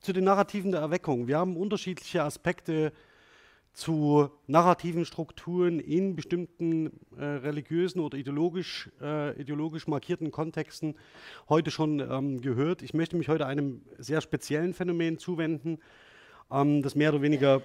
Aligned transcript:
zu 0.00 0.12
den 0.12 0.24
Narrativen 0.24 0.70
der 0.70 0.80
Erweckung. 0.80 1.26
Wir 1.26 1.38
haben 1.38 1.56
unterschiedliche 1.56 2.22
Aspekte 2.22 2.92
zu 3.72 4.30
narrativen 4.46 5.04
Strukturen 5.04 5.78
in 5.78 6.16
bestimmten 6.16 6.90
äh, 7.16 7.24
religiösen 7.24 8.00
oder 8.00 8.18
ideologisch, 8.18 8.90
äh, 9.00 9.40
ideologisch 9.40 9.86
markierten 9.86 10.30
Kontexten 10.30 10.96
heute 11.48 11.70
schon 11.70 12.00
ähm, 12.00 12.40
gehört. 12.40 12.82
Ich 12.82 12.94
möchte 12.94 13.16
mich 13.16 13.28
heute 13.28 13.46
einem 13.46 13.82
sehr 13.98 14.20
speziellen 14.20 14.74
Phänomen 14.74 15.18
zuwenden, 15.18 15.78
ähm, 16.50 16.82
das 16.82 16.94
mehr 16.96 17.10
oder 17.12 17.22
weniger, 17.22 17.62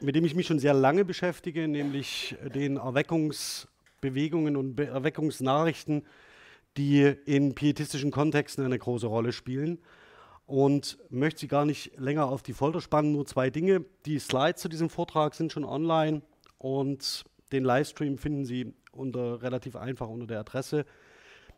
mit 0.00 0.14
dem 0.14 0.24
ich 0.24 0.34
mich 0.34 0.46
schon 0.46 0.60
sehr 0.60 0.74
lange 0.74 1.04
beschäftige, 1.04 1.66
nämlich 1.66 2.36
den 2.54 2.76
Erweckungsbewegungen 2.76 4.56
und 4.56 4.76
Be 4.76 4.86
Erweckungsnachrichten, 4.86 6.06
die 6.76 7.02
in 7.24 7.54
pietistischen 7.54 8.12
Kontexten 8.12 8.64
eine 8.64 8.78
große 8.78 9.06
Rolle 9.06 9.32
spielen 9.32 9.78
und 10.46 10.98
möchte 11.10 11.40
Sie 11.40 11.48
gar 11.48 11.64
nicht 11.64 11.98
länger 11.98 12.26
auf 12.26 12.42
die 12.42 12.52
Folter 12.52 12.80
spannen. 12.80 13.12
Nur 13.12 13.26
zwei 13.26 13.50
Dinge. 13.50 13.84
Die 14.06 14.18
Slides 14.18 14.60
zu 14.60 14.68
diesem 14.68 14.90
Vortrag 14.90 15.34
sind 15.34 15.52
schon 15.52 15.64
online 15.64 16.22
und 16.58 17.24
den 17.52 17.64
Livestream 17.64 18.18
finden 18.18 18.44
Sie 18.44 18.74
unter, 18.92 19.42
relativ 19.42 19.76
einfach 19.76 20.08
unter 20.08 20.26
der 20.26 20.40
Adresse. 20.40 20.84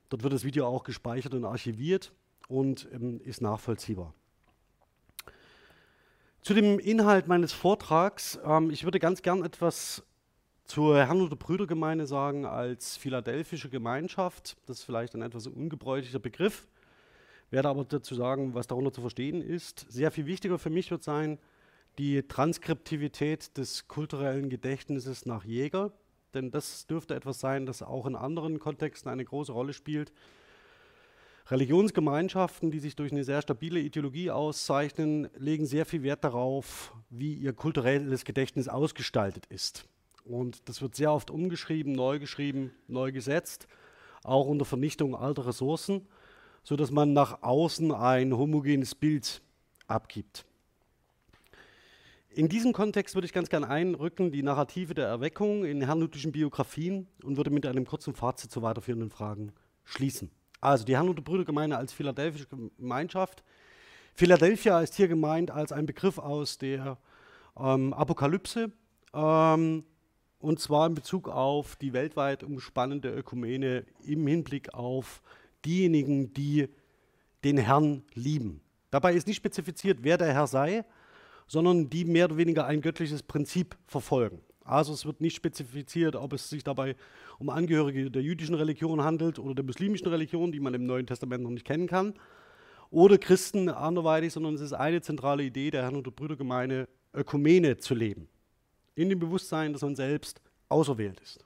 Dort 0.09 0.23
wird 0.23 0.33
das 0.33 0.45
Video 0.45 0.67
auch 0.67 0.85
gespeichert 0.85 1.35
und 1.35 1.45
archiviert 1.45 2.13
und 2.49 2.89
ähm, 2.93 3.21
ist 3.23 3.41
nachvollziehbar. 3.41 4.15
Zu 6.43 6.53
dem 6.53 6.79
Inhalt 6.79 7.27
meines 7.27 7.53
Vortrags. 7.53 8.39
Ähm, 8.45 8.71
ich 8.71 8.85
würde 8.85 9.01
ganz 9.01 9.23
gern 9.23 9.45
etwas 9.45 10.05
zur 10.65 10.99
Herrnhuter 10.99 11.37
Brüdergemeinde 11.37 12.07
sagen 12.07 12.47
als 12.47 12.97
philadelphische 12.97 13.69
Gemeinschaft. 13.71 14.57
Das 14.67 14.81
ist 14.81 14.85
vielleicht 14.85 15.15
ein 15.15 15.23
etwas 15.23 15.47
ungebräuchlicher 15.47 16.19
Begriff 16.19 16.69
werde 17.55 17.69
aber 17.69 17.85
dazu 17.85 18.15
sagen, 18.15 18.53
was 18.55 18.67
darunter 18.67 18.93
zu 18.93 19.01
verstehen 19.01 19.41
ist. 19.41 19.87
Sehr 19.89 20.11
viel 20.11 20.27
wichtiger 20.27 20.59
für 20.59 20.71
mich 20.71 20.91
wird 20.91 21.05
sein, 21.05 21.39
die 21.99 22.25
Transkriptivität 22.27 23.57
des 23.57 23.87
kulturellen 23.87 24.51
Gedächtnisses 24.51 25.25
nach 25.25 25.45
Jäger, 25.45 25.93
denn 26.35 26.51
das 26.51 26.87
dürfte 26.89 27.15
etwas 27.15 27.39
sein, 27.39 27.65
das 27.65 27.83
auch 27.83 28.07
in 28.07 28.17
anderen 28.17 28.59
Kontexten 28.59 29.09
eine 29.09 29.25
große 29.25 29.53
Rolle 29.53 29.73
spielt. 29.73 30.13
Religionsgemeinschaften, 31.47 32.73
die 32.73 32.81
sich 32.81 32.97
durch 32.97 33.13
eine 33.13 33.23
sehr 33.23 33.41
stabile 33.41 33.79
Ideologie 33.79 34.33
auszeichnen, 34.33 35.29
legen 35.37 35.67
sehr 35.67 35.87
viel 35.87 36.03
Wert 36.03 36.25
darauf, 36.25 36.93
wie 37.09 37.35
ihr 37.35 37.53
kulturelles 37.53 38.25
Gedächtnis 38.25 38.67
ausgestaltet 38.67 39.47
ist. 39.47 39.87
Und 40.25 40.69
das 40.69 40.83
wird 40.83 40.97
sehr 40.97 41.13
oft 41.13 41.31
umgeschrieben, 41.31 41.93
neu 41.93 42.19
geschrieben, 42.19 42.73
neu 42.89 43.13
gesetzt, 43.13 43.69
auch 44.25 44.47
unter 44.47 44.65
Vernichtung 44.65 45.15
alter 45.15 45.47
Ressourcen 45.47 46.09
sodass 46.65 46.91
man 46.91 47.13
nach 47.13 47.43
außen 47.43 47.93
ein 47.93 48.37
homogenes 48.37 48.95
Bild 48.95 49.43
abgibt. 49.87 50.45
In 52.31 52.49
diesem 52.49 52.73
Kontext 52.73 53.15
würde 53.15 53.27
ich 53.27 53.33
ganz 53.33 53.49
gerne 53.49 53.69
einrücken 53.69 54.33
die 54.33 54.43
Narrative 54.43 54.95
der 54.95 55.07
Erweckung 55.07 55.65
in 55.65 55.83
herrnhutischen 55.83 56.33
Biografien 56.33 57.07
und 57.23 57.37
würde 57.37 57.51
mit 57.51 57.65
einem 57.65 57.87
kurzen 57.87 58.13
Fazit 58.13 58.51
zu 58.51 58.61
weiterführenden 58.61 59.11
Fragen 59.11 59.53
schließen. 59.85 60.33
Also 60.61 60.85
die 60.85 60.97
Herrnhuter 60.97 61.23
Brüdergemeinde 61.23 61.77
als 61.77 61.93
philadelphische 61.93 62.49
Gemeinschaft. 62.49 63.45
Philadelphia 64.15 64.81
ist 64.81 64.97
hier 64.97 65.07
gemeint 65.07 65.53
als 65.53 65.71
ein 65.71 65.87
Begriff 65.87 66.19
aus 66.19 66.59
der 66.59 66.99
ähm, 67.57 67.93
Apokalypse 67.93 68.73
ähm, 69.13 69.85
und 70.41 70.61
zwar 70.61 70.89
in 70.89 70.95
Bezug 70.95 71.29
auf 71.29 71.77
die 71.77 71.93
weltweit 71.93 72.43
umspannende 72.43 73.11
Ökumene 73.11 73.85
im 74.05 74.27
Hinblick 74.27 74.75
auf 74.75 75.23
diejenigen, 75.65 76.33
die 76.35 76.69
den 77.45 77.59
Herrn 77.59 78.03
lieben. 78.15 78.61
Dabei 78.91 79.15
ist 79.15 79.27
nicht 79.27 79.37
spezifiziert, 79.37 79.99
wer 80.03 80.19
der 80.19 80.33
Herr 80.33 80.47
sei, 80.47 80.85
sondern 81.47 81.91
die 81.91 82.05
mehr 82.05 82.27
oder 82.27 82.37
weniger 82.37 82.67
ein 82.67 82.81
göttliches 82.81 83.23
Prinzip 83.23 83.77
verfolgen. 83.87 84.41
Also 84.65 84.95
es 84.95 85.05
wird 85.05 85.21
nicht 85.21 85.37
spezifiziert, 85.37 86.17
ob 86.17 86.33
es 86.33 86.49
sich 86.49 86.65
dabei 86.65 86.97
um 87.39 87.51
Angehörige 87.51 88.11
der 88.11 88.23
jüdischen 88.23 88.55
Religion 88.55 89.03
handelt 89.05 89.39
oder 89.39 89.55
der 89.55 89.65
muslimischen 89.65 90.07
Religion, 90.07 90.53
die 90.53 90.61
man 90.61 90.73
im 90.73 90.87
Neuen 90.87 91.07
Testament 91.07 91.43
noch 91.43 91.51
nicht 91.51 91.67
kennen 91.67 91.87
kann, 91.87 92.15
oder 92.91 93.19
Christen 93.19 93.69
anderweitig, 93.69 94.33
sondern 94.33 94.55
es 94.55 94.61
ist 94.61 94.73
eine 94.73 95.03
zentrale 95.03 95.43
Idee 95.43 95.71
der 95.71 95.83
Herrn- 95.83 95.97
und 95.97 96.17
Brüdergemeinde, 96.17 96.89
Ökumene 97.13 97.77
zu 97.77 97.95
leben. 97.95 98.29
In 98.95 99.09
dem 99.09 99.19
Bewusstsein, 99.19 99.73
dass 99.73 99.83
man 99.83 99.97
selbst 99.97 100.41
auserwählt 100.69 101.21
ist. 101.21 101.44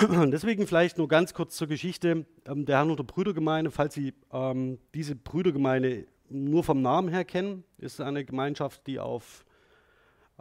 Deswegen 0.00 0.66
vielleicht 0.66 0.98
nur 0.98 1.08
ganz 1.08 1.34
kurz 1.34 1.56
zur 1.56 1.68
Geschichte 1.68 2.26
ähm, 2.46 2.64
der 2.64 2.78
Herrnhuter 2.78 3.04
Brüdergemeinde. 3.04 3.70
Falls 3.70 3.94
Sie 3.94 4.14
ähm, 4.32 4.78
diese 4.94 5.14
Brüdergemeinde 5.14 6.06
nur 6.28 6.64
vom 6.64 6.80
Namen 6.82 7.08
her 7.08 7.24
kennen, 7.24 7.64
ist 7.78 8.00
eine 8.00 8.24
Gemeinschaft, 8.24 8.86
die 8.86 8.98
auf 8.98 9.44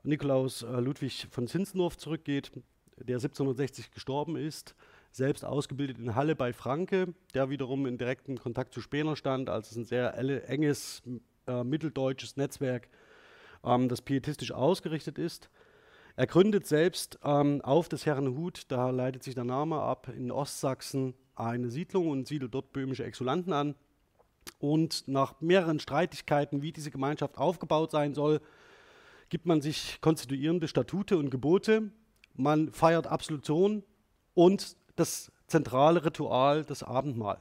Nikolaus 0.04 0.64
äh, 0.64 0.80
Ludwig 0.80 1.28
von 1.32 1.48
Zinzendorf 1.48 1.98
zurückgeht, 1.98 2.52
der 2.98 3.18
1760 3.18 3.92
gestorben 3.92 4.36
ist, 4.36 4.76
selbst 5.12 5.44
ausgebildet 5.44 6.00
in 6.00 6.16
Halle 6.16 6.36
bei 6.36 6.54
Franke, 6.54 7.14
der 7.34 7.50
wiederum 7.50 7.86
in 7.86 7.98
direktem 7.98 8.38
Kontakt 8.38 8.74
zu 8.74 8.82
Spener 8.82 9.16
stand, 9.16 9.50
also 9.50 9.80
ein 9.80 9.86
sehr 9.86 10.18
enges 10.48 11.04
äh, 11.48 11.64
mitteldeutsches 11.64 12.38
Netzwerk, 12.38 12.88
ähm, 13.64 13.90
das 13.90 14.02
pietistisch 14.02 14.52
ausgerichtet 14.52 15.18
ist. 15.18 15.50
Er 16.22 16.28
gründet 16.28 16.68
selbst 16.68 17.18
ähm, 17.24 17.62
auf 17.62 17.90
des 17.90 18.06
Herrenhut, 18.06 18.66
da 18.68 18.92
leitet 18.92 19.24
sich 19.24 19.34
der 19.34 19.44
Name 19.44 19.82
ab, 19.82 20.08
in 20.16 20.30
Ostsachsen 20.30 21.16
eine 21.34 21.72
Siedlung 21.72 22.12
und 22.12 22.28
siedelt 22.28 22.54
dort 22.54 22.74
böhmische 22.74 23.04
Exulanten 23.04 23.54
an. 23.54 23.74
Und 24.60 25.08
nach 25.08 25.42
mehreren 25.42 25.80
Streitigkeiten, 25.80 26.62
wie 26.62 26.72
diese 26.72 26.92
Gemeinschaft 26.92 27.40
aufgebaut 27.40 27.90
sein 27.90 28.14
soll, 28.14 28.40
gibt 29.30 29.48
man 29.48 29.62
sich 29.62 30.00
konstituierende 30.00 30.68
Statute 30.68 31.18
und 31.18 31.32
Gebote. 31.32 31.90
Man 32.36 32.72
feiert 32.72 33.08
Absolution 33.08 33.82
und 34.36 34.78
das 34.98 35.32
zentrale 35.48 36.06
Ritual, 36.06 36.64
das 36.64 36.84
Abendmahl. 36.84 37.40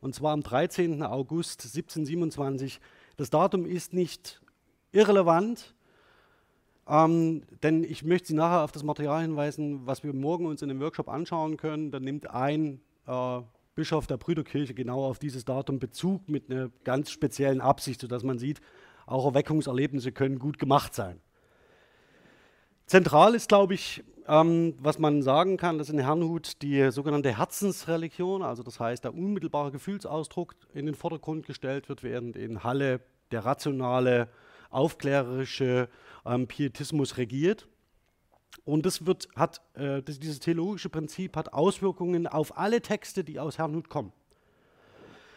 Und 0.00 0.16
zwar 0.16 0.32
am 0.32 0.42
13. 0.42 1.04
August 1.04 1.60
1727. 1.60 2.80
Das 3.16 3.30
Datum 3.30 3.64
ist 3.64 3.92
nicht 3.92 4.42
irrelevant, 4.90 5.76
ähm, 6.88 7.42
denn 7.62 7.84
ich 7.84 8.04
möchte 8.04 8.28
Sie 8.28 8.34
nachher 8.34 8.62
auf 8.62 8.72
das 8.72 8.82
Material 8.82 9.22
hinweisen, 9.22 9.86
was 9.86 10.02
wir 10.02 10.12
morgen 10.12 10.46
uns 10.46 10.62
in 10.62 10.68
dem 10.68 10.80
Workshop 10.80 11.08
anschauen 11.08 11.56
können. 11.56 11.90
Da 11.90 12.00
nimmt 12.00 12.30
ein 12.30 12.80
äh, 13.06 13.40
Bischof 13.74 14.06
der 14.06 14.16
Brüderkirche 14.16 14.74
genau 14.74 15.04
auf 15.04 15.18
dieses 15.18 15.44
Datum 15.44 15.78
Bezug 15.78 16.28
mit 16.28 16.50
einer 16.50 16.70
ganz 16.84 17.10
speziellen 17.10 17.60
Absicht, 17.60 18.00
sodass 18.00 18.22
man 18.22 18.38
sieht, 18.38 18.60
auch 19.06 19.24
Erweckungserlebnisse 19.26 20.12
können 20.12 20.38
gut 20.38 20.58
gemacht 20.58 20.94
sein. 20.94 21.20
Zentral 22.86 23.34
ist, 23.34 23.48
glaube 23.48 23.74
ich, 23.74 24.04
ähm, 24.28 24.74
was 24.78 24.98
man 24.98 25.22
sagen 25.22 25.56
kann, 25.56 25.78
dass 25.78 25.88
in 25.88 25.98
Herrnhut 25.98 26.62
die 26.62 26.90
sogenannte 26.90 27.36
Herzensreligion, 27.36 28.42
also 28.42 28.62
das 28.62 28.78
heißt 28.78 29.04
der 29.04 29.14
unmittelbare 29.14 29.72
Gefühlsausdruck, 29.72 30.54
in 30.74 30.86
den 30.86 30.94
Vordergrund 30.94 31.46
gestellt 31.46 31.88
wird, 31.88 32.02
während 32.02 32.36
in 32.36 32.62
Halle 32.62 33.00
der 33.30 33.44
rationale, 33.44 34.28
aufklärerische 34.72 35.88
ähm, 36.24 36.46
Pietismus 36.46 37.16
regiert. 37.16 37.68
Und 38.64 38.86
das 38.86 39.06
wird, 39.06 39.28
hat, 39.34 39.60
äh, 39.74 40.02
das, 40.02 40.18
dieses 40.18 40.40
theologische 40.40 40.88
Prinzip 40.88 41.36
hat 41.36 41.52
Auswirkungen 41.52 42.26
auf 42.26 42.56
alle 42.56 42.80
Texte, 42.80 43.24
die 43.24 43.38
aus 43.38 43.58
Herrnhut 43.58 43.88
kommen. 43.88 44.12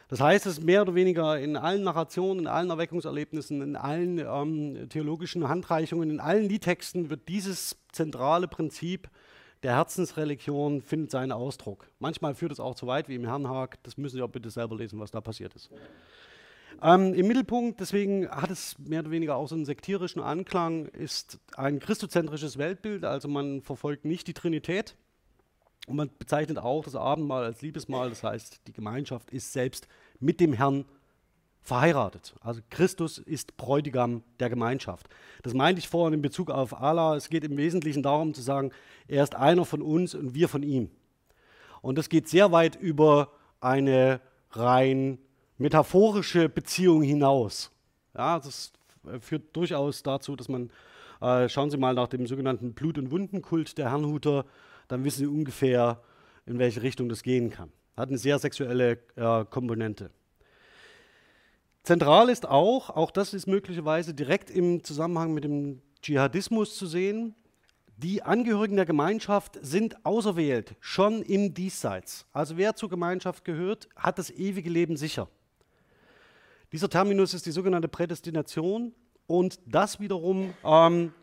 Das 0.08 0.20
heißt, 0.20 0.46
es 0.46 0.60
ist 0.60 0.64
mehr 0.64 0.84
oder 0.84 0.94
weniger 0.94 1.40
in 1.40 1.58
allen 1.58 1.84
Narrationen, 1.84 2.44
in 2.44 2.48
allen 2.48 2.70
Erweckungserlebnissen, 2.70 3.62
in 3.62 3.76
allen 3.76 4.20
ähm, 4.20 4.88
theologischen 4.90 5.50
Handreichungen, 5.50 6.12
in 6.12 6.20
allen 6.20 6.48
Liedtexten 6.48 7.10
wird 7.10 7.28
dieses 7.28 7.76
zentrale 7.92 8.48
Prinzip 8.48 9.10
der 9.64 9.74
Herzensreligion 9.74 10.84
findet 10.84 11.10
seinen 11.10 11.32
Ausdruck. 11.32 11.90
Manchmal 11.98 12.36
führt 12.36 12.52
es 12.52 12.60
auch 12.60 12.76
zu 12.76 12.86
weit, 12.86 13.10
wie 13.10 13.16
im 13.16 13.26
Herrnhag. 13.26 13.82
Das 13.82 13.98
müssen 13.98 14.18
Sie 14.18 14.22
auch 14.22 14.30
bitte 14.30 14.52
selber 14.52 14.76
lesen, 14.76 15.00
was 15.00 15.10
da 15.10 15.22
passiert 15.22 15.56
ist. 15.56 15.72
Ähm, 16.82 17.14
Im 17.14 17.28
Mittelpunkt, 17.28 17.80
deswegen 17.80 18.30
hat 18.30 18.52
es 18.52 18.78
mehr 18.80 19.02
oder 19.02 19.12
weniger 19.12 19.36
auch 19.36 19.48
so 19.48 19.56
einen 19.56 19.66
sektierischen 19.66 20.22
Anklang, 20.22 20.86
ist 20.88 21.40
ein 21.56 21.80
christozentrisches 21.80 22.58
Weltbild. 22.58 23.06
Also 23.06 23.28
man 23.28 23.62
verfolgt 23.62 24.06
nicht 24.06 24.28
die 24.28 24.34
Trinität 24.34 24.96
und 25.88 25.96
man 25.96 26.10
bezeichnet 26.18 26.58
auch 26.58 26.84
das 26.84 26.96
Abendmahl 26.96 27.44
als 27.44 27.62
Liebesmahl. 27.62 28.10
Das 28.10 28.24
heißt, 28.24 28.62
die 28.68 28.74
Gemeinschaft 28.74 29.32
ist 29.32 29.54
selbst 29.54 29.88
mit 30.20 30.40
dem 30.40 30.54
Herrn 30.54 30.86
verheiratet. 31.62 32.36
Also 32.42 32.62
Christus 32.70 33.18
ist 33.18 33.58
Bräutigam 33.58 34.24
der 34.40 34.50
Gemeinschaft. 34.50 35.10
Das 35.42 35.54
meinte 35.54 35.80
ich 35.80 35.88
vorhin 35.88 36.14
in 36.14 36.22
Bezug 36.22 36.52
auf 36.52 36.80
Allah. 36.80 37.16
Es 37.16 37.30
geht 37.30 37.44
im 37.44 37.58
Wesentlichen 37.58 38.04
darum 38.04 38.34
zu 38.34 38.42
sagen, 38.42 38.72
er 39.08 39.24
ist 39.24 39.36
einer 39.36 39.66
von 39.66 39.82
uns 39.82 40.14
und 40.14 40.36
wir 40.36 40.48
von 40.48 40.62
ihm. 40.62 40.92
Und 41.82 41.98
das 41.98 42.10
geht 42.10 42.30
sehr 42.30 42.52
weit 42.52 42.76
über 42.76 43.32
eine 43.62 44.22
rein 44.52 45.18
metaphorische 45.58 46.50
Beziehung 46.50 47.02
hinaus. 47.02 47.72
Ja, 48.16 48.40
das 48.40 48.74
führt 49.20 49.56
durchaus 49.56 50.04
dazu, 50.04 50.36
dass 50.36 50.50
man, 50.50 50.70
äh, 51.22 51.48
schauen 51.50 51.70
Sie 51.70 51.78
mal 51.78 51.94
nach 51.94 52.08
dem 52.08 52.28
sogenannten 52.28 52.74
Blut- 52.74 52.98
und 52.98 53.12
Wundenkult 53.12 53.78
der 53.78 53.92
Herrnhuter, 53.92 54.46
dann 54.88 55.04
wissen 55.04 55.20
Sie 55.20 55.28
ungefähr, 55.28 56.02
in 56.46 56.60
welche 56.60 56.82
Richtung 56.82 57.10
das 57.10 57.24
gehen 57.24 57.50
kann. 57.50 57.72
Hat 57.96 58.10
eine 58.10 58.18
sehr 58.18 58.40
sexuelle 58.40 59.00
äh, 59.16 59.46
Komponente. 59.46 60.12
Zentral 61.84 62.30
ist 62.30 62.48
auch, 62.48 62.90
auch 62.90 63.12
das 63.12 63.34
ist 63.34 63.48
möglicherweise 63.48 64.14
direkt 64.14 64.50
im 64.50 64.84
Zusammenhang 64.84 65.34
mit 65.34 65.44
dem 65.44 65.82
Dschihadismus 66.02 66.76
zu 66.76 66.88
sehen, 66.88 67.36
die 67.98 68.24
Angehörigen 68.24 68.76
der 68.76 68.86
Gemeinschaft 68.86 69.58
sind 69.62 70.06
auserwählt, 70.06 70.76
schon 70.82 71.22
im 71.22 71.54
Diesseits. 71.54 72.26
Also 72.34 72.58
wer 72.58 72.76
zur 72.76 72.90
Gemeinschaft 72.90 73.46
gehört, 73.46 73.88
hat 73.96 74.20
das 74.20 74.30
ewige 74.32 74.70
Leben 74.70 74.98
sicher. 74.98 75.30
Dieser 76.72 76.90
Terminus 76.90 77.34
ist 77.34 77.46
die 77.46 77.52
sogenannte 77.52 77.88
Prädestination 77.88 78.94
und 79.28 79.60
das 79.66 80.00
wiederum 80.00 80.54
ähm, 80.64 81.14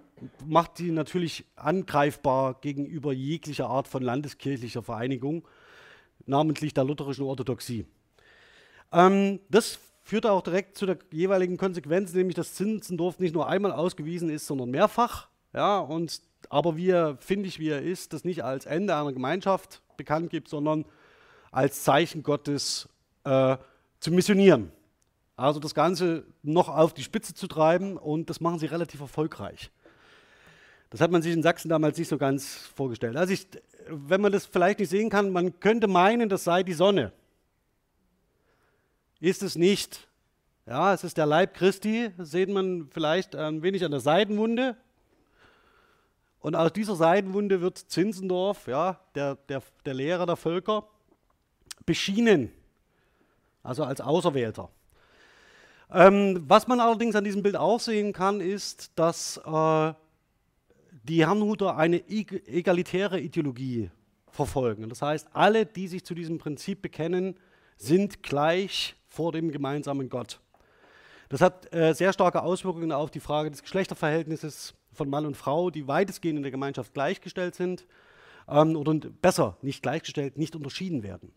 macht 0.46 0.76
sie 0.78 0.90
natürlich 0.90 1.44
angreifbar 1.56 2.60
gegenüber 2.60 3.12
jeglicher 3.12 3.68
Art 3.68 3.88
von 3.88 4.02
landeskirchlicher 4.02 4.82
Vereinigung, 4.82 5.46
namentlich 6.26 6.74
der 6.74 6.84
lutherischen 6.84 7.24
Orthodoxie. 7.24 7.86
Ähm, 8.92 9.40
das 9.48 9.78
führt 10.02 10.26
auch 10.26 10.42
direkt 10.42 10.76
zu 10.76 10.86
der 10.86 10.98
jeweiligen 11.10 11.56
Konsequenz, 11.56 12.12
nämlich 12.12 12.34
dass 12.34 12.54
Zinzendorf 12.54 13.18
nicht 13.18 13.34
nur 13.34 13.48
einmal 13.48 13.72
ausgewiesen 13.72 14.30
ist, 14.30 14.46
sondern 14.46 14.70
mehrfach. 14.70 15.28
Ja, 15.52 15.78
und 15.78 16.22
aber 16.48 16.76
wie 16.76 16.90
er, 16.90 17.16
finde 17.18 17.48
ich, 17.48 17.58
wie 17.58 17.68
er 17.68 17.82
ist, 17.82 18.12
das 18.12 18.24
nicht 18.24 18.42
als 18.42 18.66
Ende 18.66 18.96
einer 18.96 19.12
Gemeinschaft 19.12 19.82
bekannt 19.96 20.30
gibt, 20.30 20.48
sondern 20.48 20.84
als 21.50 21.82
Zeichen 21.82 22.22
Gottes 22.22 22.88
äh, 23.24 23.56
zu 24.00 24.10
missionieren. 24.10 24.72
Also 25.36 25.60
das 25.60 25.74
Ganze 25.74 26.24
noch 26.42 26.68
auf 26.68 26.92
die 26.94 27.02
Spitze 27.02 27.34
zu 27.34 27.46
treiben 27.46 27.96
und 27.96 28.28
das 28.28 28.40
machen 28.40 28.58
sie 28.58 28.66
relativ 28.66 29.00
erfolgreich. 29.00 29.70
Das 30.90 31.00
hat 31.00 31.10
man 31.10 31.22
sich 31.22 31.32
in 31.32 31.42
Sachsen 31.42 31.70
damals 31.70 31.96
nicht 31.96 32.08
so 32.08 32.18
ganz 32.18 32.54
vorgestellt. 32.74 33.16
Also 33.16 33.32
ich, 33.32 33.46
wenn 33.88 34.20
man 34.20 34.30
das 34.30 34.44
vielleicht 34.44 34.78
nicht 34.78 34.90
sehen 34.90 35.08
kann, 35.08 35.30
man 35.30 35.58
könnte 35.58 35.88
meinen, 35.88 36.28
das 36.28 36.44
sei 36.44 36.62
die 36.62 36.74
Sonne. 36.74 37.12
Ist 39.18 39.42
es 39.42 39.56
nicht. 39.56 40.06
Ja, 40.66 40.92
es 40.92 41.02
ist 41.02 41.16
der 41.16 41.26
Leib 41.26 41.54
Christi, 41.54 42.10
das 42.16 42.30
sieht 42.30 42.48
man 42.48 42.88
vielleicht 42.90 43.34
ein 43.34 43.62
wenig 43.62 43.84
an 43.84 43.90
der 43.90 44.00
Seitenwunde. 44.00 44.76
Und 46.40 46.56
aus 46.56 46.72
dieser 46.72 46.94
Seitenwunde 46.94 47.60
wird 47.60 47.78
Zinsendorf, 47.78 48.66
ja, 48.66 49.00
der, 49.14 49.36
der, 49.48 49.62
der 49.86 49.94
Lehrer 49.94 50.26
der 50.26 50.36
Völker, 50.36 50.86
beschienen, 51.86 52.52
also 53.62 53.84
als 53.84 54.00
Auserwählter. 54.00 54.68
Ähm, 55.92 56.44
was 56.48 56.66
man 56.66 56.80
allerdings 56.80 57.14
an 57.16 57.24
diesem 57.24 57.42
Bild 57.42 57.56
auch 57.56 57.80
sehen 57.80 58.12
kann, 58.12 58.40
ist, 58.40 58.92
dass 58.98 59.36
äh, 59.38 59.92
die 61.02 61.26
Herrnhuter 61.26 61.76
eine 61.76 62.08
egalitäre 62.08 63.20
Ideologie 63.20 63.90
verfolgen. 64.30 64.88
Das 64.88 65.02
heißt, 65.02 65.28
alle, 65.34 65.66
die 65.66 65.88
sich 65.88 66.04
zu 66.04 66.14
diesem 66.14 66.38
Prinzip 66.38 66.80
bekennen, 66.80 67.36
sind 67.76 68.22
gleich 68.22 68.96
vor 69.06 69.32
dem 69.32 69.50
gemeinsamen 69.50 70.08
Gott. 70.08 70.40
Das 71.28 71.40
hat 71.40 71.72
äh, 71.74 71.92
sehr 71.94 72.12
starke 72.12 72.42
Auswirkungen 72.42 72.92
auf 72.92 73.10
die 73.10 73.20
Frage 73.20 73.50
des 73.50 73.62
Geschlechterverhältnisses 73.62 74.74
von 74.92 75.10
Mann 75.10 75.26
und 75.26 75.36
Frau, 75.36 75.70
die 75.70 75.88
weitestgehend 75.88 76.38
in 76.38 76.42
der 76.42 76.52
Gemeinschaft 76.52 76.94
gleichgestellt 76.94 77.54
sind 77.54 77.86
ähm, 78.48 78.76
oder 78.76 78.94
besser 78.94 79.56
nicht 79.60 79.82
gleichgestellt, 79.82 80.38
nicht 80.38 80.56
unterschieden 80.56 81.02
werden. 81.02 81.32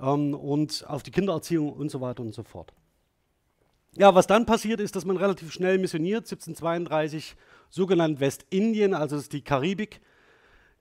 Ähm, 0.00 0.34
und 0.34 0.84
auf 0.88 1.02
die 1.02 1.10
Kindererziehung 1.10 1.72
und 1.72 1.90
so 1.90 2.00
weiter 2.00 2.22
und 2.22 2.34
so 2.34 2.42
fort. 2.42 2.72
Ja, 3.96 4.14
was 4.14 4.26
dann 4.26 4.46
passiert 4.46 4.80
ist, 4.80 4.96
dass 4.96 5.04
man 5.04 5.16
relativ 5.16 5.52
schnell 5.52 5.78
missioniert, 5.78 6.24
1732 6.24 7.36
sogenannt 7.70 8.20
Westindien, 8.20 8.94
also 8.94 9.16
das 9.16 9.24
ist 9.24 9.32
die 9.32 9.42
Karibik. 9.42 10.00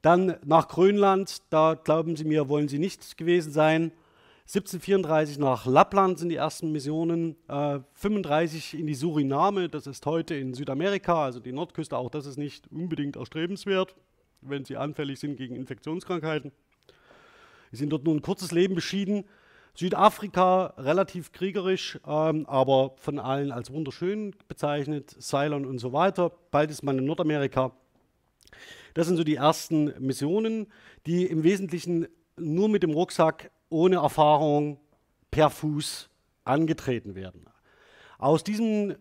Dann 0.01 0.38
nach 0.45 0.68
Grönland, 0.68 1.42
da 1.50 1.74
glauben 1.74 2.15
Sie 2.15 2.25
mir, 2.25 2.50
wollen 2.50 2.68
Sie 2.68 2.80
nicht 2.80 3.18
gewesen 3.18 3.51
sein. 3.51 3.92
1734 4.48 5.39
nach 5.39 5.65
Lappland 5.65 6.19
sind 6.19 6.30
die 6.30 6.36
ersten 6.36 6.71
Missionen, 6.71 7.36
äh, 7.50 7.80
35 7.95 8.80
in 8.80 8.88
die 8.88 8.94
Suriname, 8.94 9.68
das 9.68 9.88
ist 9.88 10.06
heute 10.06 10.36
in 10.36 10.53
Südamerika, 10.53 11.25
also 11.25 11.42
die 11.42 11.51
Nordküste, 11.51 11.98
auch 11.98 12.10
das 12.10 12.25
ist 12.25 12.38
nicht 12.38 12.71
unbedingt 12.71 13.18
erstrebenswert, 13.18 13.95
wenn 14.39 14.63
sie 14.63 14.77
anfällig 14.77 15.19
sind 15.19 15.36
gegen 15.36 15.56
Infektionskrankheiten. 15.57 16.53
Sie 17.71 17.77
sind 17.77 17.89
dort 17.89 18.06
nur 18.06 18.15
ein 18.15 18.21
kurzes 18.21 18.51
Leben 18.51 18.75
beschieden. 18.75 19.25
Südafrika 19.77 20.74
relativ 20.79 21.31
kriegerisch, 21.31 22.00
ähm, 22.07 22.47
aber 22.47 22.95
von 22.97 23.19
allen 23.19 23.51
als 23.51 23.71
wunderschön 23.71 24.33
bezeichnet, 24.47 25.15
Ceylon 25.21 25.65
und 25.65 25.77
so 25.77 25.94
weiter. 25.94 26.31
Bald 26.50 26.71
ist 26.71 26.81
man 26.81 26.97
in 26.97 27.06
Nordamerika. 27.06 27.71
Das 28.95 29.06
sind 29.06 29.18
so 29.18 29.24
die 29.24 29.35
ersten 29.35 29.94
Missionen, 30.00 30.65
die 31.06 31.27
im 31.27 31.44
Wesentlichen 31.44 32.07
nur 32.38 32.69
mit 32.69 32.81
dem 32.81 32.89
Rucksack 32.89 33.51
ohne 33.69 33.97
Erfahrung 33.97 34.79
per 35.29 35.51
Fuß 35.51 36.09
angetreten 36.44 37.13
werden. 37.13 37.45
Aus 38.18 38.44
diesen 38.44 38.91
äh, 38.91 38.95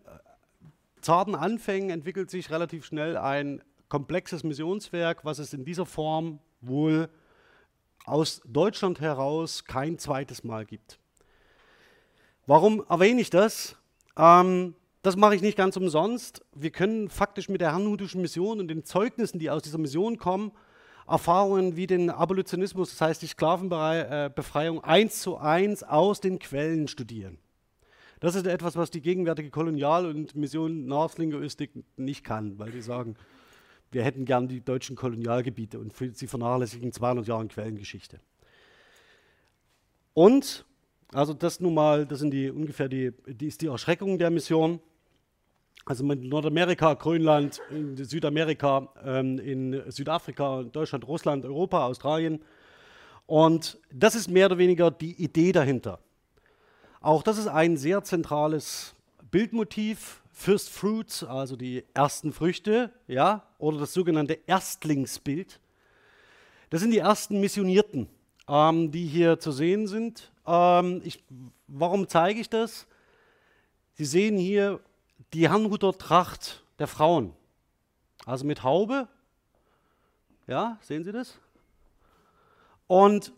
zarten 1.01 1.33
Anfängen 1.33 1.89
entwickelt 1.89 2.29
sich 2.29 2.51
relativ 2.51 2.85
schnell 2.85 3.17
ein 3.17 3.63
komplexes 3.89 4.43
Missionswerk, 4.43 5.25
was 5.25 5.39
es 5.39 5.53
in 5.53 5.65
dieser 5.65 5.87
Form 5.87 6.37
wohl 6.61 7.09
aus 8.07 8.41
Deutschland 8.45 9.01
heraus 9.01 9.65
kein 9.65 9.99
zweites 9.99 10.43
Mal 10.43 10.65
gibt. 10.65 10.99
Warum 12.45 12.83
erwähne 12.89 13.19
ich 13.21 13.29
das? 13.29 13.75
Ähm, 14.17 14.75
das 15.01 15.15
mache 15.15 15.35
ich 15.35 15.41
nicht 15.41 15.57
ganz 15.57 15.75
umsonst. 15.77 16.43
Wir 16.53 16.71
können 16.71 17.09
faktisch 17.09 17.49
mit 17.49 17.61
der 17.61 17.71
Herrnhutischen 17.73 18.21
Mission 18.21 18.59
und 18.59 18.69
den 18.69 18.85
Zeugnissen, 18.85 19.39
die 19.39 19.49
aus 19.49 19.61
dieser 19.61 19.77
Mission 19.77 20.17
kommen, 20.17 20.51
Erfahrungen 21.07 21.75
wie 21.75 21.87
den 21.87 22.09
Abolitionismus, 22.09 22.91
das 22.91 23.01
heißt 23.01 23.21
die 23.21 23.27
Sklavenbefreiung, 23.27 24.83
eins 24.83 25.21
zu 25.21 25.37
eins 25.37 25.83
aus 25.83 26.19
den 26.19 26.39
Quellen 26.39 26.87
studieren. 26.87 27.37
Das 28.19 28.35
ist 28.35 28.47
etwas, 28.47 28.75
was 28.75 28.89
die 28.89 29.01
gegenwärtige 29.01 29.49
Kolonial- 29.49 30.07
und 30.07 30.35
Mission 30.35 30.85
Nachlinguistik 30.85 31.71
nicht 31.97 32.23
kann, 32.23 32.57
weil 32.57 32.71
sie 32.71 32.81
sagen, 32.81 33.15
wir 33.91 34.03
hätten 34.03 34.25
gern 34.25 34.47
die 34.47 34.61
deutschen 34.61 34.95
Kolonialgebiete 34.95 35.79
und 35.79 35.93
sie 36.13 36.27
vernachlässigen 36.27 36.91
200 36.91 37.27
Jahre 37.27 37.47
Quellengeschichte. 37.47 38.19
Und, 40.13 40.65
also 41.13 41.33
das 41.33 41.59
nun 41.59 41.73
mal, 41.73 42.05
das 42.05 42.19
sind 42.19 42.31
die 42.31 42.49
ungefähr 42.49 42.89
die, 42.89 43.13
die 43.27 43.47
ist 43.47 43.61
die 43.61 43.67
Erschreckung 43.67 44.17
der 44.17 44.29
Mission. 44.29 44.79
Also 45.85 46.03
mit 46.03 46.21
Nordamerika, 46.21 46.95
Grönland, 46.95 47.61
Südamerika, 47.95 48.89
ähm, 49.05 49.39
in 49.39 49.83
Südafrika, 49.89 50.63
Deutschland, 50.63 51.07
Russland, 51.07 51.45
Europa, 51.45 51.85
Australien. 51.85 52.41
Und 53.25 53.77
das 53.93 54.15
ist 54.15 54.29
mehr 54.29 54.47
oder 54.47 54.57
weniger 54.57 54.91
die 54.91 55.13
Idee 55.13 55.53
dahinter. 55.53 55.99
Auch 56.99 57.23
das 57.23 57.37
ist 57.37 57.47
ein 57.47 57.77
sehr 57.77 58.03
zentrales 58.03 58.95
Bildmotiv. 59.31 60.21
First 60.37 60.69
Fruits, 60.69 61.23
also 61.23 61.55
die 61.55 61.83
ersten 61.95 62.31
Früchte, 62.31 62.91
ja, 63.07 63.43
oder 63.57 63.79
das 63.79 63.91
sogenannte 63.91 64.37
Erstlingsbild. 64.45 65.59
Das 66.69 66.79
sind 66.79 66.91
die 66.91 66.99
ersten 66.99 67.39
Missionierten, 67.39 68.07
ähm, 68.47 68.91
die 68.91 69.07
hier 69.07 69.39
zu 69.39 69.51
sehen 69.51 69.87
sind. 69.87 70.31
Ähm, 70.45 71.01
ich, 71.03 71.23
warum 71.67 72.07
zeige 72.07 72.39
ich 72.39 72.51
das? 72.51 72.85
Sie 73.95 74.05
sehen 74.05 74.37
hier 74.37 74.79
die 75.33 75.49
Herrnhuter 75.49 75.97
Tracht 75.97 76.63
der 76.77 76.87
Frauen. 76.87 77.33
Also 78.23 78.45
mit 78.45 78.61
Haube. 78.61 79.07
Ja, 80.45 80.77
sehen 80.81 81.03
Sie 81.03 81.11
das? 81.11 81.39
Und 82.85 83.33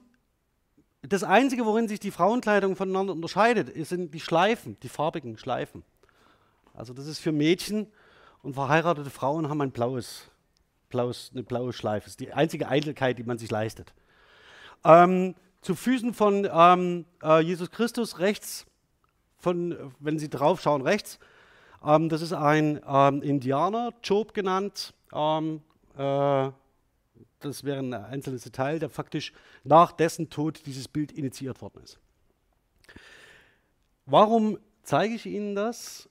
das 1.01 1.23
Einzige, 1.23 1.65
worin 1.65 1.87
sich 1.87 2.01
die 2.01 2.11
Frauenkleidung 2.11 2.75
voneinander 2.75 3.13
unterscheidet, 3.13 3.87
sind 3.87 4.13
die 4.13 4.19
Schleifen, 4.19 4.77
die 4.81 4.89
farbigen 4.89 5.37
Schleifen. 5.37 5.83
Also 6.79 6.93
das 6.93 7.07
ist 7.07 7.19
für 7.19 7.31
Mädchen 7.31 7.87
und 8.41 8.53
verheiratete 8.53 9.09
Frauen 9.09 9.49
haben 9.49 9.61
ein 9.61 9.71
blaues, 9.71 10.31
blaues, 10.89 11.31
eine 11.33 11.43
blaue 11.43 11.73
Schleife. 11.73 12.05
Das 12.05 12.13
ist 12.13 12.19
die 12.19 12.31
einzige 12.31 12.69
Eitelkeit, 12.69 13.19
die 13.19 13.23
man 13.23 13.37
sich 13.37 13.51
leistet. 13.51 13.93
Ähm, 14.85 15.35
zu 15.61 15.75
Füßen 15.75 16.13
von 16.13 16.47
ähm, 16.51 17.05
äh, 17.21 17.41
Jesus 17.41 17.69
Christus 17.69 18.19
rechts, 18.19 18.65
von, 19.37 19.93
wenn 19.99 20.17
Sie 20.17 20.29
drauf 20.29 20.61
schauen, 20.61 20.81
rechts, 20.81 21.19
ähm, 21.85 22.07
das 22.07 22.21
ist 22.21 22.33
ein 22.33 22.79
ähm, 22.87 23.21
Indianer, 23.21 23.93
Job 24.01 24.33
genannt. 24.33 24.93
Ähm, 25.13 25.61
äh, 25.97 26.49
das 27.41 27.63
wäre 27.63 27.79
ein 27.79 27.93
einzelnes 27.93 28.43
Detail, 28.43 28.79
der 28.79 28.89
faktisch 28.89 29.33
nach 29.65 29.91
dessen 29.91 30.29
Tod 30.29 30.65
dieses 30.65 30.87
Bild 30.87 31.11
initiiert 31.11 31.61
worden 31.61 31.81
ist. 31.83 31.99
Warum 34.05 34.57
zeige 34.83 35.15
ich 35.15 35.25
Ihnen 35.25 35.55
das? 35.55 36.08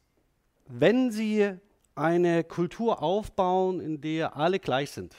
Wenn 0.70 1.10
Sie 1.10 1.50
eine 1.94 2.44
Kultur 2.44 3.02
aufbauen, 3.02 3.80
in 3.80 4.02
der 4.02 4.37
alle 4.37 4.58
gleich 4.58 4.90
sind, 4.90 5.16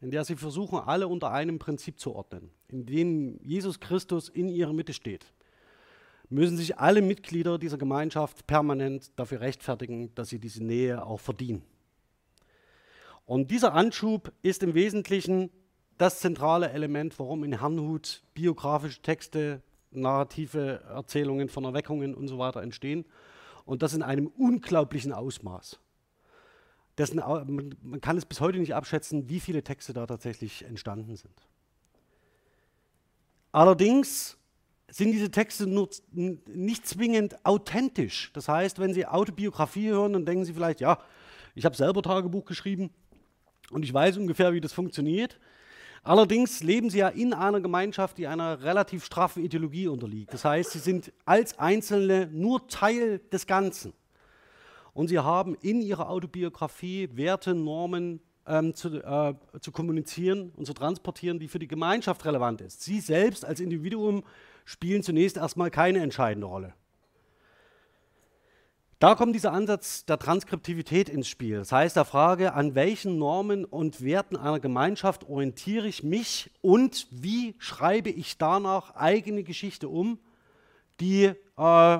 in 0.00 0.10
der 0.10 0.24
Sie 0.24 0.34
versuchen, 0.34 0.80
alle 0.80 1.06
unter 1.06 1.30
einem 1.30 1.60
Prinzip 1.60 2.00
zu 2.00 2.14
ordnen, 2.14 2.50
in 2.66 2.84
dem 2.84 3.38
Jesus 3.44 3.78
Christus 3.78 4.28
in 4.28 4.48
Ihrer 4.48 4.72
Mitte 4.72 4.92
steht, 4.92 5.32
müssen 6.28 6.56
sich 6.56 6.78
alle 6.78 7.00
Mitglieder 7.00 7.58
dieser 7.58 7.78
Gemeinschaft 7.78 8.46
permanent 8.48 9.12
dafür 9.16 9.40
rechtfertigen, 9.40 10.12
dass 10.16 10.30
sie 10.30 10.40
diese 10.40 10.64
Nähe 10.64 11.04
auch 11.04 11.20
verdienen. 11.20 11.62
Und 13.24 13.50
dieser 13.50 13.74
Anschub 13.74 14.32
ist 14.42 14.62
im 14.62 14.74
Wesentlichen 14.74 15.50
das 15.96 16.18
zentrale 16.18 16.70
Element, 16.70 17.18
warum 17.20 17.44
in 17.44 17.60
Herrnhut 17.60 18.24
biografische 18.34 19.00
Texte 19.00 19.62
narrative 19.92 20.82
Erzählungen 20.88 21.48
von 21.48 21.64
Erweckungen 21.64 22.14
und 22.14 22.26
so 22.26 22.38
weiter 22.38 22.62
entstehen. 22.62 23.04
Und 23.64 23.82
das 23.82 23.94
in 23.94 24.02
einem 24.02 24.26
unglaublichen 24.26 25.12
Ausmaß. 25.12 25.78
Dessen, 26.98 27.16
man, 27.16 28.00
kann 28.00 28.18
es 28.18 28.26
bis 28.26 28.40
heute 28.40 28.58
nicht 28.58 28.74
abschätzen, 28.74 29.28
wie 29.28 29.40
viele 29.40 29.62
Texte 29.62 29.92
da 29.92 30.06
tatsächlich 30.06 30.64
entstanden 30.64 31.16
sind. 31.16 31.48
Allerdings 33.50 34.36
sind 34.88 35.12
diese 35.12 35.30
Texte 35.30 35.66
nur 35.66 35.88
nicht 36.10 36.86
zwingend 36.86 37.44
authentisch. 37.46 38.30
Das 38.34 38.48
heißt, 38.48 38.78
wenn 38.78 38.92
Sie 38.92 39.06
Autobiografie 39.06 39.88
hören, 39.88 40.12
dann 40.12 40.26
denken 40.26 40.44
Sie 40.44 40.52
vielleicht, 40.52 40.80
ja, 40.80 40.98
ich 41.54 41.64
habe 41.64 41.76
selber 41.76 42.02
Tagebuch 42.02 42.44
geschrieben 42.44 42.90
und 43.70 43.84
ich 43.84 43.92
weiß 43.92 44.18
ungefähr, 44.18 44.52
wie 44.52 44.60
das 44.60 44.72
funktioniert. 44.72 45.38
Allerdings 46.04 46.62
leben 46.64 46.90
sie 46.90 46.98
ja 46.98 47.08
in 47.08 47.32
einer 47.32 47.60
Gemeinschaft, 47.60 48.18
die 48.18 48.26
einer 48.26 48.62
relativ 48.62 49.04
straffen 49.04 49.44
Ideologie 49.44 49.86
unterliegt. 49.86 50.32
Das 50.34 50.44
heißt, 50.44 50.72
sie 50.72 50.80
sind 50.80 51.12
als 51.24 51.58
Einzelne 51.60 52.28
nur 52.32 52.66
Teil 52.66 53.20
des 53.30 53.46
Ganzen. 53.46 53.92
Und 54.94 55.08
sie 55.08 55.20
haben 55.20 55.54
in 55.62 55.80
ihrer 55.80 56.10
Autobiografie 56.10 57.08
Werte, 57.12 57.54
Normen 57.54 58.20
ähm, 58.46 58.74
zu, 58.74 58.88
äh, 58.88 59.34
zu 59.60 59.70
kommunizieren 59.70 60.52
und 60.56 60.66
zu 60.66 60.74
transportieren, 60.74 61.38
die 61.38 61.48
für 61.48 61.60
die 61.60 61.68
Gemeinschaft 61.68 62.24
relevant 62.24 62.60
ist. 62.60 62.82
Sie 62.82 63.00
selbst 63.00 63.44
als 63.44 63.60
Individuum 63.60 64.24
spielen 64.64 65.04
zunächst 65.04 65.36
erstmal 65.36 65.70
keine 65.70 66.00
entscheidende 66.00 66.48
Rolle. 66.48 66.74
Da 69.02 69.16
kommt 69.16 69.34
dieser 69.34 69.52
Ansatz 69.52 70.04
der 70.04 70.16
Transkriptivität 70.16 71.08
ins 71.08 71.26
Spiel. 71.26 71.56
Das 71.56 71.72
heißt, 71.72 71.96
der 71.96 72.04
Frage, 72.04 72.52
an 72.52 72.76
welchen 72.76 73.18
Normen 73.18 73.64
und 73.64 74.04
Werten 74.04 74.36
einer 74.36 74.60
Gemeinschaft 74.60 75.28
orientiere 75.28 75.88
ich 75.88 76.04
mich 76.04 76.52
und 76.60 77.08
wie 77.10 77.56
schreibe 77.58 78.10
ich 78.10 78.38
danach 78.38 78.94
eigene 78.94 79.42
Geschichte 79.42 79.88
um, 79.88 80.20
die 81.00 81.32
äh, 81.58 81.98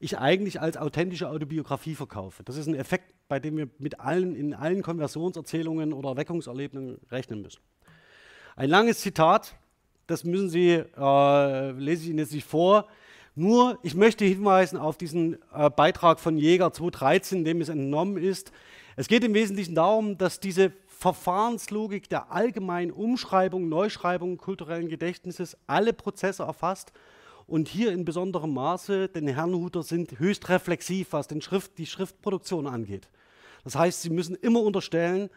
ich 0.00 0.18
eigentlich 0.18 0.60
als 0.60 0.76
authentische 0.76 1.28
Autobiografie 1.28 1.94
verkaufe. 1.94 2.42
Das 2.42 2.56
ist 2.56 2.66
ein 2.66 2.74
Effekt, 2.74 3.14
bei 3.28 3.38
dem 3.38 3.56
wir 3.56 3.68
mit 3.78 4.00
allen, 4.00 4.34
in 4.34 4.54
allen 4.54 4.82
Konversionserzählungen 4.82 5.92
oder 5.92 6.08
Erweckungserlebnissen 6.08 6.98
rechnen 7.12 7.42
müssen. 7.42 7.60
Ein 8.56 8.70
langes 8.70 9.02
Zitat, 9.02 9.54
das 10.08 10.24
müssen 10.24 10.50
Sie, 10.50 10.70
äh, 10.72 11.70
lese 11.70 12.02
ich 12.02 12.08
Ihnen 12.08 12.18
jetzt 12.18 12.32
nicht 12.32 12.44
vor, 12.44 12.88
nur, 13.38 13.78
ich 13.82 13.94
möchte 13.94 14.24
hinweisen 14.24 14.78
auf 14.78 14.98
diesen 14.98 15.38
äh, 15.54 15.70
Beitrag 15.70 16.20
von 16.20 16.36
Jäger 16.36 16.72
2013, 16.72 17.44
dem 17.44 17.60
es 17.60 17.68
entnommen 17.68 18.16
ist. 18.16 18.52
Es 18.96 19.08
geht 19.08 19.22
im 19.24 19.34
Wesentlichen 19.34 19.74
darum, 19.74 20.18
dass 20.18 20.40
diese 20.40 20.72
Verfahrenslogik 20.86 22.08
der 22.08 22.32
allgemeinen 22.32 22.90
Umschreibung, 22.90 23.68
Neuschreibung 23.68 24.36
kulturellen 24.36 24.88
Gedächtnisses 24.88 25.56
alle 25.68 25.92
Prozesse 25.92 26.42
erfasst 26.42 26.92
und 27.46 27.68
hier 27.68 27.92
in 27.92 28.04
besonderem 28.04 28.52
Maße, 28.52 29.08
denn 29.08 29.28
Herrnhuter 29.28 29.84
sind 29.84 30.18
höchst 30.18 30.48
reflexiv, 30.48 31.12
was 31.12 31.28
den 31.28 31.40
Schrift, 31.40 31.78
die 31.78 31.86
Schriftproduktion 31.86 32.66
angeht. 32.66 33.08
Das 33.62 33.76
heißt, 33.76 34.02
sie 34.02 34.10
müssen 34.10 34.34
immer 34.34 34.60
unterstellen, 34.60 35.30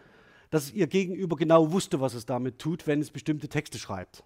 dass 0.50 0.72
ihr 0.72 0.88
Gegenüber 0.88 1.36
genau 1.36 1.72
wusste, 1.72 2.02
was 2.02 2.16
es 2.16 2.26
damit 2.26 2.58
tut, 2.58 2.88
wenn 2.88 3.00
es 3.00 3.12
bestimmte 3.12 3.48
Texte 3.48 3.78
schreibt. 3.78 4.24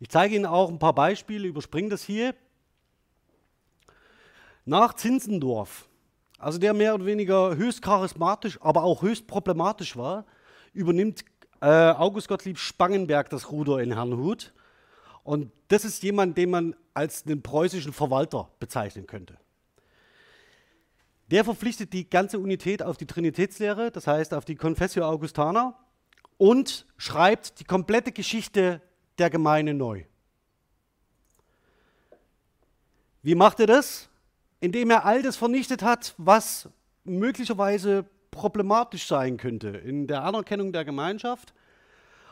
Ich 0.00 0.08
zeige 0.08 0.34
Ihnen 0.34 0.46
auch 0.46 0.70
ein 0.70 0.78
paar 0.78 0.94
Beispiele, 0.94 1.46
überspringe 1.46 1.90
das 1.90 2.02
hier. 2.02 2.34
Nach 4.64 4.94
Zinzendorf, 4.94 5.88
also 6.38 6.58
der 6.58 6.72
mehr 6.72 6.94
oder 6.94 7.04
weniger 7.04 7.54
höchst 7.54 7.82
charismatisch, 7.82 8.58
aber 8.62 8.82
auch 8.82 9.02
höchst 9.02 9.26
problematisch 9.26 9.98
war, 9.98 10.24
übernimmt 10.72 11.24
äh, 11.60 11.66
August 11.66 12.28
Gottlieb 12.28 12.58
Spangenberg 12.58 13.28
das 13.28 13.50
Ruder 13.50 13.80
in 13.80 13.92
Herrnhut. 13.92 14.54
Und 15.22 15.52
das 15.68 15.84
ist 15.84 16.02
jemand, 16.02 16.38
den 16.38 16.48
man 16.48 16.76
als 16.94 17.26
einen 17.26 17.42
preußischen 17.42 17.92
Verwalter 17.92 18.48
bezeichnen 18.58 19.06
könnte. 19.06 19.36
Der 21.30 21.44
verpflichtet 21.44 21.92
die 21.92 22.08
ganze 22.08 22.38
Unität 22.38 22.82
auf 22.82 22.96
die 22.96 23.06
Trinitätslehre, 23.06 23.90
das 23.90 24.06
heißt 24.06 24.32
auf 24.32 24.46
die 24.46 24.56
Confessio 24.56 25.04
Augustana, 25.04 25.78
und 26.38 26.86
schreibt 26.96 27.60
die 27.60 27.64
komplette 27.64 28.12
Geschichte 28.12 28.80
der 29.20 29.30
Gemeinde 29.30 29.74
neu. 29.74 30.04
Wie 33.22 33.34
macht 33.34 33.60
er 33.60 33.66
das? 33.66 34.08
Indem 34.60 34.90
er 34.90 35.04
all 35.04 35.22
das 35.22 35.36
vernichtet 35.36 35.82
hat, 35.82 36.14
was 36.16 36.68
möglicherweise 37.04 38.06
problematisch 38.30 39.06
sein 39.06 39.36
könnte 39.36 39.68
in 39.68 40.06
der 40.06 40.24
Anerkennung 40.24 40.72
der 40.72 40.84
Gemeinschaft. 40.84 41.52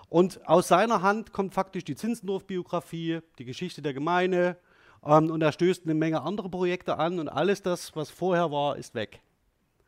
Und 0.09 0.47
aus 0.49 0.69
seiner 0.69 1.03
Hand 1.03 1.33
kommt 1.33 1.53
faktisch 1.53 1.85
die 1.85 1.95
Zinzendorf-Biografie, 1.95 3.21
die 3.39 3.45
Geschichte 3.45 3.83
der 3.83 3.93
Gemeinde 3.93 4.57
ähm, 5.05 5.31
und 5.31 5.43
er 5.43 5.53
stößt 5.53 5.85
eine 5.85 5.95
Menge 5.95 6.23
andere 6.23 6.49
Projekte 6.49 6.99
an 6.99 7.19
und 7.19 7.29
alles 7.29 7.63
das, 7.63 7.95
was 7.95 8.11
vorher 8.11 8.51
war, 8.51 8.77
ist 8.77 8.95
weg. 8.95 9.21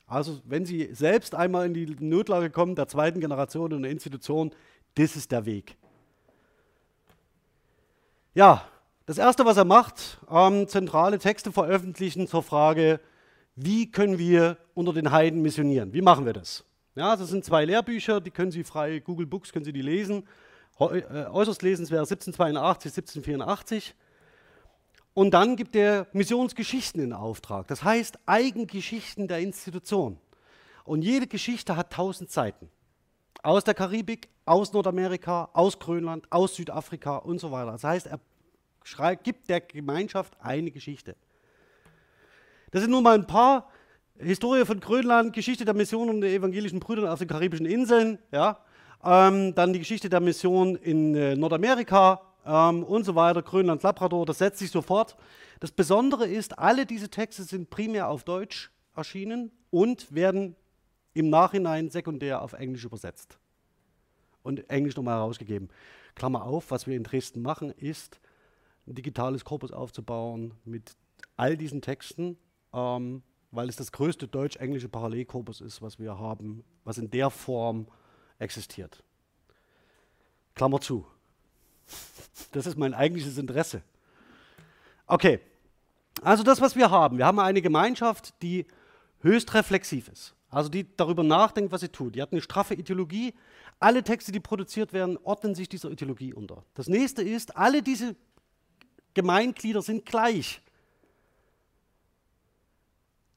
Also 0.07 0.41
wenn 0.45 0.67
Sie 0.67 0.93
selbst 0.93 1.35
einmal 1.35 1.67
in 1.67 1.75
die 1.75 1.87
Notlage 2.01 2.51
kommen, 2.51 2.75
der 2.75 2.89
zweiten 2.89 3.21
Generation 3.21 3.71
in 3.73 3.83
der 3.83 3.93
Institution, 3.93 4.51
das 4.97 5.17
ist 5.17 5.31
der 5.33 5.47
Weg. 5.47 5.77
Ja, 8.33 8.65
das 9.07 9.19
Erste, 9.19 9.45
was 9.45 9.57
er 9.57 9.65
macht, 9.65 10.19
ähm, 10.31 10.69
zentrale 10.69 11.19
Texte 11.19 11.51
veröffentlichen 11.51 12.29
zur 12.29 12.45
Frage, 12.45 13.01
wie 13.57 13.91
können 13.91 14.19
wir 14.19 14.57
unter 14.75 14.93
den 14.93 15.11
Heiden 15.11 15.43
missionieren? 15.43 15.93
Wie 15.93 16.01
machen 16.01 16.27
wir 16.27 16.33
das? 16.33 16.65
Ja, 16.95 17.17
das 17.17 17.29
sind 17.29 17.45
zwei 17.45 17.65
Lehrbücher, 17.65 18.21
die 18.21 18.31
können 18.31 18.53
Sie 18.53 18.63
frei, 18.63 19.01
Google 19.01 19.27
Books 19.27 19.53
können 19.53 19.65
Sie 19.65 19.73
die 19.73 19.83
lesen. 19.83 20.29
Äh, 20.79 21.03
äußerst 21.27 21.61
lesenswert 21.63 22.03
1782, 22.03 22.93
1784. 22.93 23.95
Und 25.13 25.33
dann 25.33 25.57
gibt 25.57 25.75
er 25.75 26.07
Missionsgeschichten 26.13 27.03
in 27.03 27.13
Auftrag, 27.13 27.67
das 27.67 27.83
heißt 27.83 28.17
Eigengeschichten 28.27 29.27
der 29.27 29.41
Institution. 29.41 30.19
Und 30.85 31.03
jede 31.03 31.27
Geschichte 31.27 31.75
hat 31.75 31.93
tausend 31.93 32.31
Seiten. 32.31 32.71
Aus 33.43 33.65
der 33.65 33.75
Karibik, 33.75 34.29
aus 34.51 34.73
Nordamerika, 34.73 35.49
aus 35.53 35.79
Grönland, 35.79 36.27
aus 36.29 36.57
Südafrika 36.57 37.19
und 37.19 37.39
so 37.39 37.53
weiter. 37.53 37.71
Das 37.71 37.85
heißt, 37.85 38.09
er 38.09 38.19
schreibt, 38.83 39.23
gibt 39.23 39.49
der 39.49 39.61
Gemeinschaft 39.61 40.37
eine 40.41 40.73
Geschichte. 40.73 41.15
Das 42.73 42.83
sind 42.83 42.91
nur 42.91 43.01
mal 43.01 43.15
ein 43.15 43.29
paar. 43.29 43.71
Historie 44.19 44.67
von 44.67 44.81
Grönland, 44.81 45.33
Geschichte 45.33 45.65
der 45.65 45.73
Mission 45.73 46.11
und 46.11 46.21
der 46.21 46.31
evangelischen 46.31 46.81
Brüder 46.81 47.11
auf 47.11 47.21
den 47.21 47.29
karibischen 47.29 47.65
Inseln, 47.65 48.19
ja. 48.33 48.59
Ähm, 49.03 49.55
dann 49.55 49.73
die 49.73 49.79
Geschichte 49.79 50.11
der 50.11 50.21
Mission 50.21 50.75
in 50.77 51.15
äh, 51.15 51.37
Nordamerika 51.37 52.21
ähm, 52.45 52.83
und 52.83 53.05
so 53.05 53.15
weiter, 53.15 53.41
Grönland, 53.43 53.83
Labrador, 53.83 54.27
das 54.27 54.39
setzt 54.39 54.59
sich 54.59 54.71
sofort. 54.71 55.17
Das 55.61 55.71
Besondere 55.71 56.27
ist, 56.27 56.59
alle 56.59 56.85
diese 56.85 57.09
Texte 57.09 57.45
sind 57.45 57.71
primär 57.71 58.09
auf 58.09 58.25
Deutsch 58.25 58.71
erschienen 58.95 59.53
und 59.71 60.13
werden 60.13 60.55
im 61.15 61.31
Nachhinein 61.31 61.89
sekundär 61.89 62.43
auf 62.43 62.53
Englisch 62.53 62.85
übersetzt 62.85 63.40
und 64.43 64.69
Englisch 64.71 64.97
nochmal 64.97 65.17
herausgegeben. 65.17 65.69
Klammer 66.15 66.45
auf, 66.45 66.71
was 66.71 66.87
wir 66.87 66.97
in 66.97 67.05
Dresden 67.05 67.43
machen, 67.43 67.71
ist 67.71 68.21
ein 68.87 68.95
digitales 68.95 69.45
Korpus 69.45 69.73
aufzubauen 69.73 70.55
mit 70.65 70.97
all 71.37 71.57
diesen 71.57 71.83
Texten, 71.83 72.37
ähm, 72.73 73.23
weil 73.51 73.69
es 73.69 73.77
das 73.77 73.93
größte 73.93 74.29
deutsch-englische 74.29 74.89
Parallelkorpus 74.89 75.61
ist, 75.61 75.83
was 75.83 75.99
wir 75.99 76.19
haben, 76.19 76.65
was 76.85 76.99
in 76.99 77.11
der 77.11 77.31
Form 77.31 77.87
existiert. 78.39 79.03
Klammer 80.55 80.81
zu. 80.81 81.07
Das 82.53 82.67
ist 82.67 82.77
mein 82.77 82.95
eigentliches 82.95 83.39
Interesse. 83.39 83.83
Okay, 85.07 85.41
also 86.23 86.43
das, 86.43 86.61
was 86.61 86.77
wir 86.77 86.91
haben. 86.91 87.19
Wir 87.19 87.27
haben 87.27 87.39
eine 87.39 87.63
Gemeinschaft, 87.63 88.35
die 88.43 88.67
höchst 89.21 89.53
reflexiv 89.55 90.09
ist. 90.09 90.35
Also 90.51 90.69
die 90.69 90.87
darüber 90.97 91.23
nachdenkt, 91.23 91.73
was 91.73 91.81
sie 91.81 91.89
tut. 91.89 92.15
Die 92.15 92.23
hat 92.23 92.33
eine 92.33 92.41
straffe 92.41 92.75
Ideologie. 92.75 93.35
Alle 93.81 94.05
Texte, 94.05 94.31
die 94.31 94.41
produziert 94.41 94.93
werden, 94.93 95.19
ordnen 95.25 95.55
sich 95.55 95.69
dieser 95.69 95.91
Ideologie 95.91 96.35
unter. 96.35 96.65
Das 96.75 96.87
nächste 96.87 97.23
ist, 97.23 97.57
alle 97.57 97.83
diese 97.83 98.15
Gemeinglieder 99.15 99.81
sind 99.81 100.05
gleich. 100.05 100.61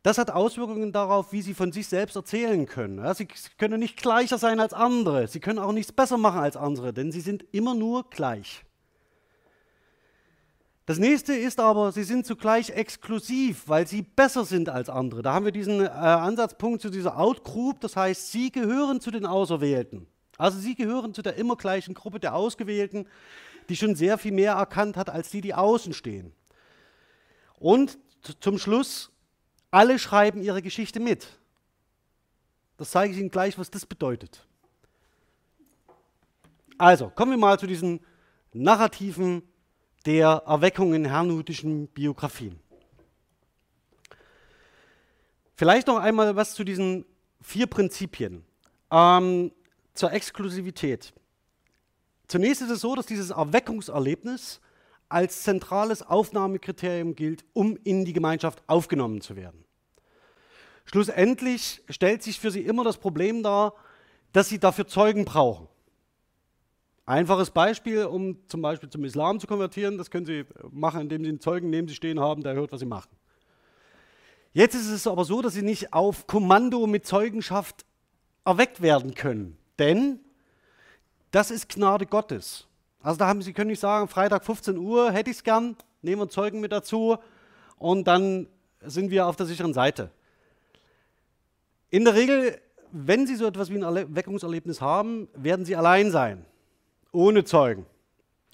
Das 0.03 0.17
hat 0.17 0.29
Auswirkungen 0.29 0.91
darauf, 0.91 1.31
wie 1.31 1.41
sie 1.41 1.53
von 1.53 1.71
sich 1.71 1.87
selbst 1.87 2.17
erzählen 2.17 2.65
können. 2.65 2.97
Ja, 2.97 3.13
sie 3.13 3.25
können 3.57 3.79
nicht 3.79 3.95
gleicher 3.95 4.37
sein 4.37 4.59
als 4.59 4.73
andere. 4.73 5.29
Sie 5.29 5.39
können 5.39 5.59
auch 5.59 5.71
nichts 5.71 5.93
besser 5.93 6.17
machen 6.17 6.41
als 6.41 6.57
andere, 6.57 6.91
denn 6.91 7.13
sie 7.13 7.21
sind 7.21 7.45
immer 7.53 7.73
nur 7.73 8.09
gleich. 8.09 8.65
Das 10.85 10.99
nächste 10.99 11.33
ist 11.33 11.61
aber, 11.61 11.93
sie 11.93 12.03
sind 12.03 12.25
zugleich 12.25 12.71
exklusiv, 12.71 13.69
weil 13.69 13.87
sie 13.87 14.01
besser 14.01 14.43
sind 14.43 14.67
als 14.67 14.89
andere. 14.89 15.21
Da 15.21 15.33
haben 15.33 15.45
wir 15.45 15.53
diesen 15.53 15.79
äh, 15.79 15.87
Ansatzpunkt 15.87 16.81
zu 16.81 16.89
dieser 16.89 17.17
Outgroup, 17.17 17.79
das 17.79 17.95
heißt, 17.95 18.33
sie 18.33 18.51
gehören 18.51 18.99
zu 18.99 19.09
den 19.09 19.25
Auserwählten. 19.25 20.07
Also 20.37 20.59
sie 20.59 20.75
gehören 20.75 21.13
zu 21.13 21.21
der 21.21 21.35
immer 21.35 21.55
gleichen 21.55 21.93
Gruppe 21.93 22.19
der 22.19 22.35
Ausgewählten, 22.35 23.07
die 23.69 23.75
schon 23.75 23.95
sehr 23.95 24.17
viel 24.17 24.31
mehr 24.31 24.53
erkannt 24.53 24.97
hat 24.97 25.09
als 25.09 25.29
die, 25.29 25.41
die 25.41 25.53
außen 25.53 25.93
stehen. 25.93 26.33
Und 27.59 27.97
zum 28.39 28.57
Schluss, 28.57 29.11
alle 29.71 29.99
schreiben 29.99 30.41
ihre 30.41 30.61
Geschichte 30.61 30.99
mit. 30.99 31.27
Das 32.77 32.91
zeige 32.91 33.13
ich 33.13 33.19
Ihnen 33.19 33.31
gleich, 33.31 33.57
was 33.57 33.69
das 33.69 33.85
bedeutet. 33.85 34.45
Also, 36.77 37.09
kommen 37.09 37.31
wir 37.31 37.37
mal 37.37 37.59
zu 37.59 37.67
diesen 37.67 38.01
narrativen 38.51 39.43
der 40.05 40.43
Erweckung 40.45 40.93
in 40.93 41.05
herrnhutischen 41.05 41.87
Biografien. 41.87 42.59
Vielleicht 45.55 45.87
noch 45.87 45.97
einmal 45.97 46.35
was 46.35 46.55
zu 46.55 46.63
diesen 46.63 47.05
vier 47.41 47.67
Prinzipien. 47.67 48.43
Ähm, 48.91 49.51
zur 49.93 50.11
Exklusivität. 50.11 51.13
Zunächst 52.27 52.61
ist 52.61 52.71
es 52.71 52.81
so, 52.81 52.95
dass 52.95 53.05
dieses 53.05 53.29
Erweckungserlebnis 53.29 54.61
als 55.09 55.43
zentrales 55.43 56.01
Aufnahmekriterium 56.01 57.15
gilt, 57.15 57.45
um 57.53 57.77
in 57.83 58.05
die 58.05 58.13
Gemeinschaft 58.13 58.63
aufgenommen 58.67 59.21
zu 59.21 59.35
werden. 59.35 59.63
Schlussendlich 60.85 61.83
stellt 61.89 62.23
sich 62.23 62.39
für 62.39 62.51
sie 62.51 62.61
immer 62.61 62.83
das 62.83 62.97
Problem 62.97 63.43
dar, 63.43 63.73
dass 64.31 64.49
sie 64.49 64.59
dafür 64.59 64.87
Zeugen 64.87 65.25
brauchen. 65.25 65.67
Einfaches 67.05 67.51
Beispiel, 67.51 68.05
um 68.05 68.37
zum 68.47 68.61
Beispiel 68.61 68.89
zum 68.89 69.03
Islam 69.03 69.39
zu 69.39 69.45
konvertieren, 69.45 69.97
das 69.97 70.09
können 70.09 70.25
Sie 70.25 70.45
machen, 70.71 71.01
indem 71.01 71.23
Sie 71.23 71.29
einen 71.29 71.41
Zeugen 71.41 71.69
neben 71.69 71.87
sich 71.87 71.97
stehen 71.97 72.19
haben, 72.19 72.43
der 72.43 72.53
hört, 72.53 72.71
was 72.71 72.79
Sie 72.79 72.85
machen. 72.85 73.09
Jetzt 74.53 74.75
ist 74.75 74.89
es 74.89 75.05
aber 75.05 75.25
so, 75.25 75.41
dass 75.41 75.53
Sie 75.53 75.63
nicht 75.63 75.91
auf 75.91 76.27
Kommando 76.27 76.87
mit 76.87 77.05
Zeugenschaft 77.05 77.85
erweckt 78.45 78.81
werden 78.81 79.15
können, 79.15 79.57
denn 79.79 80.19
das 81.31 81.51
ist 81.51 81.69
Gnade 81.69 82.05
Gottes. 82.05 82.67
Also 83.01 83.17
da 83.17 83.27
haben 83.27 83.41
Sie 83.41 83.53
können 83.53 83.69
nicht 83.69 83.79
sagen, 83.79 84.07
Freitag 84.07 84.45
15 84.45 84.77
Uhr 84.77 85.11
hätte 85.11 85.29
ich 85.29 85.37
es 85.37 85.43
gern, 85.43 85.75
nehmen 86.01 86.21
wir 86.21 86.29
Zeugen 86.29 86.59
mit 86.59 86.71
dazu 86.71 87.17
und 87.77 88.05
dann 88.05 88.47
sind 88.81 89.11
wir 89.11 89.27
auf 89.27 89.35
der 89.35 89.45
sicheren 89.45 89.73
Seite. 89.73 90.11
In 91.89 92.05
der 92.05 92.15
Regel, 92.15 92.59
wenn 92.91 93.27
Sie 93.27 93.35
so 93.35 93.45
etwas 93.45 93.69
wie 93.69 93.77
ein 93.77 93.83
Erweckungserlebnis 93.83 94.81
haben, 94.81 95.27
werden 95.33 95.65
Sie 95.65 95.75
allein 95.75 96.11
sein 96.11 96.45
ohne 97.13 97.45
Zeugen. 97.45 97.85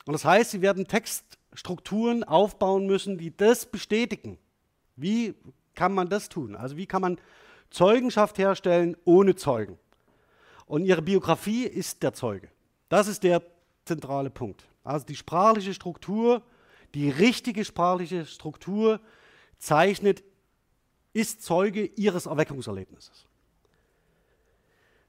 Und 0.05 0.13
das 0.13 0.25
heißt, 0.25 0.51
sie 0.51 0.61
werden 0.61 0.87
Textstrukturen 0.87 2.23
aufbauen 2.23 2.85
müssen, 2.85 3.17
die 3.17 3.35
das 3.35 3.65
bestätigen. 3.65 4.37
Wie 4.95 5.33
kann 5.73 5.93
man 5.93 6.09
das 6.09 6.29
tun? 6.29 6.55
Also 6.55 6.77
wie 6.77 6.85
kann 6.85 7.01
man 7.01 7.17
Zeugenschaft 7.71 8.37
herstellen 8.37 8.95
ohne 9.05 9.35
Zeugen? 9.35 9.79
Und 10.69 10.85
ihre 10.85 11.01
Biografie 11.01 11.63
ist 11.63 12.03
der 12.03 12.13
Zeuge. 12.13 12.47
Das 12.89 13.07
ist 13.07 13.23
der 13.23 13.41
zentrale 13.85 14.29
Punkt. 14.29 14.63
Also 14.83 15.03
die 15.03 15.15
sprachliche 15.15 15.73
Struktur, 15.73 16.43
die 16.93 17.09
richtige 17.09 17.65
sprachliche 17.65 18.27
Struktur 18.27 19.01
zeichnet, 19.57 20.23
ist 21.11 21.41
Zeuge 21.41 21.85
ihres 21.85 22.27
Erweckungserlebnisses. 22.27 23.25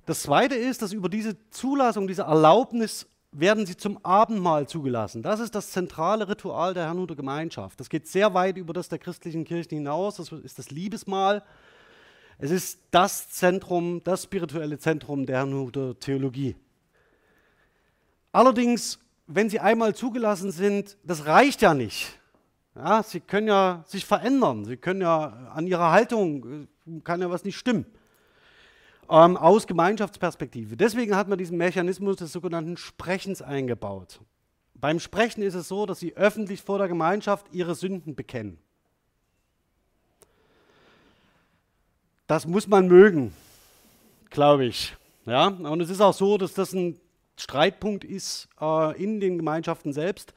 Das 0.06 0.22
Zweite 0.22 0.54
ist, 0.54 0.80
dass 0.80 0.94
über 0.94 1.10
diese 1.10 1.36
Zulassung, 1.50 2.08
diese 2.08 2.22
Erlaubnis 2.22 3.06
werden 3.30 3.66
sie 3.66 3.76
zum 3.76 4.02
Abendmahl 4.02 4.66
zugelassen. 4.66 5.22
Das 5.22 5.40
ist 5.40 5.54
das 5.54 5.72
zentrale 5.72 6.26
Ritual 6.26 6.72
der 6.72 6.86
Herrnhuter 6.86 7.16
Gemeinschaft. 7.16 7.78
Das 7.78 7.90
geht 7.90 8.08
sehr 8.08 8.32
weit 8.32 8.56
über 8.56 8.72
das 8.72 8.88
der 8.88 8.98
christlichen 8.98 9.44
Kirchen 9.44 9.76
hinaus. 9.76 10.16
Das 10.16 10.32
ist 10.32 10.58
das 10.58 10.70
Liebesmahl. 10.70 11.42
Es 12.40 12.50
ist 12.50 12.80
das 12.90 13.28
Zentrum, 13.28 14.02
das 14.02 14.24
spirituelle 14.24 14.78
Zentrum 14.78 15.26
der 15.26 15.38
Herrnhuter 15.38 15.98
Theologie. 15.98 16.56
Allerdings, 18.32 18.98
wenn 19.26 19.50
sie 19.50 19.60
einmal 19.60 19.94
zugelassen 19.94 20.50
sind, 20.50 20.96
das 21.04 21.26
reicht 21.26 21.62
ja 21.62 21.74
nicht. 21.74 22.18
Ja, 22.74 23.02
sie 23.02 23.20
können 23.20 23.48
ja 23.48 23.84
sich 23.86 24.06
verändern. 24.06 24.64
Sie 24.64 24.76
können 24.76 25.02
ja 25.02 25.52
an 25.54 25.66
ihrer 25.66 25.90
Haltung, 25.90 26.68
äh, 26.86 27.00
kann 27.04 27.20
ja 27.20 27.30
was 27.30 27.44
nicht 27.44 27.58
stimmen 27.58 27.84
ähm, 29.10 29.36
aus 29.36 29.66
Gemeinschaftsperspektive. 29.66 30.76
Deswegen 30.76 31.16
hat 31.16 31.28
man 31.28 31.36
diesen 31.36 31.58
Mechanismus 31.58 32.16
des 32.16 32.32
sogenannten 32.32 32.76
Sprechens 32.76 33.42
eingebaut. 33.42 34.20
Beim 34.74 35.00
Sprechen 35.00 35.42
ist 35.42 35.54
es 35.54 35.68
so, 35.68 35.84
dass 35.84 35.98
sie 35.98 36.16
öffentlich 36.16 36.62
vor 36.62 36.78
der 36.78 36.88
Gemeinschaft 36.88 37.46
ihre 37.52 37.74
Sünden 37.74 38.14
bekennen. 38.14 38.58
Das 42.30 42.46
muss 42.46 42.68
man 42.68 42.86
mögen, 42.86 43.34
glaube 44.30 44.64
ich. 44.64 44.94
Ja? 45.26 45.48
Und 45.48 45.80
es 45.80 45.90
ist 45.90 46.00
auch 46.00 46.14
so, 46.14 46.38
dass 46.38 46.54
das 46.54 46.72
ein 46.72 46.96
Streitpunkt 47.36 48.04
ist 48.04 48.48
äh, 48.60 49.02
in 49.02 49.18
den 49.18 49.36
Gemeinschaften 49.36 49.92
selbst. 49.92 50.32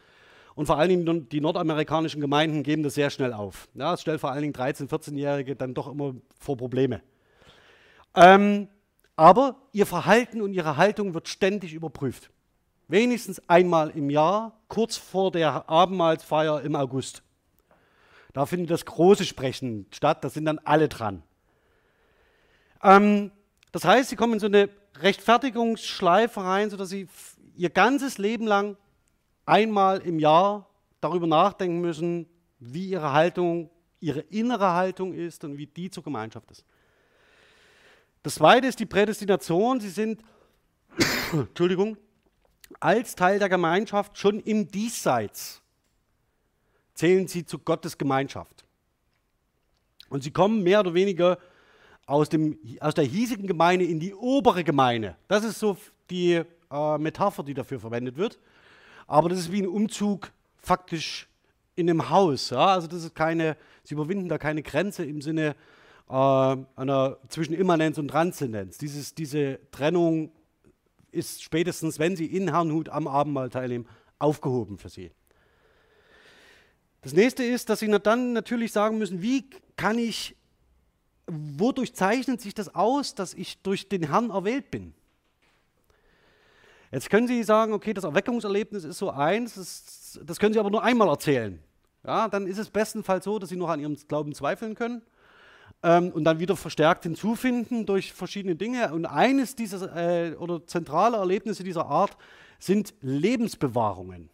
Und 0.56 0.66
vor 0.66 0.80
allen 0.80 0.90
Dingen 0.90 1.30
die 1.30 1.40
nordamerikanischen 1.40 2.20
Gemeinden 2.20 2.64
geben 2.64 2.82
das 2.82 2.96
sehr 2.96 3.12
schnell 3.12 3.32
auf. 3.32 3.70
Ja, 3.76 3.94
es 3.94 4.02
stellt 4.02 4.20
vor 4.20 4.32
allen 4.32 4.42
Dingen 4.42 4.56
13-, 4.56 4.90
14-Jährige 4.90 5.56
dann 5.56 5.76
doch 5.76 5.88
immer 5.88 6.16
vor 6.40 6.58
Probleme. 6.58 7.00
Ähm, 8.16 8.70
aber 9.16 9.58
ihr 9.72 9.86
Verhalten 9.86 10.42
und 10.42 10.54
ihre 10.54 10.78
Haltung 10.78 11.14
wird 11.14 11.28
ständig 11.28 11.76
überprüft. 11.76 12.32
Wenigstens 12.88 13.40
einmal 13.48 13.92
im 13.92 14.10
Jahr, 14.10 14.60
kurz 14.68 14.98
vor 14.98 15.30
der 15.30 15.70
Abendmahlsfeier 15.70 16.62
im 16.62 16.76
August. 16.76 17.22
Da 18.34 18.48
findet 18.48 18.72
das 18.72 18.84
große 18.84 19.26
Sprechen 19.26 19.86
statt, 19.92 20.24
da 20.24 20.30
sind 20.30 20.46
dann 20.46 20.58
alle 20.58 20.90
dran. 20.90 21.22
Ähm, 22.84 23.32
das 23.72 23.86
heißt, 23.86 24.10
sie 24.10 24.16
kommen 24.16 24.34
in 24.34 24.40
so 24.40 24.46
eine 24.46 24.70
Rechtfertigungsschleife 24.98 26.44
rein, 26.44 26.70
sodass 26.70 26.90
sie 26.90 27.08
ihr 27.56 27.70
ganzes 27.70 28.18
Leben 28.18 28.46
lang 28.46 28.78
einmal 29.46 30.00
im 30.02 30.20
Jahr 30.20 30.70
darüber 31.02 31.28
nachdenken 31.28 31.82
müssen, 31.82 32.28
wie 32.60 32.90
ihre 32.90 33.12
Haltung, 33.12 33.70
ihre 34.00 34.22
innere 34.22 34.74
Haltung 34.74 35.14
ist 35.14 35.44
und 35.44 35.58
wie 35.58 35.68
die 35.68 35.90
zur 35.90 36.04
Gemeinschaft 36.04 36.52
ist. 36.52 36.66
Das 38.22 38.36
zweite 38.36 38.68
ist 38.68 38.80
die 38.80 38.86
Prädestination. 38.86 39.82
Sie 39.82 39.90
sind, 39.90 40.22
Entschuldigung, 41.34 41.98
als 42.80 43.16
Teil 43.16 43.40
der 43.40 43.50
Gemeinschaft 43.50 44.18
schon 44.18 44.40
im 44.40 44.68
Diesseits 44.70 45.62
zählen 46.94 47.28
sie 47.28 47.46
zu 47.46 47.60
Gottes 47.60 47.98
Gemeinschaft. 47.98 48.64
Und 50.10 50.24
sie 50.24 50.32
kommen 50.32 50.64
mehr 50.64 50.80
oder 50.80 50.94
weniger 50.94 51.38
aus, 52.06 52.30
dem, 52.30 52.58
aus 52.80 52.94
der 52.94 53.06
hiesigen 53.06 53.48
Gemeinde 53.48 53.86
in 53.86 54.00
die 54.00 54.14
obere 54.14 54.64
Gemeinde. 54.64 55.16
Das 55.28 55.44
ist 55.44 55.60
so 55.60 55.78
die 56.10 56.42
äh, 56.72 56.98
Metapher, 56.98 57.44
die 57.44 57.54
dafür 57.54 57.80
verwendet 57.80 58.18
wird. 58.18 58.40
Aber 59.08 59.30
das 59.30 59.40
ist 59.40 59.52
wie 59.52 59.62
ein 59.62 59.68
Umzug 59.68 60.32
faktisch 60.58 61.28
in 61.76 61.90
einem 61.90 62.10
Haus. 62.10 62.50
Ja? 62.50 62.68
Also 62.68 62.88
das 62.88 63.04
ist 63.04 63.16
keine, 63.16 63.58
sie 63.84 63.94
überwinden 63.94 64.30
da 64.30 64.38
keine 64.38 64.64
Grenze 64.64 65.04
im 65.06 65.22
Sinne, 65.22 65.56
äh, 66.10 66.14
einer, 66.14 67.18
zwischen 67.30 67.54
Immanenz 67.54 67.98
und 67.98 68.10
Transzendenz. 68.10 68.78
Dieses, 68.78 69.16
diese 69.16 69.60
Trennung 69.72 70.32
ist 71.12 71.44
spätestens, 71.44 72.00
wenn 72.00 72.16
Sie 72.16 72.26
in 72.26 72.50
Herrnhut 72.50 72.90
am 72.90 73.08
Abendmahl 73.08 73.50
teilnehmen, 73.50 73.88
aufgehoben 74.20 74.78
für 74.78 74.90
Sie. 74.90 75.12
Das 77.02 77.14
nächste 77.14 77.44
ist, 77.44 77.70
dass 77.70 77.80
Sie 77.80 78.00
dann 78.00 78.34
natürlich 78.34 78.72
sagen 78.72 78.98
müssen, 78.98 79.22
wie 79.22 79.50
kann 79.76 79.98
ich, 79.98 80.36
wodurch 81.28 81.94
zeichnet 81.94 82.42
sich 82.42 82.54
das 82.54 82.74
aus, 82.74 83.16
dass 83.16 83.34
ich 83.34 83.62
durch 83.62 83.90
den 83.90 84.04
Herrn 84.10 84.30
erwählt 84.30 84.72
bin? 84.72 84.94
Jetzt 86.92 87.10
können 87.10 87.28
Sie 87.28 87.42
sagen, 87.44 87.74
okay, 87.74 87.94
das 87.94 88.04
Erweckungserlebnis 88.04 88.84
ist 88.84 89.00
so 89.00 89.10
eins, 89.10 89.56
das, 89.56 90.20
das 90.24 90.40
können 90.40 90.54
Sie 90.54 90.60
aber 90.60 90.70
nur 90.70 90.84
einmal 90.84 91.08
erzählen. 91.08 91.60
Ja, 92.06 92.28
dann 92.28 92.46
ist 92.46 92.58
es 92.58 92.70
bestenfalls 92.70 93.26
so, 93.26 93.40
dass 93.40 93.50
Sie 93.50 93.56
noch 93.56 93.70
an 93.70 93.80
Ihrem 93.80 93.98
Glauben 94.08 94.36
zweifeln 94.36 94.76
können 94.76 95.02
ähm, 95.82 96.12
und 96.12 96.24
dann 96.24 96.40
wieder 96.40 96.56
verstärkt 96.56 97.04
hinzufinden 97.04 97.86
durch 97.86 98.14
verschiedene 98.14 98.56
Dinge. 98.56 98.94
Und 98.94 99.06
eines 99.06 99.56
dieser 99.56 99.96
äh, 99.96 100.36
oder 100.36 100.68
zentrale 100.68 101.18
Erlebnisse 101.18 101.64
dieser 101.64 101.86
Art 101.88 102.16
sind 102.60 102.94
Lebensbewahrungen. 103.02 104.30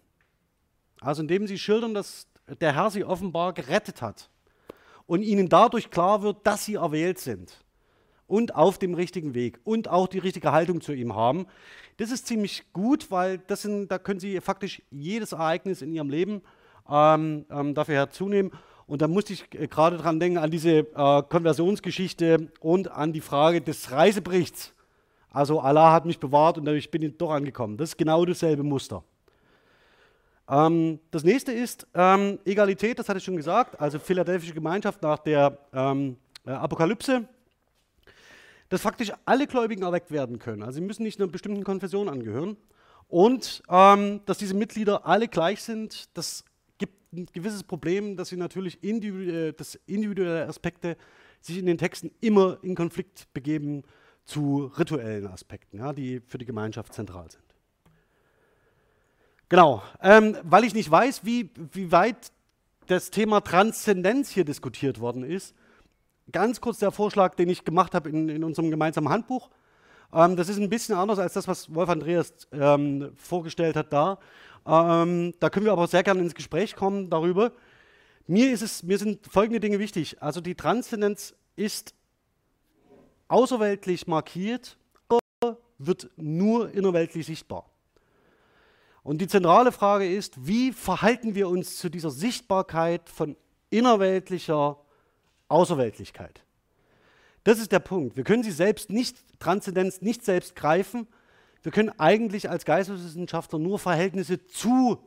Also 0.99 1.21
indem 1.21 1.47
sie 1.47 1.58
schildern, 1.58 1.93
dass 1.93 2.28
der 2.60 2.75
Herr 2.75 2.91
sie 2.91 3.04
offenbar 3.04 3.54
gerettet 3.54 4.02
hat 4.02 4.30
und 5.10 5.24
ihnen 5.24 5.50
dadurch 5.50 5.89
klar 5.89 6.22
wird, 6.22 6.45
dass 6.45 6.65
sie 6.65 6.76
erwählt 6.76 7.17
sind 7.17 7.65
und 8.28 8.54
auf 8.54 8.78
dem 8.78 8.93
richtigen 8.93 9.34
Weg 9.34 9.60
und 9.63 9.88
auch 9.88 10.08
die 10.08 10.19
richtige 10.19 10.52
Haltung 10.52 10.82
zu 10.82 10.93
ihm 10.93 11.15
haben. 11.15 11.48
Das 11.98 12.12
ist 12.12 12.28
ziemlich 12.28 12.72
gut, 12.74 13.10
weil 13.10 13.39
das 13.39 13.63
sind, 13.63 13.88
da 13.88 13.98
können 13.98 14.19
sie 14.19 14.39
faktisch 14.39 14.84
jedes 14.91 15.32
Ereignis 15.32 15.82
in 15.82 15.91
ihrem 15.91 16.12
Leben 16.12 16.43
ähm, 16.88 17.45
ähm, 17.50 17.74
dafür 17.74 17.95
herzunehmen. 17.95 18.52
Und 18.86 19.02
da 19.02 19.08
musste 19.08 19.34
ich 19.34 19.52
äh, 19.56 19.67
gerade 19.67 19.98
dran 19.98 20.19
denken, 20.19 20.38
an 20.38 20.52
diese 20.52 20.78
äh, 20.78 21.24
Konversionsgeschichte 21.24 22.52
und 22.60 22.91
an 22.91 23.12
die 23.12 23.22
Frage 23.22 23.62
des 23.62 23.89
Reiseberichts. 23.89 24.76
Also 25.32 25.60
Allah 25.60 25.91
hat 25.91 26.06
mich 26.06 26.19
bewahrt 26.19 26.60
und 26.60 26.67
ich 26.67 26.91
bin 26.91 27.17
doch 27.17 27.32
angekommen. 27.32 27.78
Das 27.78 27.89
ist 27.89 27.98
genau 27.98 28.26
dasselbe 28.26 28.62
Muster. 28.62 29.04
Ähm, 30.50 31.00
das 31.12 31.24
nächste 31.24 31.52
ist 31.52 31.88
ähm, 31.94 32.40
Egalität, 32.46 33.00
das 33.00 33.08
hatte 33.08 33.20
ich 33.20 33.24
schon 33.24 33.38
gesagt, 33.38 33.80
also 33.80 34.00
Philadelphische 34.00 34.54
Gemeinschaft 34.54 35.02
nach 35.02 35.20
der 35.20 35.58
ähm, 35.74 36.18
äh, 36.46 36.52
Apokalypse, 36.52 37.28
dass 38.70 38.82
faktisch 38.82 39.12
alle 39.26 39.48
Gläubigen 39.48 39.84
erweckt 39.84 40.12
werden 40.12 40.40
können. 40.40 40.64
Also 40.64 40.80
sie 40.80 40.86
müssen 40.86 41.04
nicht 41.04 41.20
einer 41.20 41.30
bestimmten 41.30 41.64
Konfession 41.64 42.10
angehören. 42.10 42.58
Und 43.08 43.64
ähm, 43.70 44.22
dass 44.26 44.38
diese 44.38 44.54
Mitglieder 44.54 45.08
alle 45.08 45.28
gleich 45.28 45.64
sind, 45.64 46.16
das 46.16 46.44
ein 47.12 47.26
gewisses 47.34 47.64
Problem, 47.64 48.16
dass 48.16 48.30
sie 48.30 48.38
natürlich 48.38 48.84
individuelle, 48.84 49.54
dass 49.54 49.76
individuelle 49.86 50.48
Aspekte 50.48 50.98
sich 51.42 51.58
in 51.58 51.66
den 51.66 51.78
Texten 51.78 52.12
immer 52.22 52.58
in 52.62 52.76
Konflikt 52.76 53.32
begeben 53.34 53.84
zu 54.26 54.72
rituellen 54.78 55.28
Aspekten, 55.28 55.78
ja, 55.78 55.94
die 55.94 56.22
für 56.28 56.38
die 56.38 56.46
Gemeinschaft 56.46 56.94
zentral 56.94 57.30
sind. 57.32 57.44
Genau, 59.50 59.82
ähm, 60.04 60.38
weil 60.44 60.64
ich 60.64 60.76
nicht 60.76 60.90
weiß, 60.90 61.26
wie, 61.26 61.50
wie 61.74 61.92
weit 61.92 62.32
das 62.86 63.10
Thema 63.10 63.42
Transzendenz 63.42 64.30
hier 64.30 64.46
diskutiert 64.46 65.00
worden 65.00 65.24
ist. 65.24 65.56
Ganz 66.32 66.62
kurz 66.62 66.78
der 66.78 66.92
Vorschlag, 66.92 67.34
den 67.34 67.50
ich 67.50 67.66
gemacht 67.66 67.96
habe 67.96 68.10
in, 68.10 68.30
in 68.30 68.44
unserem 68.44 68.70
gemeinsamen 68.70 69.10
Handbuch. 69.10 69.50
Ähm, 70.14 70.36
das 70.36 70.50
ist 70.50 70.60
ein 70.60 70.70
bisschen 70.70 70.96
anders 70.96 71.18
als 71.18 71.34
das, 71.34 71.48
was 71.48 71.74
Wolf 71.74 71.90
Andreas 71.90 72.32
ähm, 72.52 73.12
vorgestellt 73.16 73.76
hat 73.76 73.92
da. 73.92 74.20
Ähm, 74.68 75.34
da 75.40 75.50
können 75.50 75.66
wir 75.66 75.72
aber 75.72 75.88
sehr 75.88 76.04
gerne 76.04 76.22
ins 76.22 76.36
Gespräch 76.36 76.76
kommen 76.76 77.10
darüber. 77.10 77.52
Mir, 78.28 78.52
ist 78.52 78.62
es, 78.62 78.84
mir 78.84 79.00
sind 79.00 79.26
folgende 79.26 79.60
Dinge 79.60 79.80
wichtig. 79.80 80.22
Also 80.22 80.42
die 80.42 80.54
Transzendenz 80.54 81.34
ist 81.56 81.96
außerweltlich 83.28 84.06
markiert, 84.06 84.78
wird 85.80 86.12
nur 86.18 86.72
innerweltlich 86.72 87.26
sichtbar. 87.26 87.66
Und 89.10 89.17
die 89.22 89.28
zentrale 89.28 89.72
Frage 89.72 90.08
ist, 90.08 90.45
wie 90.45 90.72
verhalten 90.72 91.34
wir 91.34 91.50
uns 91.50 91.78
zu 91.78 91.89
dieser 91.89 92.12
Sichtbarkeit 92.12 93.10
von 93.10 93.36
innerweltlicher 93.72 94.78
Außerweltlichkeit? 95.48 96.43
Das 97.43 97.58
ist 97.58 97.72
der 97.72 97.80
Punkt. 97.80 98.17
Wir 98.17 98.24
können 98.24 98.43
sie 98.43 98.52
selbst 98.52 98.91
nicht, 98.91 99.17
Transzendenz 99.39 100.02
nicht 100.02 100.24
selbst 100.24 100.56
greifen. 100.56 101.08
Wir 101.63 101.72
können 101.72 101.89
eigentlich 101.98 102.52
als 102.52 102.65
Geisteswissenschaftler 102.65 103.58
nur 103.58 103.80
Verhältnisse 103.80 104.45
zu 104.45 105.00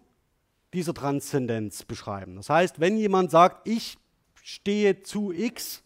dieser 0.74 0.94
Transzendenz 0.94 1.84
beschreiben. 1.84 2.34
Das 2.34 2.50
heißt, 2.50 2.80
wenn 2.80 2.96
jemand 2.96 3.30
sagt, 3.30 3.68
ich 3.68 3.98
stehe 4.42 5.04
zu 5.04 5.30
X, 5.30 5.84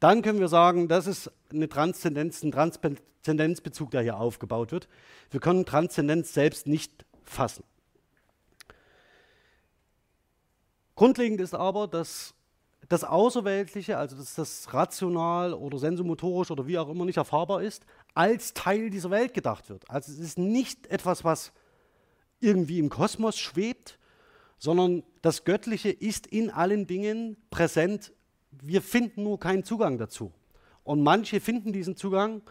dann 0.00 0.22
können 0.22 0.40
wir 0.40 0.48
sagen, 0.48 0.88
das 0.88 1.06
ist 1.06 1.30
eine 1.52 1.68
Transzendenz, 1.68 2.42
ein 2.42 2.50
Transzendenzbezug, 2.50 3.92
der 3.92 4.02
hier 4.02 4.16
aufgebaut 4.16 4.72
wird. 4.72 4.88
Wir 5.30 5.38
können 5.38 5.64
Transzendenz 5.64 6.34
selbst 6.34 6.66
nicht 6.66 7.04
fassen. 7.30 7.64
Grundlegend 10.94 11.40
ist 11.40 11.54
aber, 11.54 11.88
dass 11.88 12.34
das 12.88 13.04
Außerweltliche, 13.04 13.96
also 13.96 14.16
dass 14.16 14.34
das 14.34 14.74
rational 14.74 15.54
oder 15.54 15.78
sensomotorisch 15.78 16.50
oder 16.50 16.66
wie 16.66 16.76
auch 16.76 16.88
immer 16.88 17.04
nicht 17.04 17.16
erfahrbar 17.16 17.62
ist, 17.62 17.86
als 18.14 18.52
Teil 18.52 18.90
dieser 18.90 19.10
Welt 19.10 19.32
gedacht 19.32 19.70
wird. 19.70 19.88
Also 19.88 20.12
es 20.12 20.18
ist 20.18 20.38
nicht 20.38 20.88
etwas, 20.88 21.24
was 21.24 21.52
irgendwie 22.40 22.78
im 22.78 22.90
Kosmos 22.90 23.38
schwebt, 23.38 23.98
sondern 24.58 25.04
das 25.22 25.44
Göttliche 25.44 25.90
ist 25.90 26.26
in 26.26 26.50
allen 26.50 26.86
Dingen 26.86 27.36
präsent. 27.50 28.12
Wir 28.50 28.82
finden 28.82 29.22
nur 29.22 29.38
keinen 29.38 29.64
Zugang 29.64 29.96
dazu. 29.96 30.32
Und 30.82 31.02
manche 31.02 31.40
finden 31.40 31.72
diesen 31.72 31.96
Zugang 31.96 32.42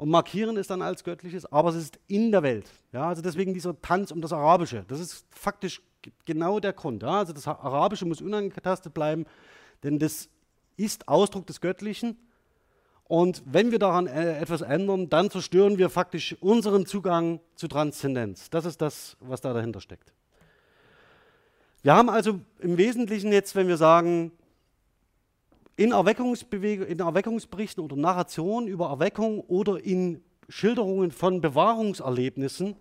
und 0.00 0.08
markieren 0.08 0.56
es 0.56 0.66
dann 0.66 0.80
als 0.80 1.04
Göttliches, 1.04 1.44
aber 1.52 1.68
es 1.68 1.76
ist 1.76 2.00
in 2.06 2.32
der 2.32 2.42
Welt. 2.42 2.64
Ja, 2.90 3.08
also 3.08 3.20
deswegen 3.20 3.52
dieser 3.52 3.78
Tanz 3.82 4.10
um 4.10 4.22
das 4.22 4.32
Arabische. 4.32 4.86
Das 4.88 4.98
ist 4.98 5.26
faktisch 5.28 5.82
genau 6.24 6.58
der 6.58 6.72
Grund. 6.72 7.02
Ja, 7.02 7.18
also 7.18 7.34
das 7.34 7.46
Arabische 7.46 8.06
muss 8.06 8.22
unangetastet 8.22 8.94
bleiben. 8.94 9.26
Denn 9.82 9.98
das 9.98 10.30
ist 10.78 11.06
Ausdruck 11.06 11.46
des 11.46 11.60
Göttlichen. 11.60 12.16
Und 13.04 13.42
wenn 13.44 13.72
wir 13.72 13.78
daran 13.78 14.06
äh, 14.06 14.38
etwas 14.38 14.62
ändern, 14.62 15.10
dann 15.10 15.30
zerstören 15.30 15.76
wir 15.76 15.90
faktisch 15.90 16.34
unseren 16.40 16.86
Zugang 16.86 17.38
zu 17.54 17.68
Transzendenz. 17.68 18.48
Das 18.48 18.64
ist 18.64 18.80
das, 18.80 19.18
was 19.20 19.42
da 19.42 19.52
dahinter 19.52 19.82
steckt. 19.82 20.14
Wir 21.82 21.94
haben 21.94 22.08
also 22.08 22.40
im 22.60 22.78
Wesentlichen 22.78 23.32
jetzt, 23.32 23.54
wenn 23.54 23.68
wir 23.68 23.76
sagen, 23.76 24.32
in, 25.76 25.92
in 25.92 27.00
Erweckungsberichten 27.00 27.82
oder 27.82 27.96
Narrationen 27.96 28.68
über 28.68 28.88
Erweckung 28.90 29.40
oder 29.40 29.82
in 29.82 30.22
Schilderungen 30.48 31.10
von 31.10 31.40
Bewahrungserlebnissen 31.40 32.76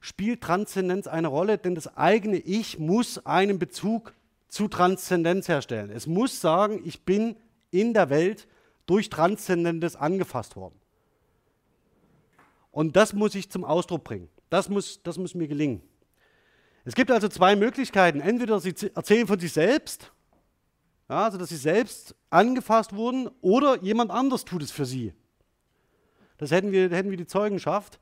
spielt 0.00 0.40
Transzendenz 0.40 1.06
eine 1.06 1.28
Rolle, 1.28 1.58
denn 1.58 1.74
das 1.74 1.96
eigene 1.96 2.38
Ich 2.38 2.78
muss 2.78 3.24
einen 3.26 3.58
Bezug 3.58 4.14
zu 4.48 4.68
Transzendenz 4.68 5.48
herstellen. 5.48 5.90
Es 5.90 6.06
muss 6.06 6.40
sagen, 6.40 6.80
ich 6.84 7.04
bin 7.04 7.36
in 7.70 7.94
der 7.94 8.10
Welt 8.10 8.48
durch 8.86 9.10
Transzendentes 9.10 9.94
angefasst 9.96 10.56
worden. 10.56 10.74
Und 12.72 12.96
das 12.96 13.12
muss 13.12 13.34
ich 13.34 13.50
zum 13.50 13.64
Ausdruck 13.64 14.04
bringen. 14.04 14.28
Das 14.48 14.68
muss, 14.68 15.02
das 15.02 15.18
muss 15.18 15.34
mir 15.34 15.48
gelingen. 15.48 15.82
Es 16.84 16.94
gibt 16.94 17.10
also 17.10 17.28
zwei 17.28 17.56
Möglichkeiten. 17.56 18.20
Entweder 18.20 18.58
sie 18.58 18.74
erzählen 18.94 19.26
von 19.26 19.38
sich 19.38 19.52
selbst, 19.52 20.12
ja, 21.10 21.24
also 21.24 21.38
dass 21.38 21.48
sie 21.48 21.56
selbst 21.56 22.14
angefasst 22.30 22.94
wurden, 22.94 23.28
oder 23.40 23.82
jemand 23.82 24.12
anders 24.12 24.44
tut 24.44 24.62
es 24.62 24.70
für 24.70 24.86
sie. 24.86 25.12
Das 26.38 26.52
hätten 26.52 26.70
wir, 26.70 26.88
hätten 26.88 27.10
wir 27.10 27.16
die 27.16 27.26
Zeugenschaft. 27.26 27.98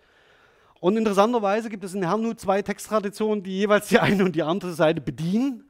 Und 0.78 0.96
interessanterweise 0.96 1.70
gibt 1.70 1.82
es 1.84 1.94
in 1.94 2.04
Herrnhut 2.04 2.38
zwei 2.38 2.60
Texttraditionen, 2.60 3.42
die 3.42 3.56
jeweils 3.56 3.88
die 3.88 3.98
eine 3.98 4.24
und 4.24 4.36
die 4.36 4.42
andere 4.42 4.74
Seite 4.74 5.00
bedienen. 5.00 5.64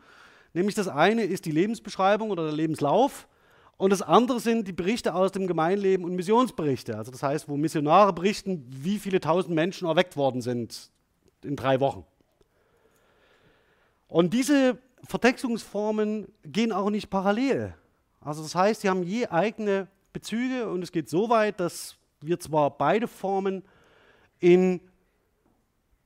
Nämlich 0.52 0.74
das 0.74 0.88
eine 0.88 1.22
ist 1.22 1.44
die 1.44 1.52
Lebensbeschreibung 1.52 2.30
oder 2.30 2.42
der 2.42 2.52
Lebenslauf 2.52 3.28
und 3.76 3.90
das 3.90 4.02
andere 4.02 4.40
sind 4.40 4.66
die 4.66 4.72
Berichte 4.72 5.14
aus 5.14 5.30
dem 5.30 5.46
Gemeinleben 5.46 6.04
und 6.04 6.16
Missionsberichte. 6.16 6.96
Also 6.98 7.12
das 7.12 7.22
heißt, 7.22 7.48
wo 7.48 7.56
Missionare 7.56 8.12
berichten, 8.12 8.66
wie 8.68 8.98
viele 8.98 9.20
tausend 9.20 9.54
Menschen 9.54 9.86
erweckt 9.86 10.16
worden 10.16 10.42
sind 10.42 10.90
in 11.44 11.54
drei 11.54 11.78
Wochen. 11.78 12.04
Und 14.08 14.34
diese 14.34 14.78
Vertextungsformen 15.04 16.28
gehen 16.44 16.72
auch 16.72 16.90
nicht 16.90 17.10
parallel. 17.10 17.74
Also 18.20 18.42
das 18.42 18.54
heißt, 18.54 18.82
sie 18.82 18.88
haben 18.88 19.02
je 19.02 19.26
eigene 19.26 19.88
Bezüge 20.12 20.68
und 20.68 20.82
es 20.82 20.92
geht 20.92 21.08
so 21.08 21.28
weit, 21.28 21.60
dass 21.60 21.96
wir 22.20 22.40
zwar 22.40 22.76
beide 22.76 23.06
Formen 23.06 23.62
in 24.40 24.80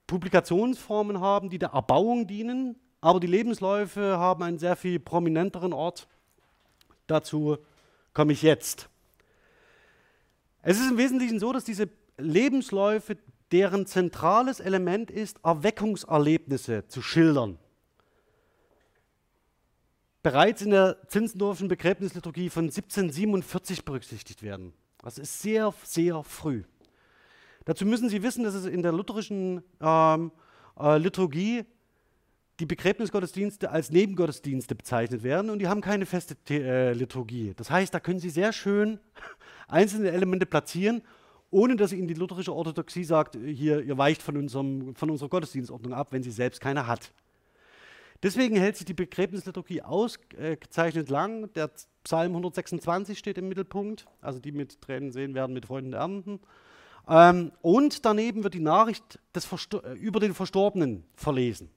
Publikationsformen 0.07 1.21
haben, 1.21 1.49
die 1.49 1.59
der 1.59 1.71
Erbauung 1.71 2.27
dienen, 2.27 2.77
aber 3.01 3.19
die 3.19 3.27
Lebensläufe 3.27 4.19
haben 4.19 4.43
einen 4.43 4.59
sehr 4.59 4.77
viel 4.77 5.01
prominenteren 5.01 5.73
Ort. 5.73 6.07
Dazu 7.07 7.59
komme 8.13 8.33
ich 8.33 8.43
jetzt. 8.43 8.89
Es 10.63 10.79
ist 10.79 10.91
im 10.91 10.99
Wesentlichen 10.99 11.41
so, 11.41 11.53
dass 11.53 11.65
diese 11.65 11.89
Lebensläufe, 12.19 13.17
deren 13.51 13.87
zentrales 13.87 14.61
Element 14.61 15.11
ist, 15.11 15.39
Erweckungserlebnisse 15.43 16.87
zu 16.87 17.03
schildern, 17.03 17.59
bereits 20.23 20.63
in 20.63 20.71
der 20.71 20.97
Zinzendorfschen 21.09 21.69
Begräbnisliturgie 21.69 22.51
von 22.51 22.65
1747 22.65 23.85
berücksichtigt 23.85 24.43
werden. 24.43 24.73
Das 24.99 25.19
ist 25.19 25.43
sehr, 25.43 25.75
sehr 25.85 26.23
früh. 26.23 26.63
Dazu 27.65 27.85
müssen 27.87 28.09
Sie 28.09 28.23
wissen, 28.23 28.45
dass 28.45 28.55
es 28.55 28.67
in 28.67 28.83
der 28.83 28.93
lutherischen 28.93 29.63
ähm, 29.81 30.33
äh, 30.79 30.99
Liturgie 30.99 31.65
die 32.61 32.67
Begräbnisgottesdienste 32.67 33.71
als 33.71 33.91
Nebengottesdienste 33.91 34.75
bezeichnet 34.75 35.23
werden 35.23 35.51
und 35.51 35.59
die 35.59 35.69
haben 35.69 35.81
keine 35.81 36.07
feste 36.07 36.37
äh, 36.51 36.93
Liturgie. 36.93 37.55
Das 37.57 37.71
heißt, 37.71 37.93
da 37.93 38.01
können 38.01 38.21
Sie 38.21 38.31
sehr 38.31 38.53
schön 38.53 39.01
einzelne 39.69 40.11
Elemente 40.11 40.47
platzieren, 40.47 41.03
ohne 41.51 41.77
dass 41.77 41.93
Ihnen 41.93 42.09
die 42.09 42.15
lutherische 42.15 42.55
Orthodoxie 42.55 43.05
sagt, 43.05 43.37
hier, 43.37 43.83
ihr 43.83 43.99
weicht 43.99 44.23
von, 44.23 44.37
unserem, 44.37 44.95
von 44.95 45.11
unserer 45.11 45.29
Gottesdienstordnung 45.29 45.93
ab, 45.93 46.09
wenn 46.11 46.23
sie 46.23 46.31
selbst 46.31 46.61
keine 46.61 46.87
hat. 46.87 47.13
Deswegen 48.23 48.57
hält 48.57 48.77
sich 48.77 48.87
die 48.87 48.95
Begräbnisliturgie 48.95 49.83
ausgezeichnet 49.83 51.11
lang. 51.11 51.53
Der 51.55 51.71
Psalm 52.05 52.33
126 52.33 53.19
steht 53.19 53.39
im 53.39 53.49
Mittelpunkt, 53.49 54.07
also 54.21 54.39
die 54.39 54.53
mit 54.53 54.81
Tränen 54.81 55.11
sehen 55.11 55.35
werden, 55.35 55.53
mit 55.53 55.67
Freunden 55.67 55.93
ernten. 55.93 56.41
Ähm, 57.09 57.51
und 57.63 58.05
daneben 58.05 58.45
wird 58.45 58.55
die 58.55 58.61
Nachricht 58.61 59.19
über 59.97 60.21
den 60.21 60.35
Verstorbenen 60.35 61.05
verlesen. 61.17 61.71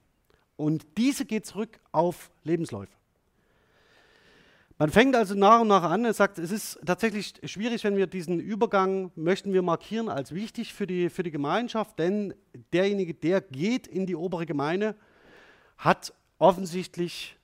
Und 0.55 0.86
diese 0.97 1.25
geht 1.25 1.45
zurück 1.47 1.79
auf 1.91 2.31
Lebensläufe. 2.43 2.93
Man 4.77 4.89
fängt 4.89 5.15
also 5.15 5.36
nach 5.36 5.62
und 5.62 5.69
nach 5.69 5.84
an, 5.84 6.03
es 6.03 6.17
sagt, 6.17 6.38
es 6.38 6.51
ist 6.51 6.79
tatsächlich 6.86 7.34
schwierig, 7.45 7.86
wenn 7.86 7.95
wir 7.95 8.08
diesen 8.08 8.41
Übergang 8.41 9.10
möchten 9.15 9.53
wir 9.53 9.62
markieren 9.62 10.10
als 10.10 10.34
wichtig 10.34 10.73
für 10.73 10.86
die, 10.86 11.10
für 11.10 11.23
die 11.23 11.31
Gemeinschaft, 11.31 11.97
denn 11.97 12.34
derjenige, 12.73 13.13
der 13.13 13.39
geht 13.39 13.88
in 13.88 14.05
die 14.05 14.17
obere 14.17 14.45
Gemeinde, 14.45 14.95
hat 15.77 16.13
offensichtlich 16.45 17.36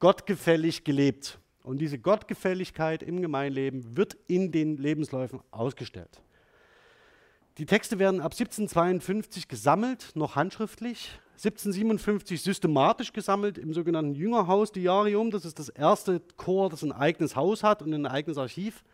gottgefällig 0.00 0.84
gelebt. 0.84 1.38
Und 1.62 1.78
diese 1.78 1.98
Gottgefälligkeit 1.98 3.02
im 3.02 3.22
Gemeinleben 3.22 3.96
wird 3.96 4.18
in 4.26 4.52
den 4.52 4.76
Lebensläufen 4.76 5.40
ausgestellt. 5.50 6.20
Die 7.56 7.64
Texte 7.64 7.98
werden 7.98 8.20
ab 8.20 8.32
1752 8.32 9.48
gesammelt, 9.48 10.12
noch 10.14 10.36
handschriftlich. 10.36 11.10
1757 11.38 12.42
systematisch 12.42 13.14
gesammelt 13.14 13.56
im 13.56 13.72
sogenannten 13.72 14.14
Jüngerhaus-Diarium. 14.14 15.30
Das 15.30 15.46
ist 15.46 15.58
das 15.58 15.70
erste 15.70 16.20
Chor, 16.36 16.68
das 16.68 16.82
ein 16.82 16.92
eigenes 16.92 17.36
Haus 17.36 17.62
hat 17.62 17.80
und 17.80 17.94
ein 17.94 18.04
eigenes 18.04 18.36
Archiv. 18.36 18.84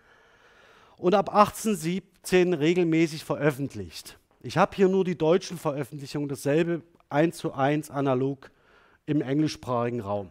Und 0.97 1.17
ab 1.17 1.29
1817 1.31 2.55
regelmäßig 2.55 3.25
veröffentlicht. 3.25 4.17
Ich 4.43 4.57
habe 4.59 4.77
hier 4.77 4.89
nur 4.89 5.05
die 5.05 5.19
deutschen 5.19 5.59
Veröffentlichungen, 5.59 6.29
dasselbe 6.29 6.83
eins 7.09 7.39
zu 7.39 7.53
eins 7.53 7.91
analog 7.91 8.53
im 9.07 9.23
englischsprachigen 9.23 10.01
Raum. 10.01 10.31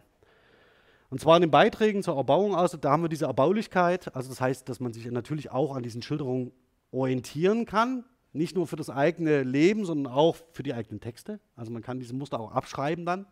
Und 1.08 1.20
zwar 1.20 1.36
in 1.36 1.42
den 1.42 1.50
Beiträgen 1.50 2.02
zur 2.02 2.16
Erbauung, 2.16 2.54
also 2.54 2.76
da 2.76 2.90
haben 2.90 3.02
wir 3.02 3.08
diese 3.08 3.26
Erbaulichkeit, 3.26 4.14
also 4.14 4.28
das 4.28 4.40
heißt, 4.40 4.68
dass 4.68 4.80
man 4.80 4.92
sich 4.92 5.06
natürlich 5.10 5.50
auch 5.50 5.74
an 5.74 5.82
diesen 5.82 6.02
Schilderungen 6.02 6.52
orientieren 6.90 7.64
kann, 7.64 8.04
nicht 8.32 8.54
nur 8.54 8.66
für 8.66 8.76
das 8.76 8.90
eigene 8.90 9.42
Leben, 9.42 9.84
sondern 9.84 10.12
auch 10.12 10.36
für 10.52 10.62
die 10.62 10.74
eigenen 10.74 11.00
Texte. 11.00 11.40
Also 11.54 11.72
man 11.72 11.82
kann 11.82 11.98
diese 11.98 12.14
Muster 12.14 12.38
auch 12.38 12.52
abschreiben 12.52 13.06
dann. 13.06 13.26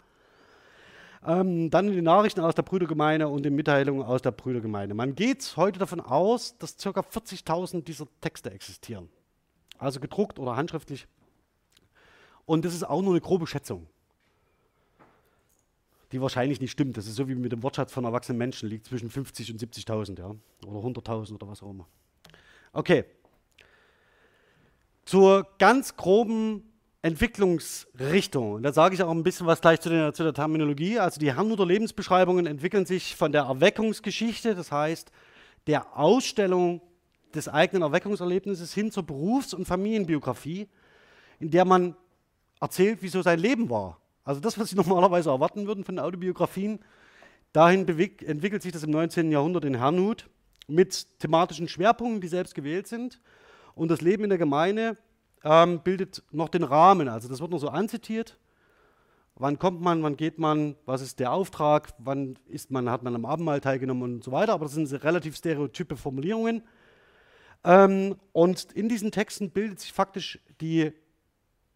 Ähm, 1.26 1.70
dann 1.70 1.90
die 1.90 2.02
Nachrichten 2.02 2.40
aus 2.40 2.54
der 2.54 2.62
Brüdergemeinde 2.62 3.28
und 3.28 3.44
die 3.44 3.50
Mitteilungen 3.50 4.02
aus 4.02 4.22
der 4.22 4.30
Brüdergemeinde. 4.30 4.94
Man 4.94 5.14
geht 5.14 5.54
heute 5.56 5.78
davon 5.78 6.00
aus, 6.00 6.58
dass 6.58 6.76
ca. 6.76 6.90
40.000 7.00 7.82
dieser 7.82 8.06
Texte 8.20 8.50
existieren. 8.50 9.08
Also 9.78 10.00
gedruckt 10.00 10.38
oder 10.38 10.56
handschriftlich. 10.56 11.06
Und 12.44 12.64
das 12.64 12.74
ist 12.74 12.84
auch 12.84 13.00
nur 13.00 13.12
eine 13.12 13.22
grobe 13.22 13.46
Schätzung, 13.46 13.86
die 16.12 16.20
wahrscheinlich 16.20 16.60
nicht 16.60 16.70
stimmt. 16.70 16.96
Das 16.96 17.06
ist 17.06 17.16
so 17.16 17.28
wie 17.28 17.34
mit 17.34 17.52
dem 17.52 17.62
Wortschatz 17.62 17.92
von 17.92 18.04
erwachsenen 18.04 18.38
Menschen, 18.38 18.68
liegt 18.68 18.86
zwischen 18.86 19.10
50 19.10 19.52
und 19.52 19.60
70.000 19.60 20.18
ja? 20.18 20.34
oder 20.66 20.78
100.000 20.80 21.34
oder 21.34 21.48
was 21.48 21.62
auch 21.62 21.70
immer. 21.70 21.86
Okay. 22.72 23.04
Zur 25.04 25.46
ganz 25.58 25.96
groben 25.96 26.62
Entwicklungsrichtung. 27.02 28.52
Und 28.52 28.62
da 28.62 28.72
sage 28.72 28.94
ich 28.94 29.02
auch 29.02 29.10
ein 29.10 29.22
bisschen 29.22 29.46
was 29.46 29.60
gleich 29.60 29.80
zu 29.80 29.90
der, 29.90 30.14
zu 30.14 30.22
der 30.22 30.32
Terminologie. 30.32 30.98
Also 30.98 31.20
die 31.20 31.34
Herrnhuter 31.34 31.66
Lebensbeschreibungen 31.66 32.46
entwickeln 32.46 32.86
sich 32.86 33.14
von 33.14 33.30
der 33.30 33.42
Erweckungsgeschichte, 33.42 34.54
das 34.54 34.72
heißt 34.72 35.12
der 35.66 35.98
Ausstellung 35.98 36.80
des 37.34 37.48
eigenen 37.48 37.82
Erweckungserlebnisses 37.82 38.72
hin 38.72 38.90
zur 38.90 39.02
Berufs- 39.02 39.54
und 39.54 39.66
Familienbiografie, 39.66 40.68
in 41.40 41.50
der 41.50 41.64
man 41.64 41.96
erzählt, 42.60 43.02
wie 43.02 43.08
so 43.08 43.22
sein 43.22 43.38
Leben 43.38 43.68
war. 43.68 44.00
Also 44.24 44.40
das, 44.40 44.58
was 44.58 44.70
Sie 44.70 44.76
normalerweise 44.76 45.30
erwarten 45.30 45.66
würden 45.66 45.84
von 45.84 45.98
Autobiografien, 45.98 46.80
dahin 47.52 47.86
entwickelt 47.88 48.62
sich 48.62 48.72
das 48.72 48.82
im 48.82 48.90
19. 48.90 49.30
Jahrhundert 49.30 49.64
in 49.64 49.76
Herrnhut 49.76 50.28
mit 50.66 51.06
thematischen 51.18 51.68
Schwerpunkten, 51.68 52.20
die 52.20 52.28
selbst 52.28 52.54
gewählt 52.54 52.86
sind. 52.86 53.20
Und 53.74 53.90
das 53.90 54.00
Leben 54.00 54.24
in 54.24 54.30
der 54.30 54.38
Gemeinde 54.38 54.96
ähm, 55.44 55.80
bildet 55.82 56.22
noch 56.30 56.48
den 56.48 56.62
Rahmen. 56.62 57.08
Also 57.08 57.28
das 57.28 57.40
wird 57.40 57.50
noch 57.50 57.58
so 57.58 57.68
anzitiert. 57.68 58.38
Wann 59.36 59.58
kommt 59.58 59.80
man, 59.80 60.02
wann 60.02 60.16
geht 60.16 60.38
man, 60.38 60.76
was 60.86 61.02
ist 61.02 61.18
der 61.18 61.32
Auftrag, 61.32 61.92
wann 61.98 62.38
ist 62.46 62.70
man, 62.70 62.88
hat 62.88 63.02
man 63.02 63.16
am 63.16 63.24
Abendmahl 63.26 63.60
teilgenommen 63.60 64.14
und 64.14 64.24
so 64.24 64.30
weiter. 64.30 64.52
Aber 64.52 64.64
das 64.64 64.74
sind 64.74 64.90
relativ 65.04 65.36
stereotype 65.36 65.96
Formulierungen. 65.96 66.62
Ähm, 67.64 68.16
und 68.32 68.72
in 68.72 68.88
diesen 68.88 69.10
Texten 69.10 69.50
bildet 69.50 69.80
sich 69.80 69.92
faktisch 69.92 70.38
die 70.60 70.92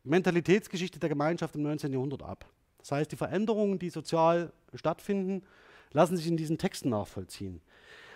Mentalitätsgeschichte 0.08 0.98
der 0.98 1.08
Gemeinschaft 1.08 1.54
im 1.56 1.62
19. 1.62 1.92
Jahrhundert 1.92 2.22
ab. 2.22 2.46
Das 2.78 2.92
heißt, 2.92 3.12
die 3.12 3.16
Veränderungen, 3.16 3.78
die 3.78 3.90
sozial 3.90 4.52
stattfinden, 4.74 5.42
lassen 5.92 6.16
sich 6.16 6.26
in 6.26 6.36
diesen 6.36 6.58
Texten 6.58 6.90
nachvollziehen. 6.90 7.60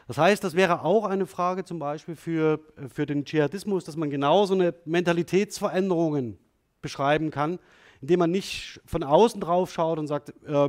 Das 0.09 0.19
heißt, 0.19 0.43
das 0.43 0.55
wäre 0.55 0.83
auch 0.85 1.05
eine 1.05 1.27
Frage 1.27 1.65
zum 1.65 1.79
Beispiel 1.79 2.17
für, 2.17 2.61
für 2.89 3.07
den 3.07 3.25
Dschihadismus, 3.25 3.85
dass 3.85 3.97
man 3.97 4.11
genau 4.11 4.47
so 4.47 4.55
eine 4.55 4.75
Mentalitätsveränderungen 4.85 6.39
beschreiben 6.81 7.31
kann, 7.31 7.59
indem 8.01 8.19
man 8.19 8.31
nicht 8.31 8.81
von 8.85 9.05
außen 9.05 9.41
drauf 9.41 9.73
schaut 9.73 9.99
und 9.99 10.09
sagt, 10.09 10.31
äh, 10.45 10.69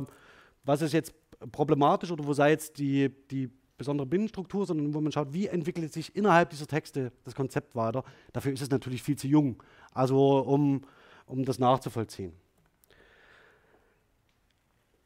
was 0.64 0.82
ist 0.82 0.92
jetzt 0.92 1.12
problematisch 1.52 2.10
oder 2.10 2.26
wo 2.26 2.32
sei 2.32 2.50
jetzt 2.50 2.78
die, 2.78 3.10
die 3.30 3.50
besondere 3.76 4.06
Binnenstruktur, 4.06 4.66
sondern 4.66 4.94
wo 4.94 5.00
man 5.00 5.12
schaut, 5.12 5.32
wie 5.32 5.48
entwickelt 5.48 5.92
sich 5.92 6.14
innerhalb 6.14 6.50
dieser 6.50 6.66
Texte 6.66 7.12
das 7.24 7.34
Konzept 7.34 7.74
weiter. 7.74 8.04
Dafür 8.32 8.52
ist 8.52 8.62
es 8.62 8.70
natürlich 8.70 9.02
viel 9.02 9.16
zu 9.16 9.26
jung, 9.26 9.62
also 9.92 10.38
um, 10.38 10.82
um 11.26 11.44
das 11.44 11.58
nachzuvollziehen. 11.58 12.32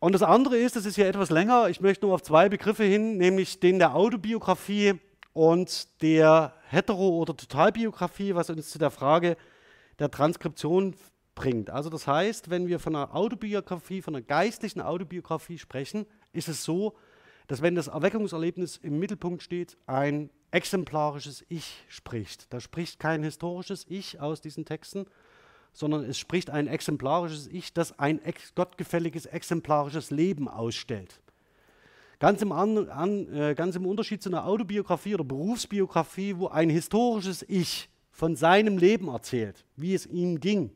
Und 0.01 0.13
das 0.13 0.23
andere 0.23 0.57
ist, 0.57 0.77
das 0.77 0.87
ist 0.87 0.97
ja 0.97 1.07
etwas 1.07 1.31
länger, 1.31 1.69
ich 1.69 1.81
möchte 1.81 2.07
nur 2.07 2.15
auf 2.15 2.23
zwei 2.23 2.49
Begriffe 2.49 2.85
hin, 2.85 3.17
nämlich 3.17 3.59
den 3.59 3.79
der 3.79 3.97
Autobiografie 3.97 4.95
und 5.33 5.89
der 6.03 6.55
Hetero- 6.71 7.19
oder 7.19 7.37
Totalbiografie, 7.37 8.35
was 8.35 8.51
uns 8.51 8.71
zu 8.71 8.79
der 8.79 8.91
Frage 8.91 9.37
der 9.99 10.11
Transkription 10.11 10.95
bringt. 11.35 11.71
Also 11.71 11.91
das 11.91 12.07
heißt, 12.07 12.51
wenn 12.51 12.69
wir 12.69 12.79
von 12.79 12.95
einer 12.95 13.15
Autobiografie, 13.15 14.03
von 14.03 14.15
einer 14.15 14.25
geistlichen 14.25 14.81
Autobiografie 14.81 15.59
sprechen, 15.59 16.07
ist 16.33 16.49
es 16.49 16.65
so, 16.65 16.97
dass 17.49 17.63
wenn 17.63 17.75
das 17.75 17.89
Erweckungserlebnis 17.89 18.77
im 18.77 18.99
Mittelpunkt 18.99 19.43
steht, 19.43 19.77
ein 19.87 20.31
exemplarisches 20.51 21.45
Ich 21.49 21.85
spricht. 21.89 22.53
Da 22.53 22.61
spricht 22.61 23.01
kein 23.01 23.23
historisches 23.23 23.87
Ich 23.89 24.21
aus 24.21 24.41
diesen 24.41 24.65
Texten, 24.65 25.07
sondern 25.73 26.05
es 26.05 26.19
spricht 26.19 26.51
ein 26.51 26.67
exemplarisches 26.67 27.47
Ich, 27.49 27.73
das 27.73 27.99
ein 27.99 28.23
ex 28.25 28.55
gottgefälliges 28.55 29.27
exemplarisches 29.27 30.11
Leben 30.11 30.49
ausstellt. 30.49 31.21
Ganz 32.19 32.43
im, 32.43 32.51
an, 32.51 32.89
an, 32.89 33.33
äh, 33.33 33.55
ganz 33.55 33.77
im 33.77 33.87
Unterschied 33.87 34.23
zu 34.23 34.29
einer 34.29 34.47
Autobiografie 34.47 35.15
oder 35.15 35.25
Berufsbiografie, 35.25 36.37
wo 36.37 36.49
ein 36.49 36.69
historisches 36.69 37.45
Ich 37.49 37.89
von 38.11 38.35
seinem 38.35 38.77
Leben 38.77 39.09
erzählt, 39.09 39.65
wie 39.77 39.95
es 39.95 40.05
ihm 40.07 40.41
ging 40.41 40.73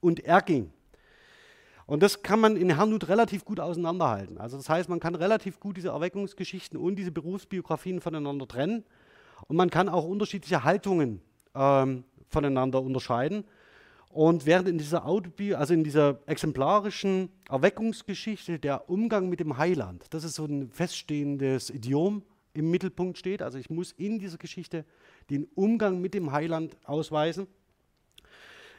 und 0.00 0.20
er 0.20 0.42
ging. 0.42 0.70
Und 1.86 2.02
das 2.02 2.22
kann 2.22 2.38
man 2.38 2.56
in 2.56 2.68
Herrnhut 2.68 3.08
relativ 3.08 3.46
gut 3.46 3.60
auseinanderhalten. 3.60 4.36
Also 4.36 4.58
das 4.58 4.68
heißt, 4.68 4.90
man 4.90 5.00
kann 5.00 5.14
relativ 5.14 5.58
gut 5.58 5.78
diese 5.78 5.88
Erweckungsgeschichten 5.88 6.78
und 6.78 6.96
diese 6.96 7.10
Berufsbiografien 7.12 8.02
voneinander 8.02 8.46
trennen. 8.46 8.84
Und 9.46 9.56
man 9.56 9.70
kann 9.70 9.88
auch 9.88 10.04
unterschiedliche 10.04 10.64
Haltungen 10.64 11.22
ähm, 11.54 12.04
voneinander 12.28 12.82
unterscheiden. 12.82 13.44
Und 14.10 14.46
während 14.46 14.68
in 14.68 14.78
dieser 14.78 15.06
Autobi 15.06 15.54
also 15.54 15.74
in 15.74 15.84
dieser 15.84 16.20
exemplarischen 16.26 17.30
Erweckungsgeschichte 17.48 18.58
der 18.58 18.88
Umgang 18.88 19.28
mit 19.28 19.40
dem 19.40 19.58
Heiland, 19.58 20.06
das 20.10 20.24
ist 20.24 20.34
so 20.34 20.44
ein 20.44 20.70
feststehendes 20.70 21.70
Idiom, 21.70 22.22
im 22.54 22.70
Mittelpunkt 22.70 23.18
steht. 23.18 23.42
Also 23.42 23.58
ich 23.58 23.70
muss 23.70 23.92
in 23.92 24.18
dieser 24.18 24.38
Geschichte 24.38 24.84
den 25.30 25.44
Umgang 25.54 26.00
mit 26.00 26.14
dem 26.14 26.32
Heiland 26.32 26.76
ausweisen. 26.84 27.46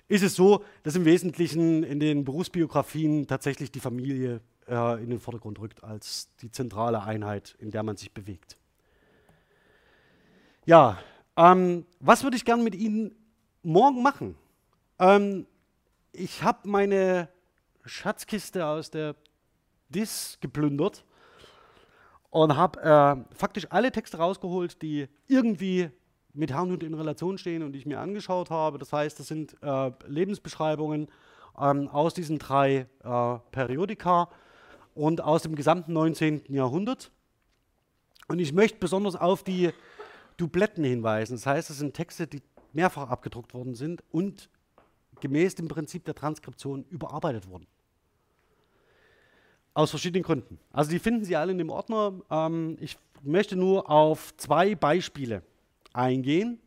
Ist 0.08 0.24
es 0.24 0.36
so, 0.36 0.64
dass 0.84 0.96
im 0.96 1.06
Wesentlichen 1.06 1.84
in 1.84 2.00
den 2.00 2.26
Berufsbiografien 2.26 3.28
tatsächlich 3.28 3.72
die 3.72 3.80
Familie 3.80 4.42
äh, 4.68 5.04
in 5.04 5.10
den 5.10 5.20
Vordergrund 5.20 5.60
rückt 5.60 5.84
als 5.84 6.30
die 6.42 6.52
zentrale 6.52 7.04
Einheit, 7.04 7.56
in 7.60 7.72
der 7.72 7.84
man 7.84 7.96
sich 7.96 8.12
bewegt. 8.12 8.58
Ja, 10.66 11.00
ähm, 11.38 11.86
was 12.00 12.24
würde 12.24 12.38
ich 12.38 12.46
gern 12.46 12.64
mit 12.64 12.76
Ihnen 12.76 13.16
morgen 13.64 14.02
machen? 14.02 14.36
Ähm, 15.00 15.48
ich 16.12 16.44
habe 16.44 16.68
meine 16.68 17.30
Schatzkiste 17.86 18.66
aus 18.66 18.92
der 18.92 19.16
DIS 19.90 20.38
geplündert 20.42 21.06
und 22.30 22.56
habe 22.56 22.82
äh, 22.82 23.36
faktisch 23.36 23.68
alle 23.70 23.92
Texte 23.92 24.18
rausgeholt, 24.18 24.82
die 24.82 25.08
irgendwie 25.28 25.90
mit 26.34 26.52
Herrnhut 26.52 26.84
in 26.84 26.94
Relation 26.94 27.38
stehen 27.38 27.64
und 27.64 27.72
die 27.72 27.80
ich 27.80 27.86
mir 27.86 28.00
angeschaut 28.00 28.50
habe. 28.50 28.78
Das 28.78 28.94
heißt, 28.94 29.20
das 29.20 29.28
sind 29.28 29.56
äh, 29.64 29.92
Lebensbeschreibungen 30.08 31.08
ähm, 31.60 31.88
aus 31.88 32.14
diesen 32.14 32.38
drei 32.38 32.88
äh, 33.04 33.38
Periodika 33.52 34.30
und 34.94 35.22
aus 35.22 35.42
dem 35.42 35.56
gesamten 35.56 35.94
19. 35.94 36.44
Jahrhundert. 36.50 37.12
Und 38.28 38.40
ich 38.40 38.54
möchte 38.54 38.78
besonders 38.78 39.16
auf 39.16 39.44
die 39.44 39.72
Dubletten 40.38 40.84
hinweisen. 40.84 41.34
Das 41.34 41.46
heißt, 41.48 41.70
das 41.70 41.80
sind 41.80 41.96
Texte, 41.96 42.28
die 42.28 42.44
mehrfach 42.74 43.10
abgedruckt 43.10 43.54
worden 43.56 43.74
sind 43.74 44.04
und 44.12 44.50
gemäß 45.22 45.56
dem 45.56 45.68
Prinzip 45.68 46.06
der 46.06 46.16
Transkription 46.16 46.86
überarbeitet 46.90 47.48
wurden. 47.48 47.68
Aus 49.74 49.92
verschiedenen 49.92 50.24
Gründen. 50.24 50.60
Also 50.72 50.92
die 50.92 51.00
finden 51.00 51.24
Sie 51.24 51.36
alle 51.36 51.52
in 51.52 51.58
dem 51.58 51.70
Ordner. 51.70 52.14
Ähm, 52.30 52.78
ich 52.80 52.98
möchte 53.22 53.56
nur 53.56 53.90
auf 53.90 54.36
zwei 54.38 54.76
Beispiele 54.76 55.44
eingehen. 55.94 56.60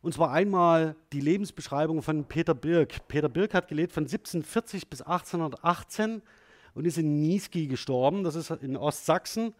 Und 0.00 0.14
zwar 0.14 0.30
einmal 0.30 0.94
die 1.12 1.20
Lebensbeschreibung 1.20 2.02
von 2.02 2.24
Peter 2.24 2.54
Birk. 2.54 3.08
Peter 3.08 3.28
Birk 3.28 3.54
hat 3.54 3.68
gelebt 3.68 3.92
von 3.92 4.04
1740 4.04 4.88
bis 4.88 5.02
1818 5.02 6.22
und 6.74 6.86
ist 6.86 6.98
in 6.98 7.20
Niesky 7.20 7.66
gestorben, 7.66 8.22
das 8.22 8.36
ist 8.36 8.50
in 8.50 8.76
Ostsachsen, 8.76 9.54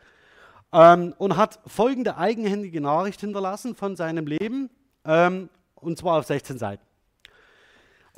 ähm, 0.73 1.14
und 1.18 1.37
hat 1.37 1.59
folgende 1.66 2.16
eigenhändige 2.16 2.81
Nachricht 2.81 3.21
hinterlassen 3.21 3.75
von 3.75 3.97
seinem 3.97 4.27
Leben, 4.27 4.71
ähm, 5.05 5.49
und 5.75 5.99
zwar 5.99 6.18
auf 6.18 6.27
16 6.27 6.59
Seiten. 6.59 6.88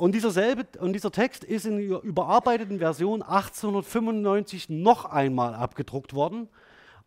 Und 0.00 0.12
dieser, 0.12 0.30
selbe, 0.30 0.66
und 0.78 0.94
dieser 0.94 1.12
Text 1.12 1.44
ist 1.44 1.66
in 1.66 1.76
der 1.90 2.00
überarbeiteten 2.00 2.78
Version 2.78 3.20
1895 3.20 4.70
noch 4.70 5.04
einmal 5.04 5.54
abgedruckt 5.54 6.14
worden, 6.14 6.48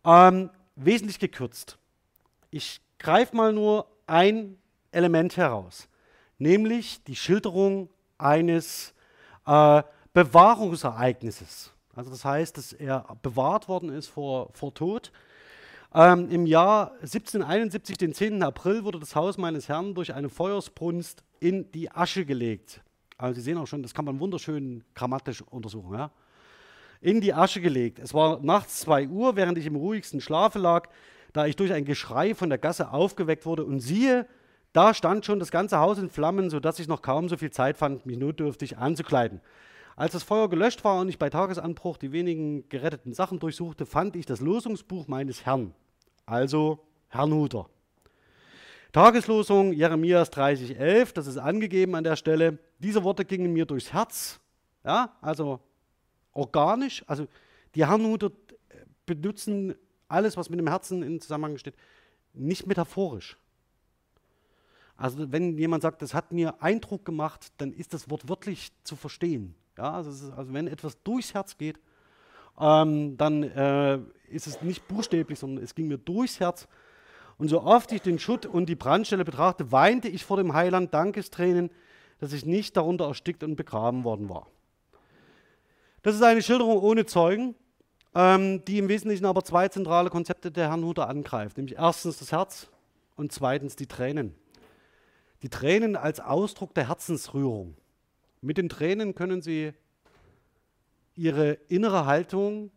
ähm, 0.04 0.48
wesentlich 0.76 1.18
gekürzt. 1.18 1.76
Ich 2.52 2.80
greife 3.00 3.34
mal 3.34 3.52
nur 3.52 3.88
ein 4.06 4.58
Element 4.92 5.36
heraus, 5.36 5.88
nämlich 6.38 7.02
die 7.02 7.16
Schilderung 7.16 7.88
eines 8.16 8.94
äh, 9.44 9.82
Bewahrungsereignisses. 10.12 11.72
Also 11.96 12.10
das 12.10 12.24
heißt, 12.24 12.56
dass 12.56 12.72
er 12.72 13.06
bewahrt 13.22 13.68
worden 13.68 13.88
ist 13.88 14.06
vor, 14.06 14.50
vor 14.52 14.72
Tod. 14.72 15.10
Ähm, 15.92 16.30
Im 16.30 16.46
Jahr 16.46 16.92
1771, 17.00 17.98
den 17.98 18.14
10. 18.14 18.40
April, 18.44 18.84
wurde 18.84 19.00
das 19.00 19.16
Haus 19.16 19.36
meines 19.36 19.68
Herrn 19.68 19.94
durch 19.94 20.14
eine 20.14 20.28
Feuersbrunst 20.28 21.24
in 21.44 21.70
die 21.72 21.90
Asche 21.90 22.24
gelegt. 22.24 22.80
Also 23.18 23.34
Sie 23.34 23.42
sehen 23.42 23.58
auch 23.58 23.66
schon, 23.66 23.82
das 23.82 23.92
kann 23.92 24.06
man 24.06 24.18
wunderschön 24.18 24.82
grammatisch 24.94 25.42
untersuchen. 25.42 25.94
Ja? 25.94 26.10
In 27.00 27.20
die 27.20 27.34
Asche 27.34 27.60
gelegt. 27.60 27.98
Es 27.98 28.14
war 28.14 28.40
nachts 28.40 28.80
2 28.80 29.08
Uhr, 29.08 29.36
während 29.36 29.58
ich 29.58 29.66
im 29.66 29.76
ruhigsten 29.76 30.22
Schlafe 30.22 30.58
lag, 30.58 30.88
da 31.34 31.44
ich 31.46 31.54
durch 31.56 31.72
ein 31.72 31.84
Geschrei 31.84 32.34
von 32.34 32.48
der 32.48 32.58
Gasse 32.58 32.92
aufgeweckt 32.92 33.44
wurde 33.44 33.64
und 33.64 33.80
siehe, 33.80 34.26
Da 34.74 34.92
stand 34.92 35.24
schon 35.24 35.38
das 35.38 35.52
ganze 35.52 35.78
Haus 35.78 35.98
in 35.98 36.10
Flammen, 36.10 36.50
sodass 36.50 36.80
ich 36.80 36.88
noch 36.88 37.00
kaum 37.00 37.28
so 37.28 37.36
viel 37.36 37.52
Zeit 37.52 37.76
fand, 37.76 38.06
mich 38.06 38.18
notdürftig 38.18 38.76
anzukleiden. 38.76 39.40
Als 39.94 40.14
das 40.14 40.24
Feuer 40.24 40.50
gelöscht 40.50 40.82
war 40.82 41.00
und 41.00 41.08
ich 41.08 41.20
bei 41.20 41.30
Tagesanbruch 41.30 41.96
die 41.96 42.10
wenigen 42.10 42.68
geretteten 42.68 43.14
Sachen 43.14 43.38
durchsuchte, 43.38 43.86
fand 43.86 44.16
ich 44.16 44.26
das 44.26 44.40
Losungsbuch 44.40 45.06
meines 45.06 45.46
Herrn, 45.46 45.72
also 46.26 46.80
Herrnhuter. 47.08 47.70
Tageslosung 48.94 49.72
Jeremias 49.72 50.30
30,11, 50.30 51.14
das 51.14 51.26
ist 51.26 51.36
angegeben 51.36 51.96
an 51.96 52.04
der 52.04 52.14
Stelle. 52.14 52.60
Diese 52.78 53.02
Worte 53.02 53.24
gingen 53.24 53.52
mir 53.52 53.66
durchs 53.66 53.92
Herz, 53.92 54.38
ja, 54.84 55.16
also 55.20 55.58
organisch. 56.32 57.02
Also 57.08 57.26
die 57.74 57.84
Herrnhuter 57.84 58.30
benutzen 59.04 59.74
alles, 60.06 60.36
was 60.36 60.48
mit 60.48 60.60
dem 60.60 60.68
Herzen 60.68 61.02
in 61.02 61.20
Zusammenhang 61.20 61.58
steht, 61.58 61.74
nicht 62.34 62.68
metaphorisch. 62.68 63.36
Also 64.96 65.32
wenn 65.32 65.58
jemand 65.58 65.82
sagt, 65.82 66.00
das 66.00 66.14
hat 66.14 66.30
mir 66.30 66.62
Eindruck 66.62 67.04
gemacht, 67.04 67.48
dann 67.56 67.72
ist 67.72 67.94
das 67.94 68.08
Wort 68.10 68.28
wirklich 68.28 68.70
zu 68.84 68.94
verstehen. 68.94 69.56
Ja, 69.76 69.90
also, 69.94 70.10
ist, 70.10 70.30
also 70.38 70.52
wenn 70.52 70.68
etwas 70.68 71.02
durchs 71.02 71.34
Herz 71.34 71.58
geht, 71.58 71.80
ähm, 72.60 73.16
dann 73.16 73.42
äh, 73.42 73.98
ist 74.28 74.46
es 74.46 74.62
nicht 74.62 74.86
buchstäblich, 74.86 75.40
sondern 75.40 75.64
es 75.64 75.74
ging 75.74 75.88
mir 75.88 75.98
durchs 75.98 76.38
Herz. 76.38 76.68
Und 77.38 77.48
so 77.48 77.62
oft 77.62 77.90
ich 77.92 78.02
den 78.02 78.18
Schutt 78.18 78.46
und 78.46 78.66
die 78.66 78.76
Brandstelle 78.76 79.24
betrachte, 79.24 79.72
weinte 79.72 80.08
ich 80.08 80.24
vor 80.24 80.36
dem 80.36 80.52
Heiland 80.54 80.94
Dankestränen, 80.94 81.70
dass 82.20 82.32
ich 82.32 82.46
nicht 82.46 82.76
darunter 82.76 83.06
erstickt 83.06 83.42
und 83.42 83.56
begraben 83.56 84.04
worden 84.04 84.28
war. 84.28 84.46
Das 86.02 86.14
ist 86.14 86.22
eine 86.22 86.42
Schilderung 86.42 86.78
ohne 86.78 87.06
Zeugen, 87.06 87.54
ähm, 88.14 88.64
die 88.66 88.78
im 88.78 88.88
Wesentlichen 88.88 89.24
aber 89.24 89.42
zwei 89.42 89.68
zentrale 89.68 90.10
Konzepte 90.10 90.50
der 90.50 90.68
Herrnhuter 90.68 91.08
angreift, 91.08 91.56
nämlich 91.56 91.76
erstens 91.76 92.18
das 92.18 92.30
Herz 92.30 92.68
und 93.16 93.32
zweitens 93.32 93.74
die 93.74 93.86
Tränen. 93.86 94.34
Die 95.42 95.48
Tränen 95.48 95.96
als 95.96 96.20
Ausdruck 96.20 96.74
der 96.74 96.88
Herzensrührung. 96.88 97.76
Mit 98.40 98.58
den 98.58 98.68
Tränen 98.68 99.14
können 99.14 99.42
Sie 99.42 99.72
Ihre 101.16 101.58
innere 101.68 102.06
Haltung 102.06 102.70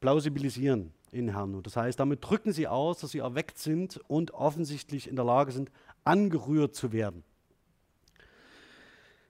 plausibilisieren 0.00 0.92
in 1.12 1.28
Herrn. 1.28 1.62
Das 1.62 1.76
heißt, 1.76 2.00
damit 2.00 2.28
drücken 2.28 2.52
Sie 2.52 2.66
aus, 2.66 2.98
dass 2.98 3.10
Sie 3.10 3.18
erweckt 3.18 3.58
sind 3.58 4.00
und 4.08 4.32
offensichtlich 4.32 5.08
in 5.08 5.16
der 5.16 5.24
Lage 5.24 5.52
sind, 5.52 5.70
angerührt 6.04 6.74
zu 6.74 6.92
werden. 6.92 7.22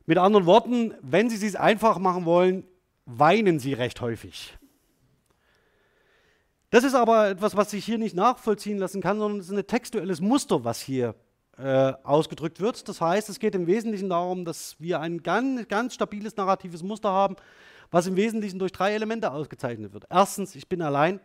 Mit 0.06 0.18
anderen 0.18 0.46
Worten, 0.46 0.94
wenn 1.02 1.28
Sie 1.28 1.46
es 1.46 1.56
einfach 1.56 1.98
machen 1.98 2.24
wollen, 2.24 2.64
weinen 3.04 3.58
Sie 3.58 3.72
recht 3.72 4.00
häufig. 4.00 4.56
Das 6.70 6.84
ist 6.84 6.94
aber 6.94 7.28
etwas, 7.28 7.54
was 7.56 7.70
sich 7.70 7.84
hier 7.84 7.98
nicht 7.98 8.16
nachvollziehen 8.16 8.78
lassen 8.78 9.02
kann, 9.02 9.18
sondern 9.18 9.40
es 9.40 9.50
ist 9.50 9.56
ein 9.56 9.66
textuelles 9.66 10.20
Muster, 10.22 10.64
was 10.64 10.80
hier 10.80 11.14
äh, 11.58 11.92
ausgedrückt 12.02 12.60
wird. 12.60 12.88
Das 12.88 13.00
heißt, 13.00 13.28
es 13.28 13.38
geht 13.38 13.54
im 13.54 13.66
Wesentlichen 13.66 14.08
darum, 14.08 14.44
dass 14.46 14.76
wir 14.78 15.00
ein 15.00 15.22
ganz, 15.22 15.68
ganz 15.68 15.94
stabiles 15.94 16.36
narratives 16.36 16.82
Muster 16.82 17.10
haben, 17.10 17.36
was 17.90 18.06
im 18.06 18.16
Wesentlichen 18.16 18.58
durch 18.58 18.72
drei 18.72 18.94
Elemente 18.94 19.30
ausgezeichnet 19.30 19.92
wird. 19.92 20.06
Erstens, 20.08 20.54
ich 20.54 20.66
bin 20.66 20.80
allein. 20.80 21.20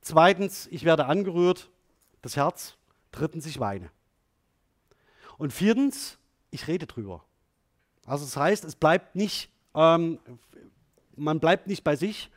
Zweitens, 0.00 0.66
ich 0.70 0.84
werde 0.84 1.06
angerührt, 1.06 1.70
das 2.22 2.36
Herz. 2.36 2.76
Drittens, 3.12 3.46
ich 3.46 3.58
weine. 3.60 3.90
Und 5.36 5.52
viertens, 5.52 6.18
ich 6.50 6.68
rede 6.68 6.86
drüber. 6.86 7.24
Also 8.06 8.24
das 8.24 8.36
heißt, 8.36 8.64
es 8.64 8.76
bleibt 8.76 9.16
nicht, 9.16 9.50
ähm, 9.74 10.18
man 11.16 11.40
bleibt 11.40 11.66
nicht 11.66 11.84
bei 11.84 11.96
sich, 11.96 12.30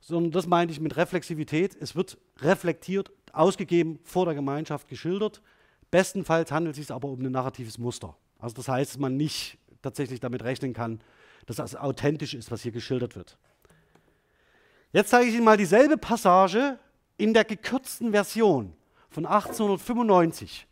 sondern 0.00 0.32
das 0.32 0.46
meine 0.46 0.70
ich 0.70 0.80
mit 0.80 0.96
Reflexivität. 0.96 1.76
Es 1.80 1.96
wird 1.96 2.18
reflektiert, 2.38 3.10
ausgegeben, 3.32 3.98
vor 4.04 4.26
der 4.26 4.34
Gemeinschaft 4.34 4.88
geschildert. 4.88 5.42
Bestenfalls 5.90 6.52
handelt 6.52 6.76
es 6.76 6.86
sich 6.86 6.94
aber 6.94 7.08
um 7.08 7.20
ein 7.20 7.32
narratives 7.32 7.78
Muster. 7.78 8.16
Also 8.38 8.56
das 8.56 8.68
heißt, 8.68 8.92
dass 8.92 8.98
man 8.98 9.16
nicht 9.16 9.58
tatsächlich 9.80 10.20
damit 10.20 10.42
rechnen 10.42 10.72
kann, 10.72 11.00
dass 11.46 11.56
das 11.56 11.76
authentisch 11.76 12.34
ist, 12.34 12.50
was 12.50 12.62
hier 12.62 12.72
geschildert 12.72 13.16
wird. 13.16 13.38
Jetzt 14.94 15.10
zeige 15.10 15.28
ich 15.28 15.34
Ihnen 15.34 15.44
mal 15.44 15.56
dieselbe 15.56 15.96
Passage 15.96 16.78
in 17.16 17.34
der 17.34 17.44
gekürzten 17.44 18.12
Version 18.12 18.72
von 19.10 19.26
1895. 19.26 20.68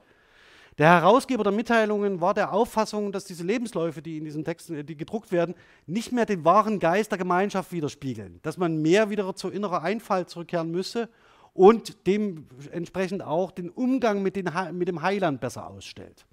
Der 0.78 0.90
Herausgeber 0.90 1.42
der 1.42 1.52
Mitteilungen 1.52 2.20
war 2.20 2.32
der 2.32 2.52
Auffassung, 2.52 3.10
dass 3.10 3.24
diese 3.24 3.42
Lebensläufe, 3.42 4.00
die 4.00 4.18
in 4.18 4.24
diesen 4.24 4.44
Texten 4.44 4.86
die 4.86 4.96
gedruckt 4.96 5.32
werden, 5.32 5.56
nicht 5.88 6.12
mehr 6.12 6.24
den 6.24 6.44
wahren 6.44 6.78
Geist 6.78 7.10
der 7.10 7.18
Gemeinschaft 7.18 7.72
widerspiegeln, 7.72 8.38
dass 8.42 8.58
man 8.58 8.80
mehr 8.80 9.10
wieder 9.10 9.34
zur 9.34 9.52
inneren 9.52 9.82
Einfalt 9.82 10.30
zurückkehren 10.30 10.70
müsse 10.70 11.08
und 11.52 12.06
dementsprechend 12.06 13.24
auch 13.24 13.50
den 13.50 13.70
Umgang 13.70 14.22
mit, 14.22 14.36
mit 14.36 14.86
dem 14.86 15.02
Heiland 15.02 15.40
besser 15.40 15.66
ausstellt. 15.66 16.26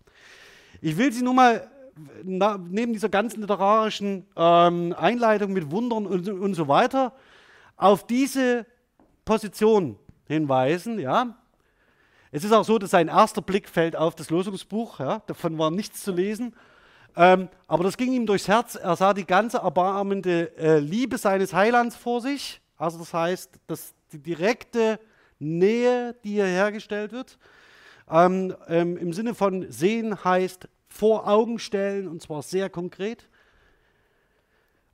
Ich 0.80 0.96
will 0.96 1.12
Sie 1.12 1.24
nun 1.24 1.38
mal 1.38 1.68
na, 2.24 2.60
neben 2.70 2.94
dieser 2.94 3.10
ganzen 3.10 3.42
literarischen 3.42 4.28
ähm, 4.36 4.94
Einleitung 4.96 5.54
mit 5.54 5.72
Wundern 5.72 6.06
und, 6.06 6.30
und 6.30 6.54
so 6.54 6.68
weiter 6.68 7.14
auf 7.80 8.06
diese 8.06 8.66
Position 9.26 9.98
hinweisen. 10.26 11.00
Ja. 11.00 11.38
Es 12.32 12.44
ist 12.44 12.52
auch 12.52 12.66
so, 12.66 12.78
dass 12.78 12.92
sein 12.92 13.08
erster 13.08 13.42
Blick 13.42 13.68
fällt 13.68 13.96
auf 13.96 14.14
das 14.14 14.30
Losungsbuch, 14.30 15.00
ja, 15.00 15.24
davon 15.26 15.58
war 15.58 15.72
nichts 15.72 16.04
zu 16.04 16.12
lesen. 16.12 16.54
Ähm, 17.16 17.50
aber 17.68 17.84
das 17.84 17.98
ging 17.98 18.14
ihm 18.14 18.28
durchs 18.28 18.48
Herz. 18.48 18.76
Er 18.76 18.96
sah 18.96 19.14
die 19.14 19.26
ganze 19.26 19.58
erbarmende 19.58 20.56
äh, 20.58 20.78
Liebe 20.78 21.18
seines 21.18 21.54
Heilands 21.54 21.96
vor 21.96 22.22
sich. 22.22 22.62
Also 22.78 23.00
das 23.00 23.14
heißt, 23.14 23.60
dass 23.66 23.96
die 24.12 24.20
direkte 24.20 25.00
Nähe, 25.40 26.16
die 26.24 26.34
hier 26.34 26.46
hergestellt 26.46 27.12
wird. 27.12 27.40
Ähm, 28.12 28.56
ähm, 28.68 28.96
Im 28.98 29.14
Sinne 29.14 29.34
von 29.34 29.72
sehen 29.72 30.24
heißt 30.24 30.68
vor 30.88 31.28
Augen 31.28 31.60
stellen 31.60 32.08
und 32.08 32.22
zwar 32.22 32.44
sehr 32.44 32.70
konkret. 32.70 33.28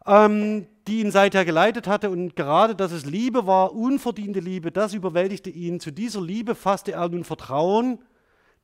Ähm, 0.05 0.67
die 0.87 1.01
ihn 1.01 1.11
seither 1.11 1.45
geleitet 1.45 1.87
hatte 1.87 2.09
und 2.09 2.35
gerade, 2.35 2.75
dass 2.75 2.91
es 2.91 3.05
Liebe 3.05 3.47
war, 3.47 3.73
unverdiente 3.73 4.39
Liebe, 4.39 4.71
das 4.71 4.93
überwältigte 4.93 5.49
ihn. 5.49 5.79
Zu 5.79 5.91
dieser 5.91 6.21
Liebe 6.21 6.53
fasste 6.53 6.93
er 6.93 7.09
nun 7.09 7.23
Vertrauen. 7.23 7.99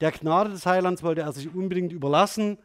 Der 0.02 0.12
Gnade 0.12 0.52
des 0.52 0.66
Heilands 0.66 1.02
wollte 1.04 1.22
er 1.22 1.32
sich 1.32 1.54
unbedingt 1.54 1.92
überlassen. 1.92 2.58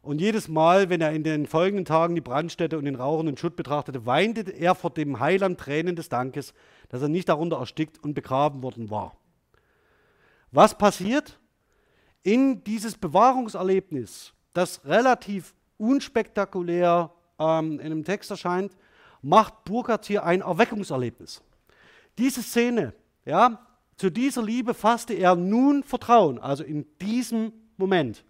Und 0.00 0.20
jedes 0.20 0.48
Mal, 0.48 0.88
wenn 0.88 1.00
er 1.00 1.12
in 1.12 1.22
den 1.22 1.46
folgenden 1.46 1.84
Tagen 1.84 2.14
die 2.14 2.20
Brandstätte 2.20 2.76
und 2.76 2.86
den 2.86 2.96
rauchenden 2.96 3.36
Schutt 3.36 3.54
betrachtete, 3.54 4.04
weinte 4.04 4.50
er 4.50 4.74
vor 4.74 4.90
dem 4.90 5.20
Heiland 5.20 5.60
Tränen 5.60 5.94
des 5.94 6.08
Dankes, 6.08 6.54
dass 6.88 7.02
er 7.02 7.08
nicht 7.08 7.28
darunter 7.28 7.58
erstickt 7.58 8.02
und 8.02 8.14
begraben 8.14 8.62
worden 8.62 8.90
war. 8.90 9.16
Was 10.50 10.76
passiert? 10.76 11.38
In 12.24 12.64
dieses 12.64 12.98
Bewahrungserlebnis, 12.98 14.32
das 14.54 14.84
relativ 14.84 15.54
unspektakulär 15.78 17.12
ähm, 17.38 17.78
in 17.78 17.86
einem 17.86 18.04
Text 18.04 18.30
erscheint, 18.30 18.72
macht 19.22 19.64
Burkhardt 19.64 20.06
hier 20.06 20.24
ein 20.24 20.42
Erweckungserlebnis. 20.42 21.42
Diese 22.18 22.42
Szene, 22.42 22.92
ja, 23.24 23.66
zu 23.96 24.10
dieser 24.10 24.42
Liebe 24.42 24.74
fasste 24.74 25.14
er 25.14 25.36
nun 25.36 25.82
Vertrauen, 25.82 26.38
also 26.38 26.64
in 26.64 26.86
diesem 27.00 27.52
Moment. 27.76 28.24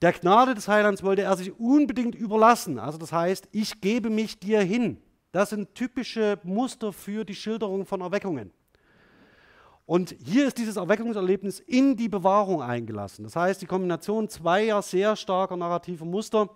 Der 0.00 0.12
Gnade 0.12 0.54
des 0.54 0.68
Heilands 0.68 1.02
wollte 1.02 1.22
er 1.22 1.36
sich 1.36 1.58
unbedingt 1.58 2.14
überlassen. 2.14 2.78
Also 2.78 2.98
das 2.98 3.12
heißt, 3.12 3.48
ich 3.50 3.80
gebe 3.80 4.10
mich 4.10 4.38
dir 4.38 4.60
hin. 4.60 5.02
Das 5.32 5.50
sind 5.50 5.74
typische 5.74 6.38
Muster 6.44 6.92
für 6.92 7.24
die 7.24 7.34
Schilderung 7.34 7.84
von 7.84 8.00
Erweckungen. 8.00 8.52
Und 9.86 10.14
hier 10.24 10.46
ist 10.46 10.58
dieses 10.58 10.76
Erweckungserlebnis 10.76 11.60
in 11.60 11.96
die 11.96 12.08
Bewahrung 12.08 12.62
eingelassen. 12.62 13.24
Das 13.24 13.34
heißt, 13.34 13.60
die 13.60 13.66
Kombination 13.66 14.28
zweier 14.28 14.82
sehr 14.82 15.16
starker 15.16 15.56
narrativer 15.56 16.04
Muster 16.04 16.50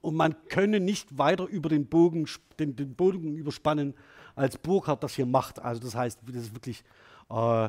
und 0.00 0.14
man 0.14 0.34
könne 0.48 0.80
nicht 0.80 1.18
weiter 1.18 1.46
über 1.46 1.68
den 1.68 1.86
Bogen, 1.86 2.26
den, 2.58 2.76
den 2.76 2.94
Bogen 2.94 3.36
überspannen, 3.36 3.94
als 4.34 4.58
Burkhardt 4.58 5.02
das 5.02 5.14
hier 5.14 5.26
macht. 5.26 5.60
Also 5.60 5.80
das 5.82 5.94
heißt, 5.94 6.20
das 6.26 6.44
ist 6.44 6.54
wirklich 6.54 6.82
äh, 7.30 7.68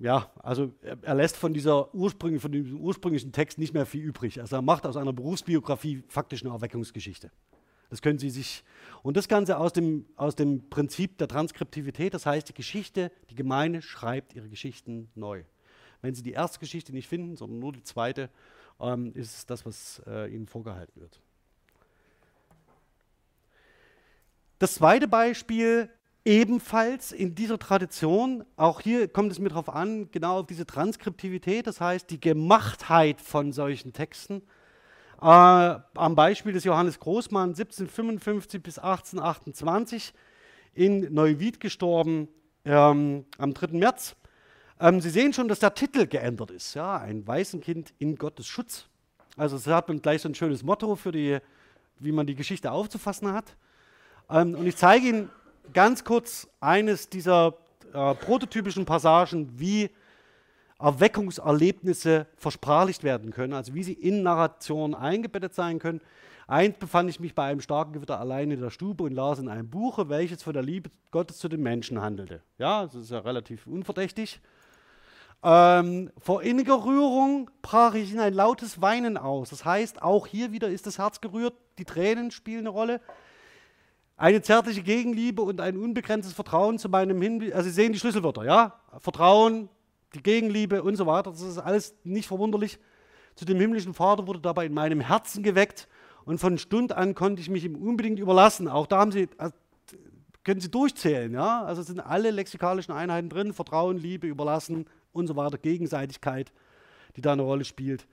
ja, 0.00 0.30
also 0.42 0.72
er, 0.82 0.96
er, 1.02 1.14
lässt 1.14 1.36
von, 1.36 1.52
dieser 1.52 1.94
ursprünglichen, 1.94 2.40
von 2.40 2.52
dem 2.52 2.80
ursprünglichen 2.80 3.32
Text 3.32 3.58
nicht 3.58 3.74
mehr 3.74 3.84
viel 3.84 4.02
übrig. 4.02 4.40
Also 4.40 4.56
er 4.56 4.62
macht 4.62 4.86
aus 4.86 4.96
einer 4.96 5.12
Berufsbiografie 5.12 6.02
faktisch 6.08 6.42
eine 6.42 6.54
Erweckungsgeschichte. 6.54 7.30
Das 7.90 8.00
können 8.00 8.18
Sie 8.18 8.30
sich, 8.30 8.64
und 9.02 9.16
das 9.16 9.28
Ganze 9.28 9.58
aus 9.58 9.72
dem, 9.72 10.06
aus 10.16 10.36
dem 10.36 10.70
Prinzip 10.70 11.18
der 11.18 11.28
Transkriptivität, 11.28 12.14
das 12.14 12.24
heißt, 12.24 12.48
die 12.48 12.54
Geschichte, 12.54 13.12
die 13.28 13.34
Gemeinde 13.34 13.82
schreibt 13.82 14.34
ihre 14.34 14.48
Geschichten 14.48 15.10
neu. 15.14 15.42
Wenn 16.00 16.14
Sie 16.14 16.22
die 16.22 16.32
erste 16.32 16.60
Geschichte 16.60 16.92
nicht 16.92 17.08
finden, 17.08 17.36
sondern 17.36 17.58
nur 17.58 17.72
die 17.72 17.82
zweite, 17.82 18.30
ähm, 18.80 19.12
ist 19.14 19.50
das, 19.50 19.64
was 19.66 20.02
äh, 20.06 20.32
Ihnen 20.34 20.46
vorgehalten 20.46 21.00
wird. 21.00 21.20
Das 24.58 24.74
zweite 24.74 25.08
Beispiel 25.08 25.90
Ebenfalls 26.24 27.12
in 27.12 27.34
dieser 27.34 27.58
Tradition, 27.58 28.44
auch 28.56 28.80
hier 28.82 29.08
kommt 29.08 29.32
es 29.32 29.38
mir 29.38 29.48
darauf 29.48 29.70
an, 29.70 30.10
genau 30.10 30.40
auf 30.40 30.46
diese 30.46 30.66
Transkriptivität, 30.66 31.66
das 31.66 31.80
heißt 31.80 32.10
die 32.10 32.20
Gemachtheit 32.20 33.22
von 33.22 33.52
solchen 33.52 33.94
Texten. 33.94 34.42
Äh, 35.22 35.24
am 35.24 36.14
Beispiel 36.14 36.52
des 36.52 36.64
Johannes 36.64 37.00
Großmann 37.00 37.50
1755 37.50 38.62
bis 38.62 38.78
1828 38.78 40.12
in 40.74 41.12
Neuwied 41.12 41.58
gestorben 41.58 42.28
ähm, 42.66 43.24
am 43.38 43.54
3. 43.54 43.78
März. 43.78 44.14
Ähm, 44.80 45.00
Sie 45.00 45.10
sehen 45.10 45.32
schon, 45.32 45.46
dass 45.46 45.58
der 45.58 45.74
Titel 45.74 46.06
geändert 46.06 46.50
ist. 46.50 46.74
Ja, 46.74 46.96
ein 46.96 47.26
Waisenkind 47.26 47.92
in 47.98 48.16
Gottes 48.16 48.46
Schutz. 48.46 48.86
Also 49.36 49.56
es 49.56 49.66
hat 49.66 49.88
man 49.88 50.00
gleich 50.00 50.22
so 50.22 50.28
ein 50.28 50.34
schönes 50.34 50.62
Motto 50.62 50.96
für 50.96 51.12
die, 51.12 51.38
wie 51.98 52.12
man 52.12 52.26
die 52.26 52.34
Geschichte 52.34 52.72
aufzufassen 52.72 53.32
hat. 53.32 53.54
Ähm, 54.30 54.54
und 54.54 54.66
ich 54.66 54.76
zeige 54.76 55.06
Ihnen 55.06 55.30
ganz 55.74 56.02
kurz 56.02 56.48
eines 56.60 57.10
dieser 57.10 57.54
äh, 57.92 58.14
prototypischen 58.14 58.86
Passagen, 58.86 59.50
wie 59.58 59.90
Erweckungserlebnisse 60.78 62.26
versprachlicht 62.36 63.04
werden 63.04 63.32
können, 63.32 63.52
also 63.52 63.74
wie 63.74 63.84
sie 63.84 63.92
in 63.92 64.22
Narration 64.22 64.94
eingebettet 64.94 65.54
sein 65.54 65.78
können. 65.78 66.00
Eins 66.46 66.78
befand 66.78 67.10
ich 67.10 67.20
mich 67.20 67.34
bei 67.34 67.44
einem 67.44 67.60
starken 67.60 67.92
Gewitter 67.92 68.18
allein 68.18 68.50
in 68.50 68.60
der 68.60 68.70
Stube 68.70 69.04
und 69.04 69.12
las 69.12 69.38
in 69.38 69.48
einem 69.48 69.68
Buche, 69.68 70.08
welches 70.08 70.42
von 70.42 70.54
der 70.54 70.62
Liebe 70.62 70.90
Gottes 71.10 71.38
zu 71.38 71.48
den 71.48 71.62
Menschen 71.62 72.00
handelte. 72.00 72.40
Ja, 72.58 72.86
das 72.86 72.94
ist 72.94 73.10
ja 73.10 73.18
relativ 73.18 73.66
unverdächtig. 73.66 74.40
Ähm, 75.42 76.10
vor 76.18 76.42
inniger 76.42 76.84
Rührung 76.84 77.50
brach 77.62 77.94
ich 77.94 78.12
in 78.12 78.20
ein 78.20 78.34
lautes 78.34 78.82
Weinen 78.82 79.16
aus. 79.16 79.50
Das 79.50 79.64
heißt, 79.64 80.02
auch 80.02 80.26
hier 80.26 80.52
wieder 80.52 80.68
ist 80.68 80.86
das 80.86 80.98
Herz 80.98 81.20
gerührt, 81.20 81.54
die 81.78 81.86
Tränen 81.86 82.30
spielen 82.30 82.60
eine 82.60 82.68
Rolle. 82.68 83.00
Eine 84.18 84.42
zärtliche 84.42 84.82
Gegenliebe 84.82 85.40
und 85.40 85.62
ein 85.62 85.78
unbegrenztes 85.78 86.34
Vertrauen 86.34 86.78
zu 86.78 86.90
meinem 86.90 87.22
Hinblick. 87.22 87.54
Also 87.54 87.70
Sie 87.70 87.74
sehen 87.74 87.94
die 87.94 87.98
Schlüsselwörter, 87.98 88.44
ja? 88.44 88.74
Vertrauen, 88.98 89.70
die 90.14 90.22
Gegenliebe 90.22 90.82
und 90.82 90.96
so 90.96 91.06
weiter. 91.06 91.30
Das 91.30 91.40
ist 91.40 91.56
alles 91.56 91.94
nicht 92.04 92.28
verwunderlich. 92.28 92.78
Zu 93.34 93.46
dem 93.46 93.58
himmlischen 93.58 93.94
Vater 93.94 94.26
wurde 94.26 94.40
dabei 94.40 94.66
in 94.66 94.74
meinem 94.74 95.00
Herzen 95.00 95.42
geweckt 95.42 95.88
und 96.26 96.38
von 96.38 96.58
Stund 96.58 96.92
an 96.92 97.14
konnte 97.14 97.40
ich 97.40 97.48
mich 97.48 97.64
ihm 97.64 97.76
unbedingt 97.76 98.18
überlassen. 98.18 98.68
Auch 98.68 98.86
da 98.86 98.98
haben 98.98 99.12
Sie, 99.12 99.26
also 99.38 99.54
können 100.44 100.60
Sie 100.60 100.70
durchzählen, 100.70 101.32
ja? 101.32 101.64
Also 101.64 101.80
sind 101.80 102.00
alle 102.00 102.30
lexikalischen 102.30 102.92
Einheiten 102.92 103.30
drin: 103.30 103.54
Vertrauen, 103.54 103.96
Liebe, 103.96 104.26
Überlassen 104.26 104.86
und 105.12 105.26
so 105.26 105.36
weiter, 105.36 105.58
Gegenseitigkeit, 105.58 106.52
die 107.16 107.20
da 107.20 107.32
eine 107.32 107.42
Rolle 107.42 107.64
spielt. 107.64 108.06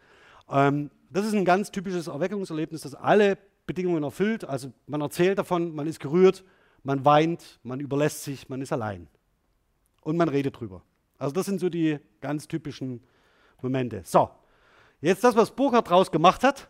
Ähm, 0.50 0.90
das 1.10 1.26
ist 1.26 1.34
ein 1.34 1.46
ganz 1.46 1.72
typisches 1.72 2.08
Erweckungserlebnis, 2.08 2.82
das 2.82 2.96
alle 2.96 3.38
Bedingungen 3.66 4.04
erfüllt. 4.04 4.46
Also 4.46 4.72
man 4.88 5.02
erzählt 5.02 5.38
davon, 5.38 5.76
man 5.76 5.88
ist 5.88 6.00
gerührt, 6.00 6.44
man 6.84 7.06
weint, 7.06 7.60
man 7.64 7.80
überlässt 7.80 8.24
sich, 8.24 8.50
man 8.50 8.62
ist 8.62 8.72
allein. 8.72 9.08
Und 10.02 10.18
man 10.18 10.30
redet 10.30 10.60
drüber. 10.60 10.82
Also 11.18 11.34
das 11.34 11.46
sind 11.46 11.60
so 11.60 11.70
die 11.70 12.00
ganz 12.22 12.48
typischen 12.48 13.02
Momente. 13.62 14.02
So, 14.06 14.30
jetzt 15.02 15.24
das, 15.24 15.36
was 15.36 15.52
Burkhardt 15.52 15.90
draus 15.90 16.12
gemacht 16.12 16.44
hat. 16.44 16.68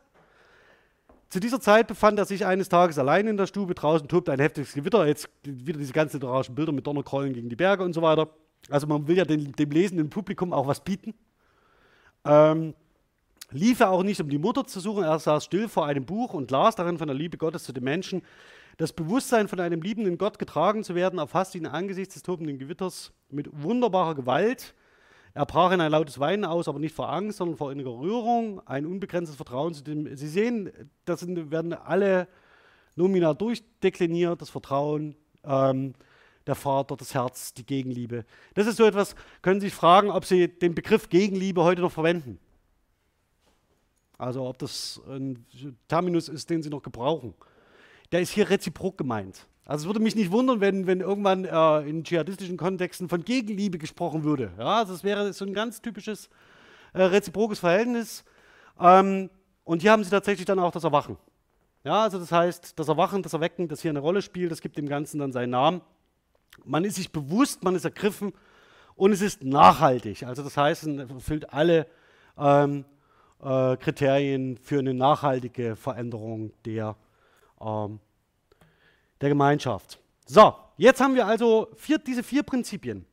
Zu 1.29 1.41
dieser 1.41 1.59
Zeit 1.59 1.87
befand 1.87 2.17
er 2.17 2.25
sich 2.25 2.45
eines 2.45 2.69
Tages 2.69 2.97
allein 2.97 3.27
in 3.27 3.35
der 3.35 3.47
Stube. 3.47 3.75
Draußen 3.75 4.07
tobte 4.07 4.31
ein 4.31 4.39
heftiges 4.39 4.73
Gewitter. 4.73 5.05
Jetzt 5.05 5.29
wieder 5.43 5.77
diese 5.77 5.91
ganzen 5.91 6.17
literarischen 6.17 6.55
Bilder 6.55 6.71
mit 6.71 6.87
Donnerkrollen 6.87 7.33
gegen 7.33 7.49
die 7.49 7.57
Berge 7.57 7.83
und 7.83 7.93
so 7.93 8.01
weiter. 8.01 8.29
Also 8.69 8.87
man 8.87 9.07
will 9.07 9.17
ja 9.17 9.25
dem, 9.25 9.55
dem 9.55 9.71
lesenden 9.71 10.09
Publikum 10.09 10.53
auch 10.53 10.67
was 10.67 10.83
bieten. 10.83 11.13
Ähm, 12.25 12.73
lief 13.51 13.79
er 13.79 13.91
auch 13.91 14.03
nicht, 14.03 14.19
um 14.21 14.29
die 14.29 14.37
Mutter 14.37 14.65
zu 14.65 14.79
suchen. 14.79 15.03
Er 15.03 15.19
saß 15.19 15.45
still 15.45 15.69
vor 15.69 15.85
einem 15.85 16.05
Buch 16.05 16.33
und 16.33 16.51
las 16.51 16.75
darin 16.75 16.97
von 16.97 17.07
der 17.07 17.15
Liebe 17.15 17.37
Gottes 17.37 17.63
zu 17.63 17.73
den 17.73 17.83
Menschen. 17.83 18.21
Das 18.77 18.93
Bewusstsein, 18.93 19.47
von 19.47 19.59
einem 19.59 19.81
liebenden 19.81 20.17
Gott 20.17 20.37
getragen 20.37 20.83
zu 20.83 20.93
werden, 20.93 21.17
erfasst 21.17 21.55
ihn 21.55 21.65
angesichts 21.65 22.13
des 22.13 22.23
tobenden 22.23 22.59
Gewitters 22.59 23.11
mit 23.29 23.49
wunderbarer 23.51 24.13
Gewalt. 24.13 24.75
Er 25.33 25.45
brach 25.45 25.71
in 25.71 25.81
ein 25.81 25.91
lautes 25.91 26.19
Weinen 26.19 26.45
aus, 26.45 26.67
aber 26.67 26.79
nicht 26.79 26.95
vor 26.95 27.09
Angst, 27.11 27.37
sondern 27.37 27.57
vor 27.57 27.71
innerer 27.71 27.99
Rührung, 27.99 28.61
ein 28.67 28.85
unbegrenztes 28.85 29.35
Vertrauen 29.35 29.73
zu 29.73 29.83
dem. 29.83 30.15
Sie 30.15 30.27
sehen, 30.27 30.71
das 31.05 31.21
sind, 31.21 31.51
werden 31.51 31.73
alle 31.73 32.27
Nomina 32.95 33.33
durchdekliniert, 33.33 34.41
das 34.41 34.49
Vertrauen, 34.49 35.15
ähm, 35.43 35.93
der 36.47 36.55
Vater, 36.55 36.95
das 36.95 37.13
Herz, 37.13 37.53
die 37.53 37.65
Gegenliebe. 37.65 38.25
Das 38.55 38.67
ist 38.67 38.77
so 38.77 38.85
etwas, 38.85 39.15
können 39.41 39.59
Sie 39.59 39.67
sich 39.67 39.75
fragen, 39.75 40.09
ob 40.09 40.25
Sie 40.25 40.47
den 40.47 40.73
Begriff 40.73 41.09
Gegenliebe 41.09 41.63
heute 41.63 41.81
noch 41.81 41.91
verwenden. 41.91 42.39
Also 44.17 44.47
ob 44.47 44.57
das 44.57 44.99
ein 45.07 45.45
Terminus 45.87 46.27
ist, 46.27 46.49
den 46.49 46.63
Sie 46.63 46.69
noch 46.69 46.81
gebrauchen. 46.81 47.33
Der 48.11 48.21
ist 48.21 48.31
hier 48.31 48.49
reziprok 48.49 48.97
gemeint. 48.97 49.45
Also 49.65 49.83
es 49.83 49.87
würde 49.87 49.99
mich 49.99 50.15
nicht 50.15 50.31
wundern, 50.31 50.61
wenn, 50.61 50.87
wenn 50.87 51.01
irgendwann 51.01 51.43
äh, 51.43 51.79
in 51.81 52.03
dschihadistischen 52.03 52.55
Kontexten 52.55 53.09
von 53.09 53.25
Gegenliebe 53.25 53.77
gesprochen 53.77 54.23
würde. 54.23 54.53
Ja, 54.57 54.77
also 54.79 54.93
das 54.93 55.03
wäre 55.03 55.33
so 55.33 55.45
ein 55.45 55.53
ganz 55.53 55.81
typisches 55.81 56.29
äh, 56.93 57.03
reziprokes 57.03 57.59
Verhältnis. 57.59 58.23
Ähm, 58.79 59.29
und 59.65 59.81
hier 59.81 59.91
haben 59.91 60.05
Sie 60.05 60.09
tatsächlich 60.09 60.45
dann 60.45 60.59
auch 60.59 60.71
das 60.71 60.85
Erwachen. 60.85 61.17
Ja, 61.83 62.03
also 62.03 62.17
das 62.17 62.31
heißt, 62.31 62.79
das 62.79 62.87
Erwachen, 62.87 63.21
das 63.21 63.33
Erwecken, 63.33 63.67
das 63.67 63.81
hier 63.81 63.91
eine 63.91 63.99
Rolle 63.99 64.21
spielt, 64.21 64.51
das 64.51 64.61
gibt 64.61 64.77
dem 64.77 64.87
Ganzen 64.87 65.19
dann 65.19 65.33
seinen 65.33 65.49
Namen. 65.49 65.81
Man 66.65 66.83
ist 66.85 66.95
sich 66.95 67.11
bewusst, 67.11 67.63
man 67.63 67.75
ist 67.75 67.85
ergriffen 67.85 68.33
und 68.95 69.11
es 69.11 69.21
ist 69.21 69.43
nachhaltig. 69.43 70.23
Also 70.23 70.43
das 70.43 70.57
heißt, 70.57 70.83
es 70.83 71.09
erfüllt 71.09 71.53
alle 71.53 71.87
ähm, 72.37 72.85
äh, 73.41 73.77
Kriterien 73.77 74.57
für 74.57 74.79
eine 74.79 74.93
nachhaltige 74.93 75.75
Veränderung 75.75 76.51
der, 76.65 76.95
ähm, 77.61 77.99
der 79.21 79.29
Gemeinschaft. 79.29 79.99
So, 80.25 80.53
jetzt 80.77 80.99
haben 80.99 81.15
wir 81.15 81.25
also 81.25 81.69
vier, 81.75 81.97
diese 81.99 82.23
vier 82.23 82.43
Prinzipien. 82.43 83.05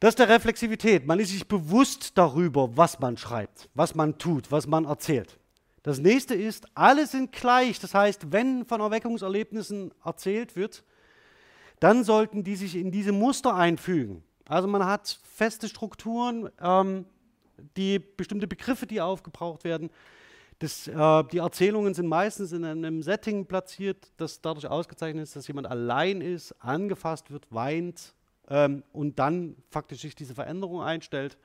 Das 0.00 0.10
ist 0.10 0.18
der 0.18 0.28
Reflexivität. 0.28 1.06
Man 1.06 1.18
ist 1.18 1.30
sich 1.30 1.46
bewusst 1.46 2.16
darüber, 2.16 2.76
was 2.76 3.00
man 3.00 3.16
schreibt, 3.16 3.68
was 3.74 3.94
man 3.94 4.16
tut, 4.18 4.52
was 4.52 4.66
man 4.66 4.84
erzählt. 4.84 5.38
Das 5.82 5.98
nächste 5.98 6.34
ist, 6.34 6.66
alle 6.74 7.06
sind 7.06 7.32
gleich. 7.32 7.80
Das 7.80 7.94
heißt, 7.94 8.30
wenn 8.30 8.64
von 8.64 8.80
Erweckungserlebnissen 8.80 9.92
erzählt 10.04 10.54
wird, 10.54 10.84
dann 11.80 12.04
sollten 12.04 12.44
die 12.44 12.56
sich 12.56 12.76
in 12.76 12.90
diese 12.90 13.12
Muster 13.12 13.54
einfügen. 13.54 14.22
Also 14.46 14.66
man 14.66 14.84
hat 14.84 15.18
feste 15.34 15.68
Strukturen, 15.68 16.50
ähm, 16.60 17.04
die 17.76 17.98
bestimmte 17.98 18.46
Begriffe, 18.46 18.86
die 18.86 19.00
aufgebraucht 19.00 19.64
werden. 19.64 19.90
Das, 20.58 20.88
äh, 20.88 21.24
die 21.24 21.38
Erzählungen 21.38 21.94
sind 21.94 22.08
meistens 22.08 22.52
in 22.52 22.64
einem 22.64 23.02
Setting 23.02 23.46
platziert, 23.46 24.10
das 24.16 24.40
dadurch 24.40 24.66
ausgezeichnet 24.66 25.22
ist, 25.22 25.36
dass 25.36 25.46
jemand 25.46 25.68
allein 25.68 26.20
ist, 26.20 26.52
angefasst 26.60 27.30
wird, 27.30 27.46
weint 27.50 28.14
ähm, 28.48 28.82
und 28.92 29.18
dann 29.18 29.56
faktisch 29.70 30.00
sich 30.00 30.16
diese 30.16 30.34
Veränderung 30.34 30.82
einstellt. 30.82 31.38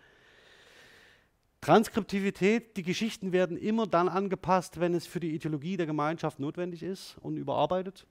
Transkriptivität, 1.61 2.75
die 2.75 2.83
Geschichten 2.83 3.31
werden 3.31 3.55
immer 3.55 3.87
dann 3.87 4.09
angepasst, 4.09 4.79
wenn 4.79 4.93
es 4.93 5.05
für 5.05 5.19
die 5.19 5.33
Ideologie 5.33 5.77
der 5.77 5.85
Gemeinschaft 5.85 6.39
notwendig 6.39 6.83
ist 6.83 7.17
und 7.21 7.37
überarbeitet. 7.37 8.05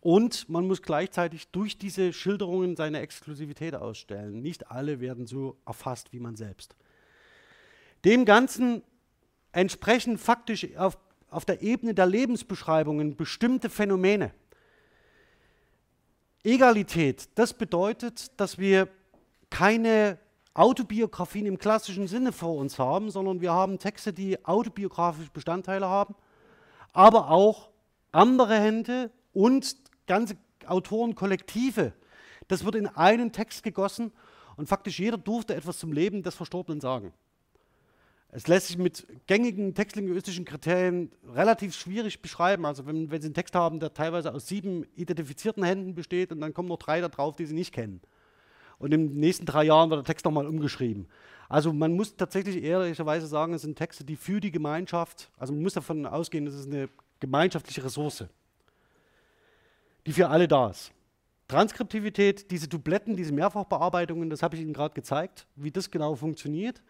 Und 0.00 0.48
man 0.48 0.66
muss 0.66 0.82
gleichzeitig 0.82 1.48
durch 1.48 1.78
diese 1.78 2.12
Schilderungen 2.12 2.76
seine 2.76 3.00
Exklusivität 3.00 3.74
ausstellen. 3.74 4.40
Nicht 4.42 4.70
alle 4.70 5.00
werden 5.00 5.26
so 5.26 5.56
erfasst 5.66 6.12
wie 6.12 6.20
man 6.20 6.36
selbst. 6.36 6.76
Dem 8.04 8.24
Ganzen 8.24 8.82
entsprechen 9.52 10.18
faktisch 10.18 10.76
auf, 10.76 10.98
auf 11.30 11.44
der 11.44 11.62
Ebene 11.62 11.94
der 11.94 12.06
Lebensbeschreibungen 12.06 13.16
bestimmte 13.16 13.68
Phänomene. 13.68 14.32
Egalität, 16.44 17.28
das 17.34 17.54
bedeutet, 17.54 18.38
dass 18.38 18.58
wir 18.58 18.88
keine 19.50 20.18
Autobiografien 20.54 21.46
im 21.46 21.58
klassischen 21.58 22.06
Sinne 22.06 22.32
vor 22.32 22.54
uns 22.56 22.78
haben, 22.78 23.10
sondern 23.10 23.40
wir 23.40 23.52
haben 23.52 23.78
Texte, 23.78 24.12
die 24.12 24.44
autobiografische 24.44 25.30
Bestandteile 25.30 25.88
haben, 25.88 26.14
aber 26.92 27.30
auch 27.30 27.68
andere 28.12 28.54
Hände 28.54 29.10
und 29.32 29.76
ganze 30.06 30.36
Autorenkollektive. 30.66 31.92
Das 32.48 32.64
wird 32.64 32.74
in 32.74 32.86
einen 32.86 33.32
Text 33.32 33.62
gegossen 33.62 34.12
und 34.56 34.68
faktisch 34.68 34.98
jeder 34.98 35.18
durfte 35.18 35.54
etwas 35.54 35.78
zum 35.78 35.92
Leben 35.92 36.22
des 36.22 36.34
Verstorbenen 36.34 36.80
sagen. 36.80 37.12
Es 38.30 38.48
lässt 38.48 38.66
sich 38.66 38.76
mit 38.76 39.06
gängigen 39.26 39.74
textlinguistischen 39.74 40.44
Kriterien 40.44 41.10
relativ 41.32 41.74
schwierig 41.74 42.20
beschreiben. 42.20 42.66
Also 42.66 42.84
wenn, 42.84 43.10
wenn 43.10 43.22
Sie 43.22 43.28
einen 43.28 43.34
Text 43.34 43.54
haben, 43.54 43.80
der 43.80 43.94
teilweise 43.94 44.34
aus 44.34 44.46
sieben 44.48 44.84
identifizierten 44.94 45.62
Händen 45.62 45.94
besteht 45.94 46.32
und 46.32 46.40
dann 46.40 46.52
kommen 46.52 46.68
noch 46.68 46.78
drei 46.78 47.00
da 47.00 47.08
drauf, 47.08 47.36
die 47.36 47.46
Sie 47.46 47.54
nicht 47.54 47.72
kennen. 47.72 48.00
Und 48.78 48.92
in 48.92 49.08
den 49.08 49.20
nächsten 49.20 49.46
drei 49.46 49.64
Jahren 49.64 49.88
wird 49.88 50.00
der 50.00 50.04
Text 50.04 50.24
nochmal 50.24 50.46
umgeschrieben. 50.46 51.08
Also 51.48 51.72
man 51.72 51.94
muss 51.94 52.16
tatsächlich 52.16 52.62
ehrlicherweise 52.62 53.26
sagen, 53.26 53.54
es 53.54 53.62
sind 53.62 53.78
Texte, 53.78 54.04
die 54.04 54.16
für 54.16 54.40
die 54.40 54.50
Gemeinschaft, 54.50 55.30
also 55.38 55.52
man 55.52 55.62
muss 55.62 55.74
davon 55.74 56.04
ausgehen, 56.04 56.46
es 56.46 56.54
ist 56.54 56.66
eine 56.66 56.88
gemeinschaftliche 57.20 57.84
Ressource 57.84 58.24
die 60.06 60.12
für 60.12 60.28
alle 60.28 60.48
da 60.48 60.70
ist. 60.70 60.92
Transkriptivität, 61.48 62.50
diese 62.50 62.68
Dubletten, 62.68 63.16
diese 63.16 63.32
Mehrfachbearbeitungen, 63.32 64.30
das 64.30 64.42
habe 64.42 64.56
ich 64.56 64.62
Ihnen 64.62 64.72
gerade 64.72 64.94
gezeigt, 64.94 65.46
wie 65.54 65.70
das 65.70 65.90
genau 65.90 66.14
funktioniert. 66.14 66.82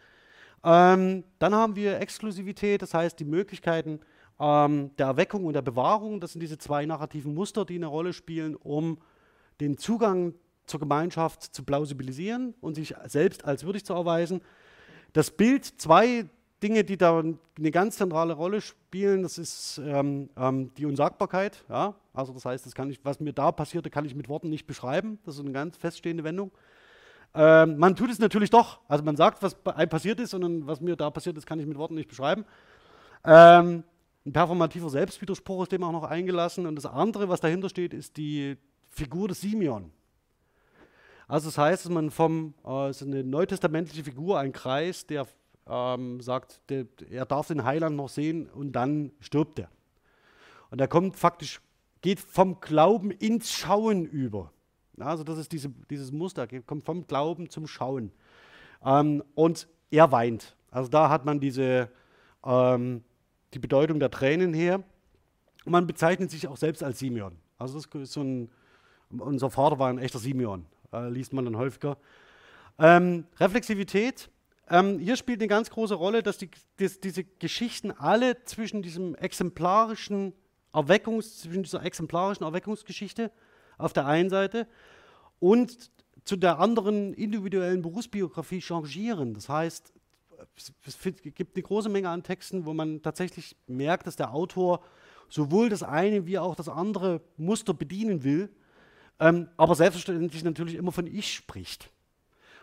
Ähm, 0.63 1.23
dann 1.37 1.53
haben 1.53 1.75
wir 1.75 1.99
Exklusivität, 1.99 2.81
das 2.81 2.93
heißt 2.93 3.19
die 3.19 3.25
Möglichkeiten 3.25 3.99
ähm, 4.39 4.91
der 4.97 5.07
Erweckung 5.07 5.45
und 5.45 5.53
der 5.53 5.61
Bewahrung. 5.61 6.19
Das 6.19 6.33
sind 6.33 6.41
diese 6.41 6.57
zwei 6.57 6.85
narrativen 6.85 7.33
Muster, 7.33 7.65
die 7.65 7.75
eine 7.75 7.87
Rolle 7.87 8.13
spielen, 8.13 8.55
um 8.55 8.99
den 9.59 9.77
Zugang 9.77 10.33
zur 10.65 10.79
Gemeinschaft 10.79 11.43
zu 11.43 11.63
plausibilisieren 11.63 12.55
und 12.59 12.75
sich 12.75 12.95
selbst 13.05 13.45
als 13.45 13.63
würdig 13.63 13.85
zu 13.85 13.93
erweisen. 13.93 14.41
Das 15.13 15.31
Bild, 15.31 15.65
zwei 15.65 16.25
Dinge, 16.63 16.83
die 16.83 16.97
da 16.97 17.19
eine 17.19 17.71
ganz 17.71 17.97
zentrale 17.97 18.33
Rolle 18.33 18.61
spielen, 18.61 19.23
das 19.23 19.37
ist 19.37 19.79
ähm, 19.83 20.29
ähm, 20.35 20.73
die 20.75 20.85
Unsagbarkeit. 20.85 21.63
Ja? 21.69 21.95
Also 22.13 22.33
das 22.33 22.45
heißt, 22.45 22.65
das 22.65 22.73
kann 22.73 22.89
ich, 22.89 22.99
was 23.03 23.19
mir 23.19 23.33
da 23.33 23.51
passierte, 23.51 23.89
kann 23.89 24.05
ich 24.05 24.15
mit 24.15 24.27
Worten 24.27 24.49
nicht 24.49 24.65
beschreiben. 24.65 25.19
Das 25.25 25.35
ist 25.35 25.41
eine 25.41 25.51
ganz 25.51 25.77
feststehende 25.77 26.23
Wendung. 26.23 26.51
Ähm, 27.35 27.77
man 27.77 27.95
tut 27.95 28.09
es 28.09 28.17
natürlich 28.17 28.49
doch. 28.49 28.79
Also 28.87 29.03
man 29.03 29.15
sagt, 29.15 29.43
was 29.43 29.55
einem 29.67 29.89
passiert 29.89 30.19
ist 30.19 30.33
und 30.33 30.65
was 30.65 30.81
mir 30.81 30.95
da 30.95 31.11
passiert 31.11 31.37
ist, 31.37 31.45
kann 31.45 31.59
ich 31.59 31.67
mit 31.67 31.77
Worten 31.77 31.93
nicht 31.93 32.09
beschreiben. 32.09 32.45
Ähm, 33.23 33.83
ein 34.25 34.33
performativer 34.33 34.89
Selbstwiderspruch 34.89 35.63
ist 35.63 35.71
dem 35.71 35.83
auch 35.83 35.91
noch 35.91 36.03
eingelassen. 36.03 36.65
Und 36.65 36.75
das 36.75 36.87
andere, 36.87 37.29
was 37.29 37.39
dahinter 37.39 37.69
steht, 37.69 37.93
ist 37.93 38.17
die 38.17 38.57
Figur 38.89 39.27
des 39.27 39.41
Simeon. 39.41 39.91
Also 41.27 41.49
das 41.49 41.57
heißt, 41.57 41.85
dass 41.85 41.91
man 41.91 42.09
vom, 42.09 42.53
äh, 42.65 42.89
ist 42.89 43.03
eine 43.03 43.23
neutestamentliche 43.23 44.03
Figur, 44.03 44.39
ein 44.39 44.53
Kreis, 44.53 45.05
der 45.05 45.27
ähm, 45.69 46.21
sagt, 46.21 46.61
der, 46.69 46.85
er 47.09 47.25
darf 47.25 47.47
den 47.47 47.63
Heiland 47.63 47.95
noch 47.95 48.09
sehen 48.09 48.49
und 48.49 48.71
dann 48.73 49.11
stirbt 49.19 49.59
er. 49.59 49.69
Und 50.69 50.81
er 50.81 50.87
kommt 50.87 51.15
faktisch, 51.15 51.61
geht 52.01 52.19
vom 52.19 52.59
Glauben 52.59 53.11
ins 53.11 53.51
Schauen 53.51 54.05
über. 54.05 54.51
Also 54.99 55.23
das 55.23 55.37
ist 55.37 55.51
diese, 55.51 55.69
dieses 55.89 56.11
Muster, 56.11 56.47
kommt 56.65 56.85
vom 56.85 57.05
Glauben 57.05 57.49
zum 57.49 57.67
Schauen. 57.67 58.11
Ähm, 58.83 59.23
und 59.35 59.67
er 59.91 60.11
weint. 60.11 60.55
Also 60.71 60.89
da 60.89 61.09
hat 61.09 61.25
man 61.25 61.39
diese, 61.39 61.89
ähm, 62.43 63.03
die 63.53 63.59
Bedeutung 63.59 63.99
der 63.99 64.11
Tränen 64.11 64.53
her. 64.53 64.83
Und 65.65 65.71
man 65.71 65.87
bezeichnet 65.87 66.31
sich 66.31 66.47
auch 66.47 66.57
selbst 66.57 66.83
als 66.83 66.99
Simeon. 66.99 67.35
Also 67.57 67.75
das 67.75 67.85
ist 68.01 68.13
so 68.13 68.21
ein, 68.21 68.49
unser 69.09 69.49
Vater 69.49 69.79
war 69.79 69.89
ein 69.89 69.97
echter 69.99 70.19
Simeon, 70.19 70.65
äh, 70.93 71.09
liest 71.09 71.33
man 71.33 71.45
dann 71.45 71.57
häufiger. 71.57 71.97
Ähm, 72.79 73.25
Reflexivität, 73.39 74.29
ähm, 74.69 74.99
hier 74.99 75.15
spielt 75.15 75.39
eine 75.39 75.47
ganz 75.47 75.69
große 75.69 75.95
Rolle, 75.95 76.23
dass, 76.23 76.37
die, 76.37 76.49
dass 76.77 76.99
diese 76.99 77.23
Geschichten 77.23 77.91
alle 77.91 78.43
zwischen 78.43 78.81
diesem 78.81 79.15
exemplarischen 79.15 80.33
Erweckungs, 80.73 81.41
zwischen 81.41 81.63
dieser 81.63 81.83
exemplarischen 81.83 82.45
Erweckungsgeschichte 82.45 83.31
auf 83.77 83.93
der 83.93 84.05
einen 84.05 84.29
Seite 84.29 84.67
und 85.39 85.91
zu 86.25 86.35
der 86.35 86.59
anderen 86.59 87.13
individuellen 87.13 87.81
Berufsbiografie 87.81 88.61
changieren. 88.61 89.33
Das 89.33 89.47
heißt, 89.47 89.93
es 90.85 90.99
gibt 91.35 91.55
eine 91.55 91.63
große 91.63 91.89
Menge 91.89 92.09
an 92.09 92.23
Texten, 92.23 92.65
wo 92.65 92.73
man 92.73 93.01
tatsächlich 93.01 93.55
merkt, 93.67 94.07
dass 94.07 94.17
der 94.17 94.33
Autor 94.33 94.83
sowohl 95.29 95.69
das 95.69 95.83
eine 95.83 96.25
wie 96.25 96.37
auch 96.37 96.55
das 96.55 96.69
andere 96.69 97.21
Muster 97.37 97.73
bedienen 97.73 98.23
will, 98.23 98.49
ähm, 99.19 99.49
aber 99.57 99.75
selbstverständlich 99.75 100.43
natürlich 100.43 100.75
immer 100.75 100.91
von 100.91 101.07
Ich 101.07 101.33
spricht. 101.33 101.89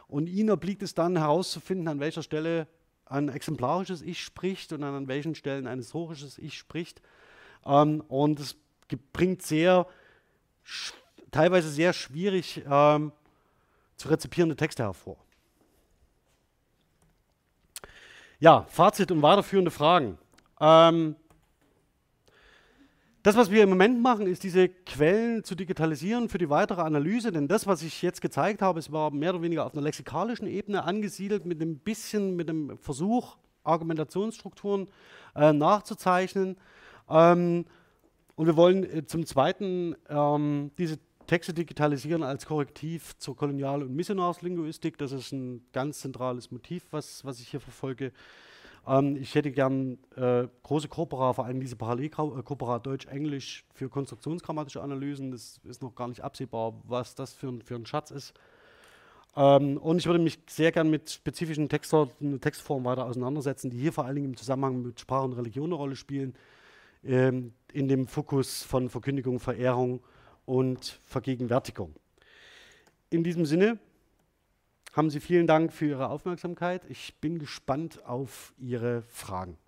Und 0.06 0.28
ihnen 0.28 0.50
obliegt 0.50 0.82
es 0.82 0.94
dann 0.94 1.16
herauszufinden, 1.16 1.88
an 1.88 2.00
welcher 2.00 2.22
Stelle 2.22 2.66
ein 3.06 3.28
exemplarisches 3.28 4.02
Ich 4.02 4.22
spricht 4.22 4.72
und 4.72 4.82
an 4.82 5.08
welchen 5.08 5.34
Stellen 5.34 5.66
ein 5.66 5.78
historisches 5.78 6.38
Ich 6.38 6.58
spricht. 6.58 7.02
Ähm, 7.64 8.02
und 8.08 8.40
es 8.40 8.56
bringt 9.12 9.42
sehr 9.42 9.86
teilweise 11.30 11.68
sehr 11.68 11.92
schwierig 11.92 12.62
ähm, 12.70 13.12
zu 13.96 14.08
rezipierende 14.08 14.56
Texte 14.56 14.84
hervor. 14.84 15.16
Ja, 18.38 18.66
Fazit 18.68 19.10
und 19.10 19.22
weiterführende 19.22 19.70
Fragen. 19.70 20.18
Ähm, 20.60 21.16
das, 23.24 23.36
was 23.36 23.50
wir 23.50 23.62
im 23.62 23.70
Moment 23.70 24.02
machen, 24.02 24.26
ist 24.26 24.42
diese 24.42 24.68
Quellen 24.68 25.44
zu 25.44 25.54
digitalisieren 25.54 26.28
für 26.28 26.36
die 26.36 26.50
weitere 26.50 26.82
Analyse, 26.82 27.32
denn 27.32 27.48
das, 27.48 27.66
was 27.66 27.82
ich 27.82 28.02
jetzt 28.02 28.20
gezeigt 28.20 28.60
habe, 28.60 28.78
es 28.78 28.92
war 28.92 29.10
mehr 29.10 29.30
oder 29.30 29.40
weniger 29.40 29.64
auf 29.64 29.72
einer 29.72 29.80
lexikalischen 29.80 30.46
Ebene 30.46 30.84
angesiedelt, 30.84 31.46
mit 31.46 31.62
einem 31.62 31.78
bisschen, 31.78 32.36
mit 32.36 32.50
einem 32.50 32.76
Versuch, 32.76 33.38
Argumentationsstrukturen 33.62 34.88
äh, 35.34 35.54
nachzuzeichnen. 35.54 36.58
Ähm, 37.08 37.64
und 38.36 38.44
wir 38.44 38.58
wollen 38.58 38.84
äh, 38.84 39.06
zum 39.06 39.24
Zweiten 39.24 39.96
ähm, 40.10 40.70
diese 40.76 40.98
Texte 41.26 41.54
digitalisieren 41.54 42.22
als 42.22 42.44
Korrektiv 42.44 43.16
zur 43.16 43.36
Kolonial- 43.36 43.84
und 43.84 43.96
Missionarslinguistik. 43.96 44.98
Das 44.98 45.12
ist 45.12 45.32
ein 45.32 45.64
ganz 45.72 46.00
zentrales 46.00 46.50
Motiv, 46.50 46.84
was, 46.90 47.24
was 47.24 47.40
ich 47.40 47.48
hier 47.48 47.60
verfolge. 47.60 48.12
Ähm, 48.86 49.16
ich 49.16 49.34
hätte 49.34 49.50
gern 49.50 49.98
äh, 50.16 50.46
große 50.62 50.88
Corpora, 50.88 51.32
vor 51.32 51.44
allem 51.44 51.60
diese 51.60 51.76
Parallelcorpora 51.76 52.78
Deutsch-Englisch 52.78 53.64
für 53.72 53.88
konstruktionsgrammatische 53.88 54.82
Analysen. 54.82 55.30
Das 55.30 55.60
ist 55.64 55.82
noch 55.82 55.94
gar 55.94 56.08
nicht 56.08 56.22
absehbar, 56.22 56.74
was 56.84 57.14
das 57.14 57.32
für 57.32 57.48
ein, 57.48 57.62
für 57.62 57.74
ein 57.74 57.86
Schatz 57.86 58.10
ist. 58.10 58.34
Ähm, 59.36 59.78
und 59.78 59.98
ich 59.98 60.06
würde 60.06 60.20
mich 60.20 60.38
sehr 60.48 60.72
gern 60.72 60.90
mit 60.90 61.10
spezifischen 61.10 61.68
Textsorten, 61.68 62.40
Textformen 62.40 62.84
weiter 62.84 63.06
auseinandersetzen, 63.06 63.70
die 63.70 63.78
hier 63.78 63.92
vor 63.92 64.04
allen 64.04 64.14
Dingen 64.14 64.28
im 64.28 64.36
Zusammenhang 64.36 64.82
mit 64.82 65.00
Sprache 65.00 65.24
und 65.24 65.32
Religion 65.32 65.66
eine 65.66 65.74
Rolle 65.74 65.96
spielen, 65.96 66.34
ähm, 67.02 67.52
in 67.72 67.88
dem 67.88 68.06
Fokus 68.06 68.62
von 68.62 68.88
Verkündigung, 68.88 69.40
Verehrung 69.40 70.00
und 70.46 71.00
Vergegenwärtigung. 71.04 71.94
In 73.10 73.24
diesem 73.24 73.46
Sinne 73.46 73.78
haben 74.94 75.10
Sie 75.10 75.20
vielen 75.20 75.46
Dank 75.46 75.72
für 75.72 75.86
Ihre 75.86 76.08
Aufmerksamkeit. 76.08 76.82
Ich 76.88 77.14
bin 77.20 77.38
gespannt 77.38 78.04
auf 78.04 78.54
Ihre 78.58 79.02
Fragen. 79.08 79.58